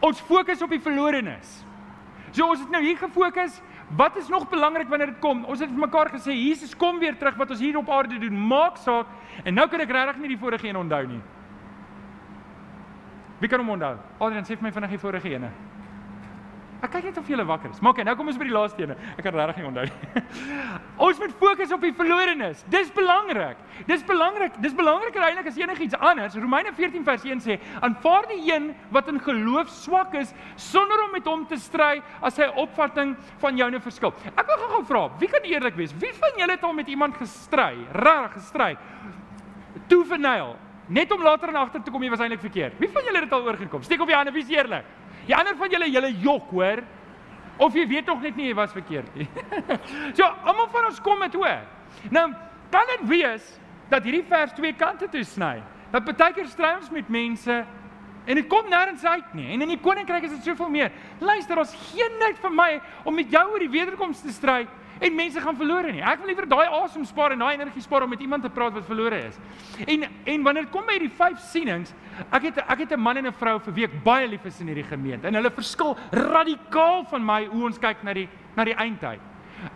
Ons 0.00 0.20
fokus 0.20 0.62
op 0.62 0.70
die 0.70 0.80
verlorenes. 0.80 1.64
So 2.32 2.46
ons 2.46 2.60
het 2.60 2.70
nou 2.70 2.82
hier 2.82 2.96
gefokus. 2.96 3.60
Wat 3.96 4.16
is 4.16 4.28
nog 4.28 4.48
belangrik 4.48 4.88
wanneer 4.88 5.06
dit 5.06 5.18
kom? 5.18 5.44
Ons 5.44 5.60
het 5.60 5.70
vir 5.70 5.78
mekaar 5.78 6.12
gesê 6.14 6.34
Jesus 6.36 6.76
kom 6.76 6.98
weer 6.98 7.16
terug 7.18 7.34
wat 7.36 7.50
ons 7.50 7.60
hier 7.60 7.78
op 7.78 7.90
aarde 7.90 8.18
doen. 8.18 8.46
Maak 8.46 8.76
saak. 8.76 9.06
En 9.44 9.54
nou 9.54 9.66
kan 9.68 9.82
ek 9.82 9.90
regtig 9.90 10.20
nie 10.22 10.28
die 10.34 10.38
vorige 10.38 10.68
een 10.68 10.78
onthou 10.78 11.06
nie. 11.06 11.20
Wie 13.40 13.48
kan 13.48 13.58
hom 13.58 13.74
onthou? 13.74 13.96
Adrian 14.20 14.46
sê 14.46 14.54
vir 14.54 14.68
my 14.68 14.72
vinnig 14.72 14.94
die 14.94 15.02
vorige 15.02 15.34
ene. 15.34 15.50
Ek 16.80 16.94
kyk 16.94 17.10
net 17.10 17.18
of 17.20 17.28
jy 17.28 17.36
wakker 17.44 17.70
is. 17.74 17.80
Maar 17.84 17.92
okay, 17.92 18.04
nou 18.08 18.14
kom 18.16 18.30
ons 18.32 18.38
by 18.40 18.46
die 18.48 18.54
laaste 18.54 18.80
ene. 18.80 18.94
Ek 19.18 19.24
kan 19.26 19.34
regtig 19.36 19.58
nie 19.60 19.66
onthou 19.68 19.82
nie. 19.84 20.22
ons 21.06 21.18
moet 21.20 21.34
fokus 21.40 21.74
op 21.76 21.82
die 21.84 21.92
verlorenes. 21.96 22.62
Dis 22.72 22.88
belangrik. 22.96 23.60
Dis 23.88 24.04
belangrik. 24.08 24.56
Dis 24.64 24.76
belangriker 24.76 25.26
eintlik 25.26 25.50
as 25.50 25.58
enigiets 25.60 25.98
anders. 25.98 26.38
Romeine 26.40 26.72
14 26.76 27.04
vers 27.04 27.26
1 27.28 27.44
sê: 27.44 27.58
"Aanvaar 27.84 28.30
die 28.32 28.40
een 28.48 28.70
wat 28.96 29.10
in 29.12 29.20
geloof 29.20 29.68
swak 29.68 30.16
is 30.22 30.32
sonder 30.56 31.04
om 31.04 31.12
met 31.12 31.28
hom 31.28 31.44
te 31.50 31.60
stry 31.60 32.00
as 32.24 32.38
sy 32.40 32.48
opvatting 32.48 33.12
van 33.44 33.60
joune 33.60 33.80
verskil." 33.84 34.14
Ek 34.32 34.46
wil 34.48 34.64
gou-gou 34.64 34.82
vra, 34.88 35.04
wie 35.20 35.28
kan 35.28 35.44
eerlik 35.44 35.76
wees? 35.76 35.92
Wie 36.00 36.14
van 36.16 36.40
julle 36.40 36.56
het 36.56 36.64
al 36.64 36.72
met 36.72 36.88
iemand 36.88 37.20
gestry? 37.20 37.76
Regtig 37.92 38.40
gestry? 38.40 38.72
Toe 39.88 40.04
vernyl 40.08 40.56
net 40.90 41.12
om 41.12 41.22
later 41.22 41.52
en 41.52 41.60
agter 41.60 41.82
te 41.84 41.92
kom 41.92 42.02
jy 42.02 42.10
was 42.10 42.22
eintlik 42.24 42.42
verkeerd. 42.42 42.80
Wie 42.82 42.90
van 42.90 43.04
julle 43.06 43.20
het 43.20 43.28
dit 43.28 43.36
al 43.36 43.46
oorgekom? 43.46 43.84
Steek 43.86 44.00
op 44.02 44.10
jou 44.10 44.16
hande, 44.16 44.32
wie 44.34 44.42
is 44.42 44.50
eerlik? 44.50 44.88
Die 45.26 45.36
ander 45.36 45.56
van 45.56 45.72
julle, 45.72 45.90
julle 45.90 46.12
jok, 46.22 46.50
hoor. 46.54 46.82
Of 47.60 47.74
jy 47.76 47.84
weet 47.88 48.06
nog 48.08 48.22
net 48.24 48.36
nie 48.36 48.48
jy 48.48 48.54
was 48.56 48.72
verkeerd 48.72 49.10
nie. 49.18 49.26
so, 50.16 50.24
almal 50.24 50.70
van 50.72 50.88
ons 50.88 51.00
kom 51.04 51.20
dit 51.26 51.36
hoor. 51.36 51.66
Nou, 52.14 52.30
kan 52.72 52.88
dit 52.94 53.04
wees 53.10 53.50
dat 53.90 54.06
hierdie 54.06 54.24
vers 54.28 54.54
twee 54.56 54.72
kante 54.78 55.10
toe 55.12 55.24
sny? 55.26 55.58
Dat 55.90 56.06
baie 56.06 56.32
keer 56.32 56.48
stry 56.48 56.76
ons 56.78 56.90
met 56.94 57.08
mense 57.10 57.58
en 58.30 58.38
dit 58.38 58.46
kom 58.48 58.68
nêrens 58.70 59.04
uit 59.04 59.32
nie. 59.34 59.48
En 59.52 59.64
in 59.66 59.72
die 59.74 59.80
koninkryk 59.82 60.28
is 60.28 60.36
dit 60.36 60.50
soveel 60.52 60.70
meer. 60.72 60.92
Luister, 61.20 61.58
ons 61.58 61.72
geen 61.90 62.18
net 62.20 62.38
vir 62.40 62.52
my 62.54 62.70
om 63.04 63.16
met 63.16 63.32
jou 63.32 63.42
oor 63.52 63.64
die 63.64 63.72
wederkoms 63.72 64.22
te 64.22 64.32
stry 64.32 64.62
en 65.00 65.14
mense 65.16 65.40
gaan 65.40 65.56
verlore 65.56 65.92
nie. 65.92 66.02
Ek 66.04 66.20
wil 66.20 66.30
liever 66.32 66.48
daai 66.48 66.68
asem 66.82 67.04
spaar 67.08 67.34
en 67.34 67.42
daai 67.42 67.54
energie 67.54 67.82
spaar 67.82 68.04
om 68.04 68.12
met 68.12 68.20
iemand 68.20 68.44
te 68.44 68.52
praat 68.52 68.76
wat 68.76 68.86
verlore 68.88 69.22
is. 69.30 69.38
En 69.86 70.04
en 70.24 70.42
wanneer 70.42 70.68
dit 70.68 70.72
kom 70.74 70.86
by 70.86 70.98
hierdie 70.98 71.14
vyf 71.18 71.40
sienings, 71.50 71.94
ek 72.30 72.50
het 72.50 72.62
ek 72.66 72.84
het 72.84 72.92
'n 72.92 73.00
man 73.00 73.16
en 73.16 73.26
'n 73.26 73.32
vrou 73.32 73.58
vir 73.58 73.74
wie 73.74 73.84
ek 73.84 74.04
baie 74.04 74.28
lief 74.28 74.44
is 74.44 74.60
in 74.60 74.66
hierdie 74.66 74.90
gemeente 74.90 75.26
en 75.26 75.34
hulle 75.34 75.50
verskil 75.50 75.96
radikaal 76.12 77.04
van 77.04 77.24
my 77.24 77.46
hoe 77.46 77.64
ons 77.64 77.78
kyk 77.78 78.02
na 78.02 78.12
die 78.12 78.28
na 78.56 78.64
die 78.64 78.74
eindtyd. 78.74 79.20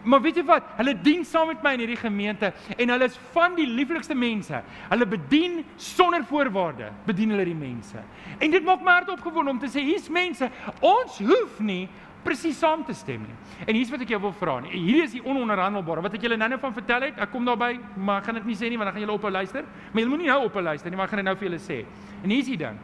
Maar 0.03 0.21
weet 0.21 0.39
jy 0.41 0.45
wat? 0.49 0.69
Hulle 0.79 0.95
dien 1.05 1.25
saam 1.25 1.51
met 1.51 1.63
my 1.65 1.75
in 1.77 1.85
hierdie 1.85 2.01
gemeente 2.01 2.53
en 2.77 2.93
hulle 2.95 3.09
is 3.09 3.19
van 3.35 3.57
die 3.57 3.67
lieflikste 3.69 4.15
mense. 4.17 4.63
Hulle 4.89 5.07
bedien 5.07 5.63
sonder 5.77 6.25
voorwaarde, 6.29 6.91
bedien 7.07 7.35
hulle 7.35 7.45
die 7.45 7.59
mense. 7.59 8.01
En 8.39 8.51
dit 8.51 8.65
maak 8.65 8.85
my 8.85 8.99
hart 9.01 9.13
opgewonde 9.15 9.51
om 9.51 9.61
te 9.61 9.71
sê 9.73 9.85
hier's 9.85 10.09
mense, 10.09 10.49
ons 10.81 11.19
hoef 11.19 11.61
nie 11.61 11.89
presies 12.25 12.59
saam 12.59 12.85
te 12.85 12.95
stem 12.97 13.23
nie. 13.23 13.35
En 13.67 13.77
hier's 13.77 13.91
wat 13.93 14.03
ek 14.05 14.15
jou 14.15 14.21
wil 14.21 14.33
vra. 14.33 14.57
Hierdie 14.67 15.05
is 15.05 15.15
die 15.17 15.23
ononderhandelbare 15.25 16.03
wat 16.05 16.15
ek 16.17 16.27
julle 16.27 16.39
nou-nou 16.41 16.59
van 16.63 16.75
vertel 16.77 17.09
het. 17.09 17.19
Ek 17.21 17.31
kom 17.33 17.45
daarby, 17.45 17.79
maar 17.97 18.23
ek 18.23 18.31
gaan 18.31 18.41
dit 18.41 18.47
nie 18.51 18.57
sê 18.59 18.71
nie 18.71 18.79
want 18.81 18.91
dan 18.91 18.97
gaan 18.97 19.07
julle 19.07 19.19
ophou 19.19 19.33
luister. 19.33 19.65
Maar 19.93 20.03
julle 20.03 20.15
moenie 20.15 20.31
nou 20.33 20.41
ophou 20.49 20.63
luister 20.65 20.91
nie, 20.91 20.97
maar 20.97 21.07
ek 21.07 21.15
gaan 21.15 21.23
dit 21.23 21.29
nou 21.31 21.37
vir 21.37 21.49
julle 21.49 21.63
sê. 21.63 21.81
En 22.23 22.35
hier's 22.35 22.51
die 22.51 22.61
ding. 22.61 22.79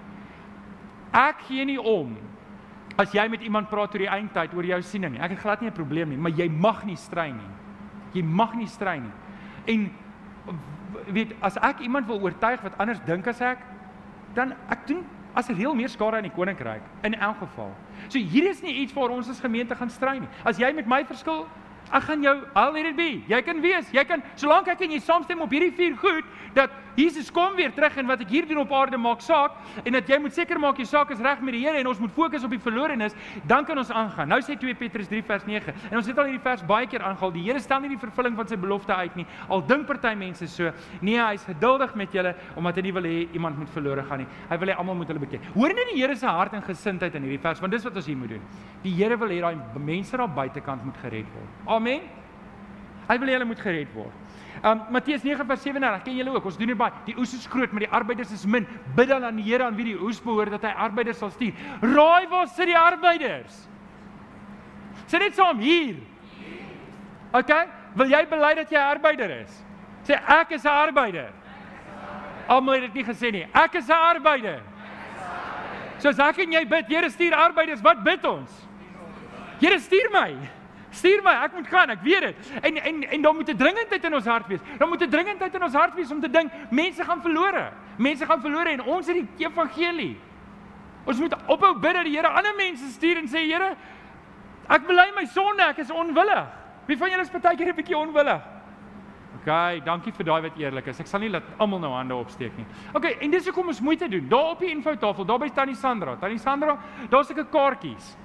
Ek 1.16 1.40
gee 1.48 1.64
nie 1.66 1.78
om 1.80 2.16
as 3.00 3.14
jy 3.16 3.24
met 3.32 3.42
iemand 3.46 3.70
praat 3.70 3.94
oor 3.94 4.04
die 4.04 4.10
eindtyd, 4.12 4.52
oor 4.54 4.66
jou 4.66 4.80
siening 4.84 5.14
nie. 5.14 5.22
Ek 5.24 5.32
het 5.34 5.40
glad 5.40 5.62
nie 5.62 5.70
'n 5.70 5.74
probleem 5.74 6.10
nie, 6.10 6.18
maar 6.18 6.32
jy 6.32 6.48
mag 6.48 6.84
nie 6.84 6.96
strei 6.96 7.32
nie. 7.32 7.50
Jy 8.12 8.22
mag 8.22 8.54
nie 8.54 8.66
strei 8.66 9.00
nie. 9.00 9.12
En 9.66 9.90
weet, 11.06 11.34
as 11.40 11.56
ek 11.56 11.80
iemand 11.80 12.06
wil 12.06 12.20
oortuig 12.20 12.60
wat 12.62 12.78
anders 12.78 13.00
dink 13.06 13.26
as 13.26 13.40
ek, 13.40 13.58
dan 14.34 14.54
ek 14.70 14.86
doen 14.86 15.04
as 15.34 15.48
er 15.48 15.58
heel 15.58 15.74
meer 15.74 15.88
skare 15.88 16.18
in 16.18 16.28
die 16.28 16.34
koninkryk 16.34 16.82
in 17.06 17.14
elk 17.14 17.38
geval. 17.38 17.72
So 18.08 18.18
hier 18.18 18.50
is 18.50 18.62
nie 18.62 18.74
iets 18.82 18.94
waar 18.96 19.10
ons 19.14 19.28
as 19.30 19.40
gemeente 19.40 19.76
gaan 19.76 19.90
stry 19.90 20.18
nie. 20.18 20.28
As 20.44 20.58
jy 20.58 20.72
met 20.74 20.88
my 20.90 21.04
verskil, 21.06 21.46
ek 21.90 22.06
gaan 22.06 22.22
jou 22.22 22.36
al 22.54 22.72
let 22.72 22.86
it 22.86 22.96
be. 22.96 23.22
Jy 23.30 23.42
kan 23.46 23.60
wees, 23.62 23.90
jy 23.94 24.04
kan 24.06 24.22
solank 24.38 24.68
ek 24.68 24.84
en 24.86 24.94
jy 24.94 25.00
saamstem 25.02 25.40
op 25.42 25.50
hierdie 25.50 25.72
vier 25.76 25.96
goed 25.98 26.24
dat 26.54 26.70
Jesus 27.00 27.30
kom 27.32 27.56
weer 27.56 27.72
terug 27.72 27.96
en 27.96 28.08
wat 28.10 28.20
ek 28.24 28.32
hier 28.34 28.46
doen 28.48 28.60
op 28.62 28.72
aarde 28.76 28.98
maak 29.00 29.22
saak 29.24 29.56
en 29.84 29.94
dat 29.96 30.08
jy 30.10 30.18
moet 30.20 30.34
seker 30.36 30.58
maak 30.60 30.80
jou 30.80 30.86
saak 30.88 31.12
is 31.14 31.22
reg 31.24 31.40
met 31.44 31.56
die 31.56 31.62
Here 31.64 31.80
en 31.80 31.88
ons 31.90 32.00
moet 32.02 32.12
fokus 32.16 32.44
op 32.44 32.52
die 32.52 32.60
verlorenes, 32.60 33.14
dan 33.48 33.66
kan 33.68 33.78
ons 33.78 33.90
aangaan. 33.92 34.28
Nou 34.32 34.40
sê 34.44 34.56
2 34.60 34.76
Petrus 34.80 35.08
3 35.10 35.22
vers 35.28 35.46
9 35.48 35.74
en 35.90 35.98
ons 36.00 36.10
het 36.10 36.18
al 36.18 36.30
hierdie 36.30 36.42
vers 36.44 36.64
baie 36.68 36.88
keer 36.90 37.04
aangehaal. 37.06 37.32
Die 37.36 37.44
Here 37.46 37.60
stel 37.62 37.82
nie 37.84 37.92
die 37.94 38.00
vervulling 38.00 38.36
van 38.38 38.48
sy 38.50 38.58
belofte 38.60 38.96
uit 38.96 39.18
nie. 39.20 39.26
Al 39.48 39.64
dink 39.68 39.86
party 39.88 40.14
mense 40.18 40.48
so, 40.50 40.72
nee, 41.00 41.18
hy 41.20 41.34
is 41.38 41.46
geduldig 41.48 41.94
met 42.00 42.16
julle 42.16 42.34
omdat 42.56 42.80
hy 42.80 42.86
nie 42.88 42.94
wil 42.96 43.08
hê 43.08 43.16
iemand 43.38 43.60
moet 43.60 43.72
verlore 43.74 44.04
gaan 44.08 44.24
nie. 44.24 44.28
Hy 44.50 44.60
wil 44.62 44.72
hê 44.72 44.78
almal 44.80 45.00
moet 45.00 45.12
hulle 45.12 45.24
bekeer. 45.24 45.44
Hoor 45.56 45.76
net 45.76 45.92
die 45.94 46.00
Here 46.00 46.16
se 46.16 46.28
hart 46.28 46.56
en 46.56 46.64
gesindheid 46.64 47.16
in 47.16 47.28
hierdie 47.28 47.42
vers, 47.42 47.60
want 47.60 47.72
dis 47.76 47.84
wat 47.86 47.96
ons 47.96 48.08
hier 48.08 48.18
moet 48.18 48.34
doen. 48.36 48.44
Die 48.84 48.94
Here 48.96 49.18
wil 49.20 49.32
hê 49.32 49.40
daai 49.44 49.80
mense 49.92 50.16
daar 50.16 50.32
buitekant 50.40 50.84
moet 50.84 51.04
gered 51.04 51.28
word. 51.36 51.60
Amen. 51.78 52.08
Hy 53.10 53.18
wil 53.18 53.30
hê 53.30 53.38
hulle 53.38 53.48
moet 53.50 53.62
gered 53.62 53.92
word. 53.94 54.29
Um 54.62 54.82
Matteus 54.90 55.22
9:37, 55.24 56.02
ken 56.04 56.16
julle 56.16 56.34
ook, 56.34 56.44
ons 56.44 56.56
doen 56.56 56.66
dit 56.66 56.76
baie. 56.76 56.92
Die 57.06 57.16
oes 57.18 57.32
is 57.34 57.46
groot, 57.46 57.72
maar 57.72 57.80
die 57.86 57.90
arbeiders 57.90 58.32
is 58.32 58.44
min. 58.44 58.66
Bid 58.96 59.08
dan 59.08 59.24
aan 59.24 59.36
die 59.36 59.44
Here 59.44 59.64
aan 59.64 59.76
wie 59.76 59.84
die 59.84 59.96
oes 59.96 60.20
behoort 60.20 60.50
dat 60.50 60.62
hy 60.68 60.74
arbeiders 60.76 61.18
sal 61.18 61.30
stuur. 61.30 61.52
Raai 61.80 62.28
waar 62.28 62.48
sit 62.48 62.68
die 62.68 62.78
arbeiders? 62.78 63.68
Sit 65.06 65.20
dit 65.20 65.34
saam 65.34 65.58
hier. 65.58 65.96
OK? 67.32 67.52
Wil 67.96 68.12
jy 68.12 68.24
bely 68.28 68.54
dat 68.54 68.70
jy 68.70 68.78
'n 68.78 68.90
arbeider 68.96 69.30
is? 69.40 69.64
Sê 70.04 70.14
ek 70.14 70.52
is 70.52 70.64
'n 70.64 70.68
arbeider. 70.68 71.32
Almal 72.48 72.74
het 72.74 72.92
dit 72.92 72.94
nie 72.94 73.04
gesê 73.04 73.32
nie. 73.32 73.46
Ek 73.54 73.74
is 73.74 73.88
'n 73.88 73.92
arbeider. 73.92 74.60
So 75.98 76.08
as 76.08 76.18
ek 76.18 76.38
en 76.38 76.52
jy 76.52 76.64
bid, 76.64 76.86
Here 76.88 77.10
stuur 77.10 77.34
arbeiders, 77.34 77.82
wat 77.82 78.04
bid 78.04 78.24
ons? 78.24 78.50
Here 79.60 79.78
stuur 79.78 80.10
my. 80.12 80.59
Stuur 80.90 81.22
my, 81.22 81.32
ek 81.44 81.52
moet 81.54 81.68
gaan, 81.70 81.90
ek 81.94 82.02
weet 82.02 82.20
dit. 82.20 82.50
En 82.62 82.76
en 82.76 83.02
en 83.10 83.22
daar 83.22 83.34
moet 83.34 83.50
'n 83.50 83.56
dringendheid 83.56 84.04
in 84.04 84.14
ons 84.14 84.26
hart 84.26 84.46
wees. 84.46 84.60
Daar 84.78 84.88
moet 84.88 85.02
'n 85.02 85.10
dringendheid 85.10 85.54
in 85.54 85.62
ons 85.62 85.74
hart 85.74 85.94
wees 85.94 86.10
om 86.10 86.20
te 86.20 86.30
dink 86.30 86.52
mense 86.70 87.04
gaan 87.04 87.22
verlore. 87.22 87.70
Mense 87.96 88.26
gaan 88.26 88.40
verlore 88.40 88.68
en 88.68 88.82
ons 88.82 89.06
het 89.06 89.16
die 89.16 89.46
evangelie. 89.46 90.18
Ons 91.04 91.18
moet 91.18 91.36
ophou 91.46 91.78
bid 91.78 91.94
dat 91.94 92.04
die 92.04 92.16
Here 92.16 92.28
ander 92.28 92.54
mense 92.56 92.84
stuur 92.90 93.16
en 93.16 93.28
sê 93.28 93.38
Here, 93.46 93.76
ek 94.68 94.86
bely 94.86 95.10
my 95.16 95.24
sonde, 95.24 95.62
ek 95.62 95.78
is 95.78 95.90
onwillig. 95.90 96.46
Wie 96.86 96.96
van 96.96 97.10
julle 97.10 97.22
is 97.22 97.30
partykeer 97.30 97.68
'n 97.68 97.76
bietjie 97.76 97.96
onwillig? 97.96 98.40
OK, 99.40 99.84
dankie 99.86 100.12
vir 100.12 100.26
daai 100.26 100.42
wat 100.42 100.58
eerlik 100.58 100.86
is. 100.86 101.00
Ek 101.00 101.06
sal 101.06 101.20
nie 101.20 101.30
laat 101.30 101.46
almal 101.58 101.78
nou 101.78 101.92
hande 101.94 102.14
opsteek 102.14 102.56
nie. 102.58 102.66
OK, 102.94 103.04
en 103.22 103.30
dis 103.30 103.46
hoekom 103.48 103.68
ons 103.68 103.80
moeite 103.80 104.08
doen. 104.08 104.28
Daar 104.28 104.50
op 104.50 104.58
die 104.58 104.70
infotafel, 104.70 105.24
daar 105.24 105.38
by 105.38 105.48
Tannie 105.54 105.76
Sandra. 105.78 106.16
Tannie 106.16 106.38
Sandra, 106.38 106.76
daar's 107.08 107.30
sulke 107.30 107.46
kaartjies 107.48 108.16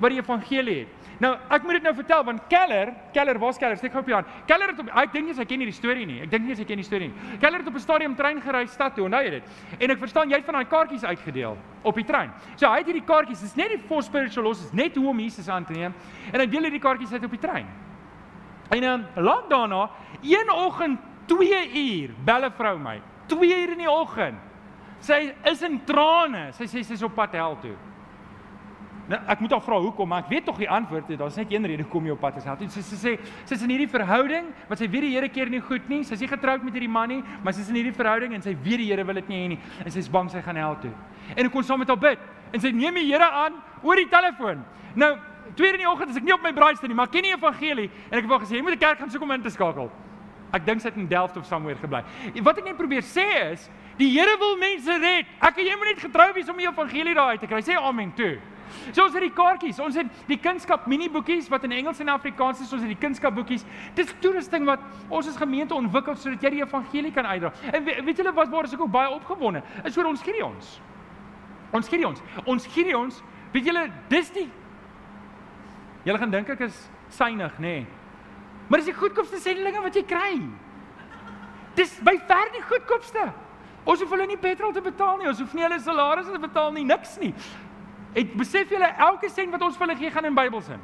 wat 0.00 0.10
die 0.10 0.18
evangelie 0.18 0.78
het. 0.80 1.03
Nou, 1.22 1.30
ek 1.54 1.62
moet 1.62 1.78
dit 1.78 1.84
nou 1.86 1.92
vertel 1.94 2.24
want 2.26 2.46
Keller, 2.50 2.90
Keller, 3.14 3.38
waar's 3.38 3.58
Keller? 3.60 3.78
Steek 3.78 3.92
gou 3.94 4.02
op 4.02 4.08
jou 4.10 4.16
hand. 4.18 4.30
Keller 4.48 4.72
het 4.72 4.80
op 4.82 4.90
ek 4.90 5.12
dink 5.12 5.28
nie 5.28 5.36
hy 5.38 5.46
ken 5.46 5.62
hierdie 5.62 5.76
storie 5.76 6.06
nie. 6.08 6.20
Ek 6.24 6.32
dink 6.32 6.46
nie 6.46 6.56
hy 6.58 6.66
ken 6.66 6.82
die 6.82 6.86
storie 6.86 7.08
nie. 7.10 7.38
Keller 7.42 7.62
het 7.62 7.68
op 7.70 7.74
'n 7.78 7.84
stadium 7.84 8.16
trein 8.16 8.40
gery 8.40 8.66
stad 8.66 8.94
toe, 8.94 9.04
onthou 9.04 9.22
jy 9.22 9.30
dit? 9.30 9.44
En 9.80 9.90
ek 9.90 9.98
verstaan 9.98 10.30
jy 10.30 10.36
het 10.36 10.44
van 10.44 10.54
daai 10.54 10.68
kaartjies 10.68 11.04
uitgedeel 11.04 11.56
op 11.82 11.94
die 11.94 12.04
trein. 12.04 12.32
So 12.56 12.68
hy 12.68 12.78
het 12.78 12.86
hierdie 12.86 13.04
kaartjies, 13.04 13.40
dis 13.40 13.56
net 13.56 13.68
die 13.68 13.78
for 13.78 14.02
spiritual 14.02 14.44
loss, 14.46 14.64
is 14.64 14.72
net 14.72 14.96
hoe 14.96 15.08
om 15.08 15.20
Jesus 15.20 15.48
aan 15.48 15.64
te 15.64 15.72
neem. 15.72 15.94
En 16.32 16.40
hy 16.40 16.46
deel 16.46 16.62
hierdie 16.62 16.80
kaartjies 16.80 17.12
uit 17.12 17.24
op 17.24 17.30
die 17.30 17.40
trein. 17.40 17.66
En 18.70 18.84
um, 18.84 19.06
lank 19.16 19.50
daarna, 19.50 19.90
een 20.22 20.50
oggend 20.50 21.00
2 21.26 21.70
uur, 21.72 22.10
belle 22.24 22.50
vrou 22.50 22.78
my. 22.78 23.00
2 23.26 23.62
uur 23.62 23.72
in 23.72 23.78
die 23.78 23.90
oggend. 23.90 24.38
Sy 25.04 25.34
is 25.44 25.62
in 25.62 25.80
trane. 25.84 26.52
Sy 26.56 26.64
sê 26.64 26.82
sy's 26.84 27.02
op 27.04 27.14
pad 27.14 27.32
hel 27.36 27.58
toe. 27.60 27.74
Nou, 29.04 29.18
ek 29.28 29.40
moet 29.44 29.52
haar 29.52 29.60
vra 29.60 29.78
hoekom, 29.84 30.08
maar 30.08 30.22
ek 30.24 30.30
weet 30.32 30.46
tog 30.48 30.56
die 30.56 30.68
antwoord. 30.70 31.10
Daar's 31.20 31.36
net 31.36 31.50
een 31.52 31.66
rede 31.68 31.84
hoekom 31.84 32.06
jy 32.08 32.14
op 32.14 32.22
pad 32.24 32.38
is. 32.40 32.46
Sy 32.72 32.80
sê 32.80 32.96
sy 32.96 33.12
sy's 33.50 33.64
in 33.66 33.74
hierdie 33.74 33.88
verhouding 33.92 34.46
wat 34.70 34.80
sy 34.80 34.88
weet 34.88 35.04
die 35.04 35.10
Here 35.12 35.28
keer 35.28 35.50
nie 35.52 35.60
goed 35.60 35.90
nie. 35.92 36.00
Sy's 36.08 36.22
nie 36.24 36.28
getroud 36.30 36.64
met 36.64 36.72
hierdie 36.72 36.88
man 36.88 37.12
nie, 37.12 37.20
maar 37.44 37.52
sy's 37.52 37.68
in 37.68 37.76
hierdie 37.76 37.92
verhouding 37.92 38.32
en 38.32 38.44
sy 38.44 38.54
weet 38.64 38.80
die 38.80 38.88
Here 38.88 39.04
wil 39.04 39.20
dit 39.20 39.28
nie 39.28 39.42
hê 39.42 39.50
nie 39.52 39.58
en 39.84 39.92
sy's 39.92 40.08
bang 40.08 40.30
sy 40.32 40.40
gaan 40.44 40.56
hel 40.56 40.78
toe. 40.80 40.92
En 41.34 41.44
ek 41.44 41.52
kon 41.52 41.66
saam 41.66 41.84
met 41.84 41.92
haar 41.92 42.00
bid 42.00 42.24
en 42.56 42.64
sy 42.64 42.72
neem 42.72 42.96
die 43.02 43.04
Here 43.10 43.28
aan 43.44 43.60
oor 43.84 44.00
die 44.00 44.08
telefoon. 44.08 44.64
Nou, 44.96 45.12
tweede 45.52 45.76
in 45.76 45.84
die 45.84 45.90
oggend 45.90 46.14
is 46.14 46.22
ek 46.22 46.24
nie 46.24 46.36
op 46.38 46.46
my 46.46 46.54
braaiste 46.56 46.88
nie, 46.88 46.96
maar 46.96 47.12
ken 47.12 47.28
die 47.28 47.34
evangelie 47.34 47.90
en 48.08 48.16
ek 48.16 48.22
het 48.22 48.32
wel 48.32 48.42
gesê 48.46 48.56
jy 48.56 48.64
moet 48.64 48.78
'n 48.78 48.84
kerk 48.86 48.98
gaan 49.04 49.10
soek 49.10 49.22
om 49.22 49.36
in 49.36 49.42
te 49.42 49.52
skakel. 49.52 49.92
Ek 50.54 50.64
dink 50.64 50.80
sy 50.80 50.88
het 50.88 50.96
in 50.96 51.08
Delft 51.10 51.36
of 51.36 51.44
somewhere 51.44 51.76
gebly. 51.76 52.02
Wat 52.40 52.58
ek 52.58 52.64
net 52.64 52.76
probeer 52.76 53.02
sê 53.02 53.52
is, 53.52 53.68
die 53.98 54.08
Here 54.08 54.38
wil 54.38 54.56
mense 54.56 54.98
red. 54.98 55.26
Ek 55.42 55.58
en 55.58 55.66
jy 55.66 55.76
moet 55.76 55.88
net 55.92 56.00
getrou 56.00 56.32
wees 56.32 56.48
om 56.48 56.56
die 56.56 56.68
evangelie 56.68 57.14
daar 57.14 57.34
uit 57.34 57.40
te 57.40 57.46
kry. 57.46 57.60
Sê 57.60 57.74
amen 57.74 58.14
toe. 58.14 58.38
So 58.92 59.04
ons 59.04 59.14
het 59.14 59.24
die 59.24 59.32
kaartjies, 59.34 59.78
ons 59.82 59.98
het 59.98 60.10
die 60.28 60.38
kunskap 60.40 60.88
miniboekies 60.90 61.48
wat 61.52 61.64
in 61.68 61.76
Engels 61.76 62.00
en 62.00 62.12
Afrikaans 62.14 62.64
is, 62.64 62.72
ons 62.72 62.82
het 62.82 62.90
die 62.90 63.00
kunskapboekies. 63.00 63.66
Dis 63.98 64.12
toerusting 64.20 64.66
wat 64.68 64.82
ons 65.08 65.28
as 65.30 65.38
gemeente 65.40 65.74
ontwikkel 65.74 66.16
sodat 66.16 66.42
jy 66.42 66.56
die 66.56 66.64
evangelie 66.64 67.12
kan 67.14 67.26
uitdra. 67.26 67.52
En 67.72 67.84
weet 67.84 68.16
julle 68.16 68.34
wat 68.34 68.52
waar 68.52 68.68
is 68.68 68.74
ek 68.76 68.84
ook 68.84 68.92
baie 68.94 69.12
opgewonde? 69.14 69.62
Is 69.84 69.96
oor 69.98 70.10
ons 70.10 70.22
Gideons. 70.24 70.76
Ons 71.74 71.88
Gideons. 71.88 72.20
Ons 72.44 72.68
Gideons, 72.74 73.22
weet 73.52 73.72
julle, 73.72 73.88
dis 74.12 74.30
die 74.34 74.50
Julle 76.04 76.20
gaan 76.20 76.32
dink 76.32 76.50
ek 76.52 76.66
is 76.66 76.76
synig, 77.16 77.54
nê? 77.56 77.78
Nee. 77.80 77.86
Maar 78.68 78.80
dis 78.80 78.90
die 78.90 78.96
goedkoopste 78.96 79.40
sendinge 79.40 79.80
wat 79.84 79.96
jy 79.96 80.02
kry. 80.08 80.32
Dis 81.76 81.96
by 82.04 82.14
ver 82.28 82.52
die 82.54 82.62
goedkoopste. 82.64 83.24
Ons 83.84 84.00
hoef 84.00 84.12
hulle 84.14 84.26
nie 84.28 84.40
petrol 84.40 84.72
te 84.72 84.80
betaal 84.84 85.18
nie. 85.20 85.28
Ons 85.28 85.40
hoef 85.42 85.52
nie 85.56 85.64
hulle 85.64 85.80
salarisse 85.82 86.32
te 86.32 86.40
betaal 86.40 86.72
nie, 86.76 86.84
niks 86.88 87.16
nie. 87.20 87.32
Ek 88.14 88.36
besef 88.38 88.70
julle 88.70 88.90
elke 89.08 89.30
sent 89.32 89.50
wat 89.54 89.62
ons 89.66 89.76
vir 89.76 89.88
hulle 89.88 89.98
gee 89.98 90.10
gaan 90.14 90.30
in 90.30 90.34
Bybels 90.38 90.70
in. 90.70 90.82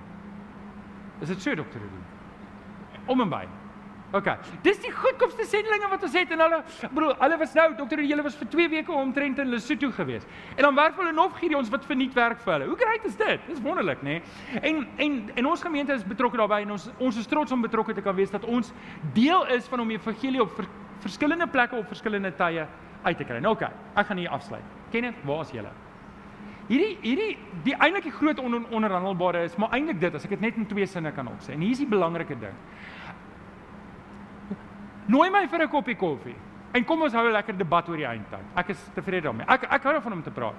Is 1.21 1.29
dit 1.29 1.43
so 1.43 1.55
dokter 1.55 1.81
Rudy? 1.81 2.05
Om 3.07 3.27
en 3.27 3.31
by. 3.33 3.47
OK. 4.11 4.27
Dis 4.65 4.81
die 4.83 4.91
goedkoopste 4.91 5.45
sendinge 5.47 5.87
wat 5.93 6.03
ons 6.03 6.15
het 6.19 6.33
en 6.35 6.41
hulle 6.43 6.59
bro, 6.91 7.13
hulle 7.21 7.37
was 7.39 7.53
nou 7.55 7.67
dokter 7.79 8.01
Rudy, 8.01 8.11
hulle 8.11 8.25
was 8.27 8.39
vir 8.41 8.49
2 8.51 8.71
weke 8.73 8.95
omtrent 8.97 9.39
in 9.39 9.53
Lesotho 9.53 9.93
gewees. 9.95 10.25
En 10.57 10.65
dan 10.67 10.79
werk 10.79 10.99
hulle 10.99 11.13
nog 11.15 11.37
hierdie 11.39 11.59
ons 11.59 11.71
wat 11.71 11.87
verniet 11.87 12.17
werk 12.19 12.41
vir 12.43 12.57
hulle. 12.57 12.71
Hoe 12.73 12.79
great 12.81 13.07
is 13.07 13.15
dit? 13.21 13.45
Dis 13.47 13.61
wonderlik, 13.63 14.03
nê? 14.03 14.19
Nee? 14.19 14.63
En 14.67 14.81
en 15.07 15.21
en 15.37 15.51
ons 15.53 15.63
gemeente 15.63 15.95
is 15.95 16.07
betrokke 16.07 16.41
daarbey 16.41 16.65
en 16.67 16.75
ons 16.75 16.89
ons 16.99 17.21
is 17.23 17.31
trots 17.31 17.55
om 17.55 17.63
betrokke 17.63 17.95
te 17.95 18.03
kan 18.03 18.17
wees 18.19 18.35
dat 18.35 18.45
ons 18.45 18.73
deel 19.15 19.47
is 19.55 19.71
van 19.71 19.85
om 19.87 19.95
evangelie 19.95 20.43
op 20.43 20.57
ver, 20.59 20.67
verskillende 21.05 21.47
plekke 21.47 21.79
op 21.79 21.87
verskillende 21.87 22.35
tye 22.35 22.67
uit 23.05 23.17
te 23.17 23.25
kry. 23.25 23.39
Nou 23.39 23.55
OK, 23.55 23.71
ek 23.95 24.11
gaan 24.11 24.19
hier 24.19 24.35
afsluit. 24.35 24.77
Kenneth, 24.91 25.23
waar 25.25 25.47
is 25.47 25.55
julle? 25.55 25.71
Hierdie 26.71 26.97
hierdie 27.03 27.33
die 27.65 27.75
eintlik 27.75 28.07
die 28.07 28.15
groot 28.15 28.39
on, 28.39 28.61
onderhandelbare 28.71 29.43
is, 29.49 29.57
maar 29.59 29.73
eintlik 29.75 29.99
dit 30.01 30.15
as 30.15 30.25
ek 30.25 30.37
dit 30.37 30.45
net 30.45 30.59
in 30.61 30.69
twee 30.71 30.87
sinne 30.87 31.11
kan 31.13 31.27
opsê. 31.27 31.57
En 31.57 31.65
hier 31.65 31.75
is 31.75 31.83
die 31.83 31.89
belangrike 31.91 32.37
ding. 32.39 32.55
Nooi 35.11 35.31
my 35.35 35.47
vir 35.51 35.63
'n 35.65 35.69
koppie 35.69 35.97
koffie 35.97 36.37
en 36.73 36.85
kom 36.85 37.03
ons 37.03 37.13
hou 37.13 37.27
'n 37.27 37.33
lekker 37.33 37.59
debat 37.59 37.89
oor 37.89 37.97
die 37.97 38.07
eindtyd. 38.07 38.47
Ek 38.57 38.71
is 38.71 38.91
tevrede 38.95 39.27
daarmee. 39.27 39.47
Ek 39.49 39.65
ek 39.65 39.83
hou 39.83 39.93
daarvan 39.93 40.13
om 40.13 40.23
te 40.23 40.31
praat. 40.31 40.55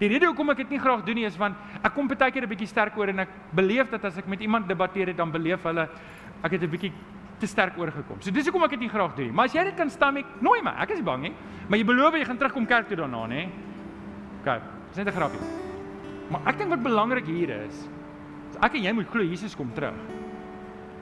Die 0.00 0.08
rede 0.08 0.26
hoekom 0.26 0.50
ek 0.50 0.56
dit 0.56 0.70
nie 0.70 0.78
graag 0.78 1.04
doen 1.04 1.14
nie 1.14 1.24
is 1.24 1.36
want 1.36 1.54
ek 1.84 1.94
kom 1.94 2.08
baie 2.08 2.32
keer 2.32 2.42
'n 2.42 2.48
bietjie 2.48 2.66
sterk 2.66 2.96
oor 2.98 3.08
en 3.08 3.20
ek 3.20 3.28
beleef 3.54 3.90
dat 3.90 4.04
as 4.04 4.18
ek 4.18 4.26
met 4.26 4.40
iemand 4.40 4.66
debatteer 4.66 5.06
het 5.06 5.16
dan 5.16 5.30
beleef 5.30 5.62
hulle 5.62 5.88
ek 6.42 6.50
het 6.50 6.62
'n 6.62 6.70
bietjie 6.70 6.92
te 7.38 7.46
sterk 7.46 7.78
oorgekom. 7.78 8.20
So 8.20 8.30
dis 8.30 8.44
hoekom 8.44 8.64
ek 8.64 8.70
dit 8.70 8.80
nie 8.80 8.88
graag 8.88 9.14
doen 9.14 9.26
nie. 9.26 9.32
Maar 9.32 9.44
as 9.44 9.52
jy 9.52 9.64
dit 9.64 9.76
kan 9.76 9.90
staan 9.90 10.14
met 10.14 10.24
nooi 10.42 10.62
my. 10.62 10.72
Ek 10.80 10.90
is 10.90 10.96
nie 10.96 11.04
bang 11.04 11.22
nie. 11.22 11.34
Maar 11.68 11.78
jy 11.78 11.84
beloof 11.84 12.14
jy 12.14 12.24
gaan 12.24 12.38
terugkom 12.38 12.66
kerk 12.66 12.88
toe 12.88 12.96
daarna, 12.96 13.26
nê? 13.26 13.48
OK. 14.42 14.73
Dis 14.94 15.02
net 15.02 15.14
'n 15.14 15.18
grapjie. 15.18 15.40
Maar 16.30 16.40
ek 16.46 16.58
dink 16.58 16.70
wat 16.70 16.82
belangrik 16.82 17.26
hier 17.26 17.50
is, 17.50 17.74
is 18.50 18.56
ek 18.62 18.74
en 18.74 18.82
jy 18.82 18.92
moet 18.92 19.08
glo 19.10 19.22
Jesus 19.22 19.56
kom 19.56 19.72
terug. 19.74 19.98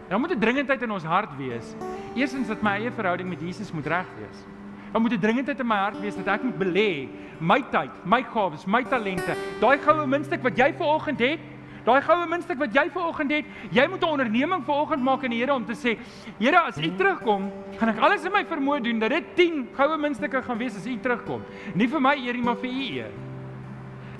Dan 0.08 0.20
moet 0.20 0.32
'n 0.32 0.40
dringendheid 0.40 0.82
in 0.82 0.90
ons 0.90 1.04
hart 1.04 1.36
wees. 1.36 1.76
Eerstens 2.14 2.48
dat 2.48 2.62
my 2.62 2.80
eie 2.80 2.90
verhouding 2.90 3.28
met 3.28 3.40
Jesus 3.40 3.70
moet 3.70 3.86
reg 3.86 4.06
wees. 4.16 4.46
Dan 4.92 5.02
moet 5.02 5.12
'n 5.12 5.20
dringendheid 5.20 5.60
in 5.60 5.66
my 5.66 5.76
hart 5.76 6.00
wees 6.00 6.16
dat 6.16 6.26
ek 6.26 6.42
moet 6.42 6.58
belê 6.58 7.08
my 7.38 7.60
tyd, 7.70 7.90
my 8.04 8.22
gawes, 8.22 8.64
my 8.64 8.82
talente, 8.82 9.36
daai 9.60 9.78
goue 9.78 10.06
muntstuk 10.06 10.42
wat 10.42 10.56
jy 10.56 10.72
ver 10.72 10.86
oggend 10.86 11.18
het, 11.20 11.40
daai 11.84 12.00
goue 12.00 12.26
muntstuk 12.26 12.58
wat 12.58 12.72
jy 12.72 12.90
ver 12.90 13.02
oggend 13.02 13.30
het, 13.30 13.44
jy 13.70 13.86
moet 13.88 14.00
'n 14.00 14.08
onderneming 14.08 14.64
ver 14.64 14.74
oggend 14.74 15.02
maak 15.02 15.22
in 15.24 15.30
die 15.30 15.40
Here 15.40 15.54
om 15.54 15.66
te 15.66 15.74
sê, 15.74 15.98
Here, 16.38 16.60
as 16.60 16.78
U 16.78 16.96
terugkom, 16.96 17.52
gaan 17.76 17.88
ek 17.88 17.98
alles 17.98 18.24
in 18.24 18.32
my 18.32 18.44
vermoë 18.44 18.80
doen 18.80 18.98
dat 18.98 19.10
dit 19.10 19.24
10 19.36 19.68
goue 19.74 19.98
muntstukke 19.98 20.42
gaan 20.42 20.58
wees 20.58 20.76
as 20.76 20.86
U 20.86 20.96
terugkom. 20.96 21.42
Nie 21.74 21.88
vir 21.88 22.00
my 22.00 22.16
eer 22.16 22.32
nie, 22.32 22.42
maar 22.42 22.56
vir 22.56 22.70
U 22.70 22.82
eer. 22.96 23.31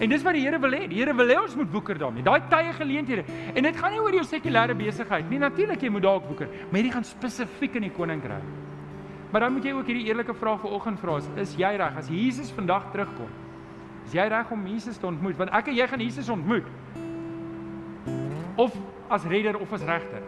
En 0.02 0.10
dis 0.10 0.24
wat 0.26 0.34
die 0.34 0.42
Here 0.42 0.58
wil 0.58 0.74
hê. 0.74 0.86
Die 0.90 0.98
Here 0.98 1.14
wil 1.14 1.30
hê 1.30 1.36
ons 1.38 1.54
moet 1.54 1.70
woeker 1.70 1.98
daarmee. 1.98 2.24
Daai 2.26 2.42
tye 2.50 2.72
geleenthede. 2.74 3.22
En 3.54 3.62
dit 3.62 3.76
gaan 3.78 3.94
nie 3.94 4.00
oor 4.02 4.16
jou 4.16 4.24
sekulêre 4.26 4.74
besigheid 4.74 5.28
nie. 5.30 5.38
Natuurlik 5.38 5.84
jy 5.84 5.92
moet 5.94 6.02
dalk 6.02 6.26
woeker, 6.26 6.48
maar 6.64 6.80
hierdie 6.80 6.94
gaan 6.96 7.06
spesifiek 7.06 7.78
in 7.78 7.86
die 7.86 7.92
koninkryk. 7.94 8.48
Maar 9.32 9.46
dan 9.46 9.54
moet 9.54 9.64
jy 9.64 9.72
ook 9.76 9.86
hierdie 9.88 10.08
eerlike 10.10 10.34
vraag 10.36 10.60
vanoggend 10.60 10.98
vra: 11.00 11.20
is, 11.40 11.54
jy 11.56 11.70
reg 11.80 11.96
as 11.96 12.10
Jesus 12.10 12.50
vandag 12.52 12.90
terugkom? 12.92 13.30
Is 14.08 14.16
jy 14.16 14.26
reg 14.28 14.50
om 14.50 14.66
Jesus 14.66 14.98
te 14.98 15.06
ontmoet? 15.06 15.38
Want 15.38 15.54
ek 15.54 15.70
en 15.70 15.78
jy 15.78 15.86
gaan 15.88 16.02
Jesus 16.02 16.28
ontmoet. 16.34 16.66
Of 18.60 18.74
as 19.08 19.24
redder 19.30 19.56
of 19.56 19.72
as 19.72 19.86
regter. 19.86 20.26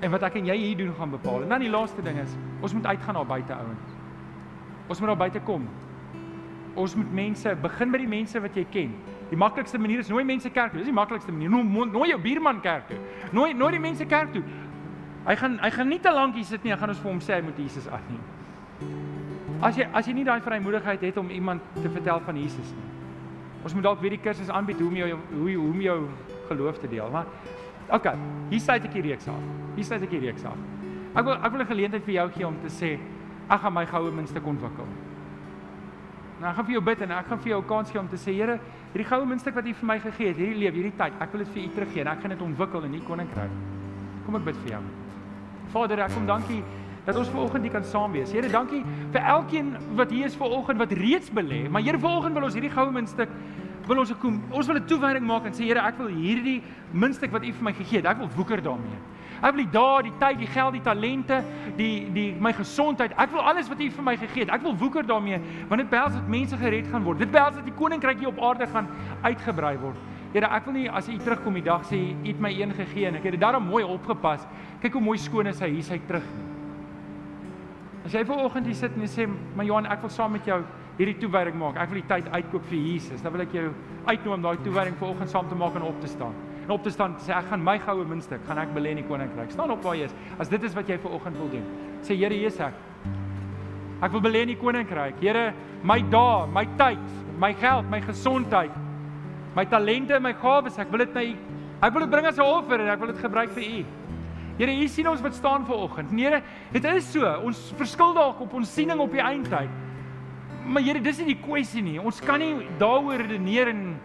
En 0.00 0.12
wat 0.12 0.22
ek 0.28 0.38
en 0.38 0.46
jy 0.46 0.56
hier 0.60 0.78
doen 0.78 0.94
gaan 0.94 1.10
bepaal. 1.10 1.42
En 1.42 1.56
dan 1.56 1.64
die 1.64 1.72
laaste 1.72 2.04
ding 2.04 2.20
is, 2.22 2.38
ons 2.62 2.72
moet 2.76 2.86
uitgaan 2.86 3.18
daar 3.18 3.28
buite 3.28 3.52
ouens. 3.56 3.92
Ons 4.86 5.00
moet 5.00 5.10
daar 5.10 5.22
buite 5.26 5.42
kom 5.42 5.66
ons 6.76 6.94
moet 6.94 7.12
mense 7.12 7.54
begin 7.62 7.92
by 7.92 7.98
die 7.98 8.10
mense 8.10 8.40
wat 8.40 8.56
jy 8.56 8.64
ken. 8.70 8.94
Die 9.30 9.38
maklikste 9.38 9.78
manier 9.78 10.02
is 10.02 10.10
nooi 10.12 10.22
mense 10.24 10.50
kerk 10.54 10.72
toe. 10.72 10.80
Dis 10.80 10.90
die 10.90 10.94
maklikste 10.94 11.32
manier. 11.34 11.50
Nooi, 11.50 11.88
nooi 11.90 12.08
jou 12.12 12.20
buurman 12.22 12.60
kerk 12.62 12.86
toe. 12.90 12.98
Nooi 13.34 13.54
nooi 13.54 13.72
die 13.74 13.82
mense 13.82 14.06
kerk 14.06 14.32
toe. 14.36 14.42
Hy 15.26 15.34
gaan 15.40 15.58
hy 15.58 15.70
gaan 15.74 15.90
nie 15.90 15.98
te 16.02 16.12
lank 16.14 16.36
hier 16.38 16.46
sit 16.46 16.62
nie. 16.62 16.72
Hy 16.74 16.78
gaan 16.78 16.92
ons 16.94 17.02
vir 17.02 17.10
hom 17.10 17.22
sê 17.24 17.38
hy 17.38 17.46
moet 17.48 17.58
Jesus 17.58 17.88
aanneem. 17.90 18.22
As 19.64 19.78
jy 19.78 19.88
as 19.96 20.06
jy 20.06 20.14
nie 20.14 20.26
daai 20.28 20.38
vrymoedigheid 20.44 21.02
het 21.08 21.18
om 21.18 21.32
iemand 21.34 21.64
te 21.80 21.90
vertel 21.90 22.20
van 22.28 22.38
Jesus 22.38 22.70
nie. 22.76 22.86
Ons 23.66 23.74
moet 23.74 23.88
dalk 23.88 24.02
weer 24.04 24.14
die 24.14 24.22
kursus 24.22 24.52
aanbied 24.52 24.78
hoe 24.78 24.92
om 24.92 25.00
jou 25.00 25.08
hoe 25.10 25.56
hoe 25.56 25.70
om 25.72 25.80
jou 25.82 25.98
geloof 26.52 26.78
te 26.78 26.90
deel. 26.92 27.10
Maar 27.10 27.26
OK, 27.96 28.06
hier 28.52 28.62
sê 28.62 28.78
ek 28.78 28.92
hier 28.92 29.10
reeks 29.10 29.26
af. 29.32 29.42
Hier 29.74 29.88
sê 29.88 29.98
ek 29.98 30.14
hier 30.14 30.28
reeks 30.28 30.46
af. 30.46 30.58
Ek 31.16 31.24
wil 31.24 31.34
ek 31.34 31.50
wil 31.52 31.60
'n 31.60 31.72
geleentheid 31.72 32.04
vir 32.04 32.14
jou 32.14 32.28
gee 32.30 32.46
om 32.46 32.56
te 32.62 32.70
sê 32.70 32.98
ek 33.50 33.60
gaan 33.60 33.72
my 33.72 33.86
goue 33.86 34.12
minste 34.12 34.40
ontwikkel. 34.42 34.86
Nou 36.36 36.50
ek 36.50 36.56
gaan 36.58 36.66
vir 36.68 36.74
jou 36.76 36.82
bid 36.84 37.02
en 37.06 37.12
ek 37.16 37.28
gaan 37.30 37.38
vir 37.40 37.50
jou 37.50 37.60
'n 37.62 37.66
kans 37.66 37.90
gee 37.90 38.00
om 38.00 38.08
te 38.08 38.16
sê 38.16 38.32
Here, 38.34 38.58
hierdie 38.92 39.08
goue 39.08 39.26
muntstuk 39.26 39.54
wat 39.54 39.66
U 39.66 39.72
vir 39.72 39.86
my 39.86 39.98
gegee 39.98 40.28
het, 40.28 40.36
hierdie 40.36 40.58
lewe, 40.58 40.74
hierdie 40.74 40.96
tyd, 40.96 41.12
ek 41.20 41.32
wil 41.32 41.44
dit 41.44 41.48
vir 41.48 41.62
U 41.62 41.68
teruggee 41.74 42.00
en 42.00 42.08
ek 42.08 42.20
gaan 42.20 42.30
dit 42.30 42.42
ontwikkel 42.42 42.84
in 42.84 42.94
U 42.94 43.00
koninkryk. 43.00 43.50
Kom 44.26 44.36
ek 44.36 44.44
bid 44.44 44.56
vir 44.56 44.70
jou. 44.70 44.82
Vader, 45.72 46.00
ek 46.00 46.12
kom 46.12 46.26
dankie 46.26 46.62
dat 47.06 47.16
ons 47.16 47.28
vanoggend 47.28 47.62
hier 47.62 47.72
kan 47.72 47.84
saam 47.84 48.12
wees. 48.12 48.32
Here, 48.32 48.48
dankie 48.48 48.84
vir 49.12 49.22
elkeen 49.22 49.76
wat 49.94 50.10
hier 50.10 50.26
is 50.26 50.36
vanoggend 50.36 50.78
wat 50.78 50.92
reeds 50.92 51.30
belê, 51.30 51.70
maar 51.70 51.82
Here, 51.82 51.98
vanoggend 51.98 52.34
wil 52.34 52.44
ons 52.44 52.54
hierdie 52.54 52.70
goue 52.70 52.92
muntstuk 52.92 53.28
wil 53.86 53.98
ons 54.02 54.12
kom 54.18 54.42
ons 54.50 54.66
wil 54.66 54.76
'n 54.76 54.86
toewyding 54.86 55.24
maak 55.24 55.46
en 55.46 55.52
sê 55.52 55.64
Here, 55.64 55.80
ek 55.80 55.98
wil 55.98 56.08
hierdie 56.08 56.62
muntstuk 56.92 57.30
wat 57.32 57.42
U 57.42 57.52
vir 57.52 57.62
my 57.62 57.72
gegee 57.72 57.98
het, 57.98 58.06
ek 58.06 58.18
wil 58.18 58.28
woeker 58.36 58.60
daarmee. 58.60 58.98
Ek 59.36 59.52
wil 59.52 59.62
die 59.64 59.72
dae, 59.72 60.02
die 60.06 60.14
tyd, 60.20 60.38
die 60.40 60.48
geld, 60.48 60.76
die 60.78 60.84
talente, 60.84 61.40
die 61.76 61.92
die 62.14 62.26
my 62.40 62.52
gesondheid. 62.56 63.12
Ek 63.20 63.32
wil 63.34 63.44
alles 63.44 63.68
wat 63.68 63.80
U 63.80 63.88
vir 63.98 64.06
my 64.06 64.16
gegee 64.20 64.46
het. 64.46 64.52
Ek 64.54 64.64
wil 64.64 64.76
woeker 64.80 65.06
daarmee 65.06 65.40
want 65.68 65.82
dit 65.82 65.90
behels 65.92 66.16
dat 66.16 66.28
mense 66.32 66.56
gered 66.56 66.88
gaan 66.92 67.04
word. 67.04 67.20
Dit 67.20 67.32
behels 67.34 67.58
dat 67.58 67.66
die 67.68 67.74
koninkryk 67.76 68.22
hier 68.22 68.32
op 68.32 68.40
aarde 68.50 68.68
gaan 68.72 68.88
uitgebrei 69.26 69.74
word. 69.82 70.00
Here, 70.32 70.48
ek 70.52 70.68
wil 70.68 70.76
nie 70.76 70.88
as 70.88 71.08
U 71.12 71.16
terugkom 71.20 71.56
die 71.56 71.64
dag 71.66 71.84
sê 71.88 72.00
U 72.16 72.26
het 72.26 72.40
my 72.40 72.52
een 72.54 72.72
gegee 72.76 73.10
en 73.10 73.20
ek 73.20 73.28
het 73.28 73.36
dit 73.36 73.44
daarom 73.44 73.68
mooi 73.68 73.84
opgepas. 73.84 74.46
Kyk 74.82 74.96
hoe 74.96 75.04
mooi 75.04 75.18
skoon 75.20 75.52
is 75.52 75.60
hy 75.64 75.70
hier 75.76 75.86
sy 75.86 76.00
terug. 76.08 76.26
As 78.06 78.14
jy 78.14 78.24
vanoggend 78.24 78.68
hier 78.68 78.78
sit 78.78 78.94
en 78.94 79.02
jy 79.02 79.10
sê, 79.10 79.28
"Maar 79.28 79.66
Johan, 79.66 79.86
ek 79.86 80.00
wil 80.00 80.10
saam 80.10 80.32
met 80.32 80.44
jou 80.44 80.62
hierdie 80.96 81.18
toewyding 81.18 81.58
maak. 81.58 81.76
Ek 81.76 81.90
wil 81.90 82.00
die 82.00 82.08
tyd 82.08 82.32
uitkoop 82.32 82.64
vir 82.64 82.78
Jesus." 82.78 83.22
Dan 83.22 83.32
wil 83.32 83.42
ek 83.42 83.52
jou 83.52 83.72
uitnooi 84.06 84.34
om 84.34 84.42
daai 84.42 84.56
toewyding 84.62 84.96
vanoggend 84.96 85.30
saam 85.30 85.48
te 85.48 85.54
maak 85.54 85.74
en 85.74 85.82
op 85.82 86.00
te 86.00 86.06
staan 86.06 86.45
en 86.66 86.74
op 86.74 86.82
te 86.82 86.90
staan 86.90 87.14
sê 87.22 87.32
ek 87.32 87.48
gaan 87.50 87.62
my 87.62 87.78
goue 87.78 88.04
muntstuk 88.04 88.42
gaan 88.46 88.58
ek 88.58 88.74
belê 88.74 88.92
in 88.96 89.02
die 89.02 89.06
koninkryk. 89.06 89.50
Staan 89.54 89.70
op 89.70 89.82
waar 89.86 89.96
jy 89.96 90.10
is. 90.10 90.14
As 90.38 90.50
dit 90.50 90.62
is 90.62 90.74
wat 90.74 90.88
jy 90.90 90.98
vir 90.98 91.14
oggend 91.14 91.38
wil 91.38 91.48
doen. 91.48 91.66
Sê 92.02 92.18
Here 92.18 92.34
Jesus 92.34 92.60
ek. 92.60 92.74
Ek 94.02 94.12
wil 94.12 94.20
belê 94.20 94.42
in 94.42 94.52
die 94.52 94.60
koninkryk. 94.60 95.20
Here, 95.22 95.54
my 95.82 96.00
dae, 96.02 96.46
my 96.50 96.66
tyd, 96.76 97.06
my 97.38 97.52
geld, 97.54 97.88
my 97.90 98.00
gesondheid, 98.00 98.74
my 99.56 99.64
talente, 99.64 100.18
my 100.20 100.34
gawes, 100.36 100.76
ek 100.78 100.90
wil 100.90 101.06
dit 101.06 101.14
na 101.14 101.22
U 101.22 101.36
ek 101.76 101.92
wil 101.92 102.06
dit 102.06 102.10
bring 102.10 102.26
as 102.26 102.38
'n 102.38 102.42
offer 102.42 102.80
en 102.80 102.88
ek 102.88 103.00
wil 103.00 103.12
dit 103.12 103.20
gebruik 103.20 103.50
vir 103.50 103.62
U. 103.62 103.84
Here, 104.58 104.72
U 104.72 104.88
sien 104.88 105.08
ons 105.08 105.20
wat 105.20 105.34
staan 105.34 105.66
vir 105.66 105.76
oggend. 105.76 106.10
Here, 106.10 106.42
dit 106.72 106.84
is 106.84 107.12
so. 107.12 107.20
Ons 107.44 107.72
verskil 107.76 108.14
dalk 108.14 108.40
op 108.40 108.54
ons 108.54 108.74
siening 108.74 108.98
op 108.98 109.12
die 109.12 109.20
eindtyd. 109.20 109.68
Maar 110.64 110.82
Here, 110.82 111.00
dis 111.00 111.18
nie 111.18 111.34
die 111.34 111.42
kwessie 111.42 111.82
nie. 111.82 112.00
Ons 112.00 112.20
kan 112.20 112.40
nie 112.40 112.66
daaroor 112.78 113.20
redeneer 113.20 113.68
en 113.68 114.00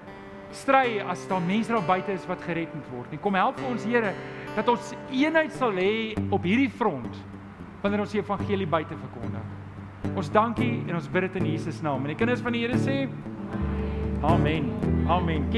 stry 0.55 0.99
as 0.99 1.23
daar 1.29 1.41
mense 1.41 1.71
daar 1.71 1.85
buite 1.85 2.13
is 2.13 2.27
wat 2.29 2.41
gered 2.45 2.73
moet 2.75 2.91
word. 2.93 3.11
En 3.11 3.21
kom 3.23 3.37
help 3.39 3.59
vir 3.59 3.69
ons 3.71 3.87
Here 3.87 4.13
dat 4.55 4.67
ons 4.67 4.93
eenheid 5.11 5.53
sal 5.55 5.75
hê 5.79 6.13
op 6.29 6.43
hierdie 6.43 6.69
front 6.69 7.21
wanneer 7.81 8.03
ons 8.03 8.13
die 8.13 8.21
evangelie 8.21 8.67
buite 8.69 8.95
verkondig. 8.97 9.57
ons 10.15 10.29
dankie 10.29 10.83
en 10.87 10.95
ons 10.95 11.07
bid 11.07 11.27
dit 11.29 11.35
in 11.41 11.51
Jesus 11.53 11.81
naam. 11.81 12.01
En 12.03 12.13
die 12.13 12.19
kinders 12.19 12.41
van 12.41 12.53
die 12.53 12.65
Here 12.65 12.77
sê 12.77 13.07
Amen. 14.21 14.69
Amen. 15.09 15.47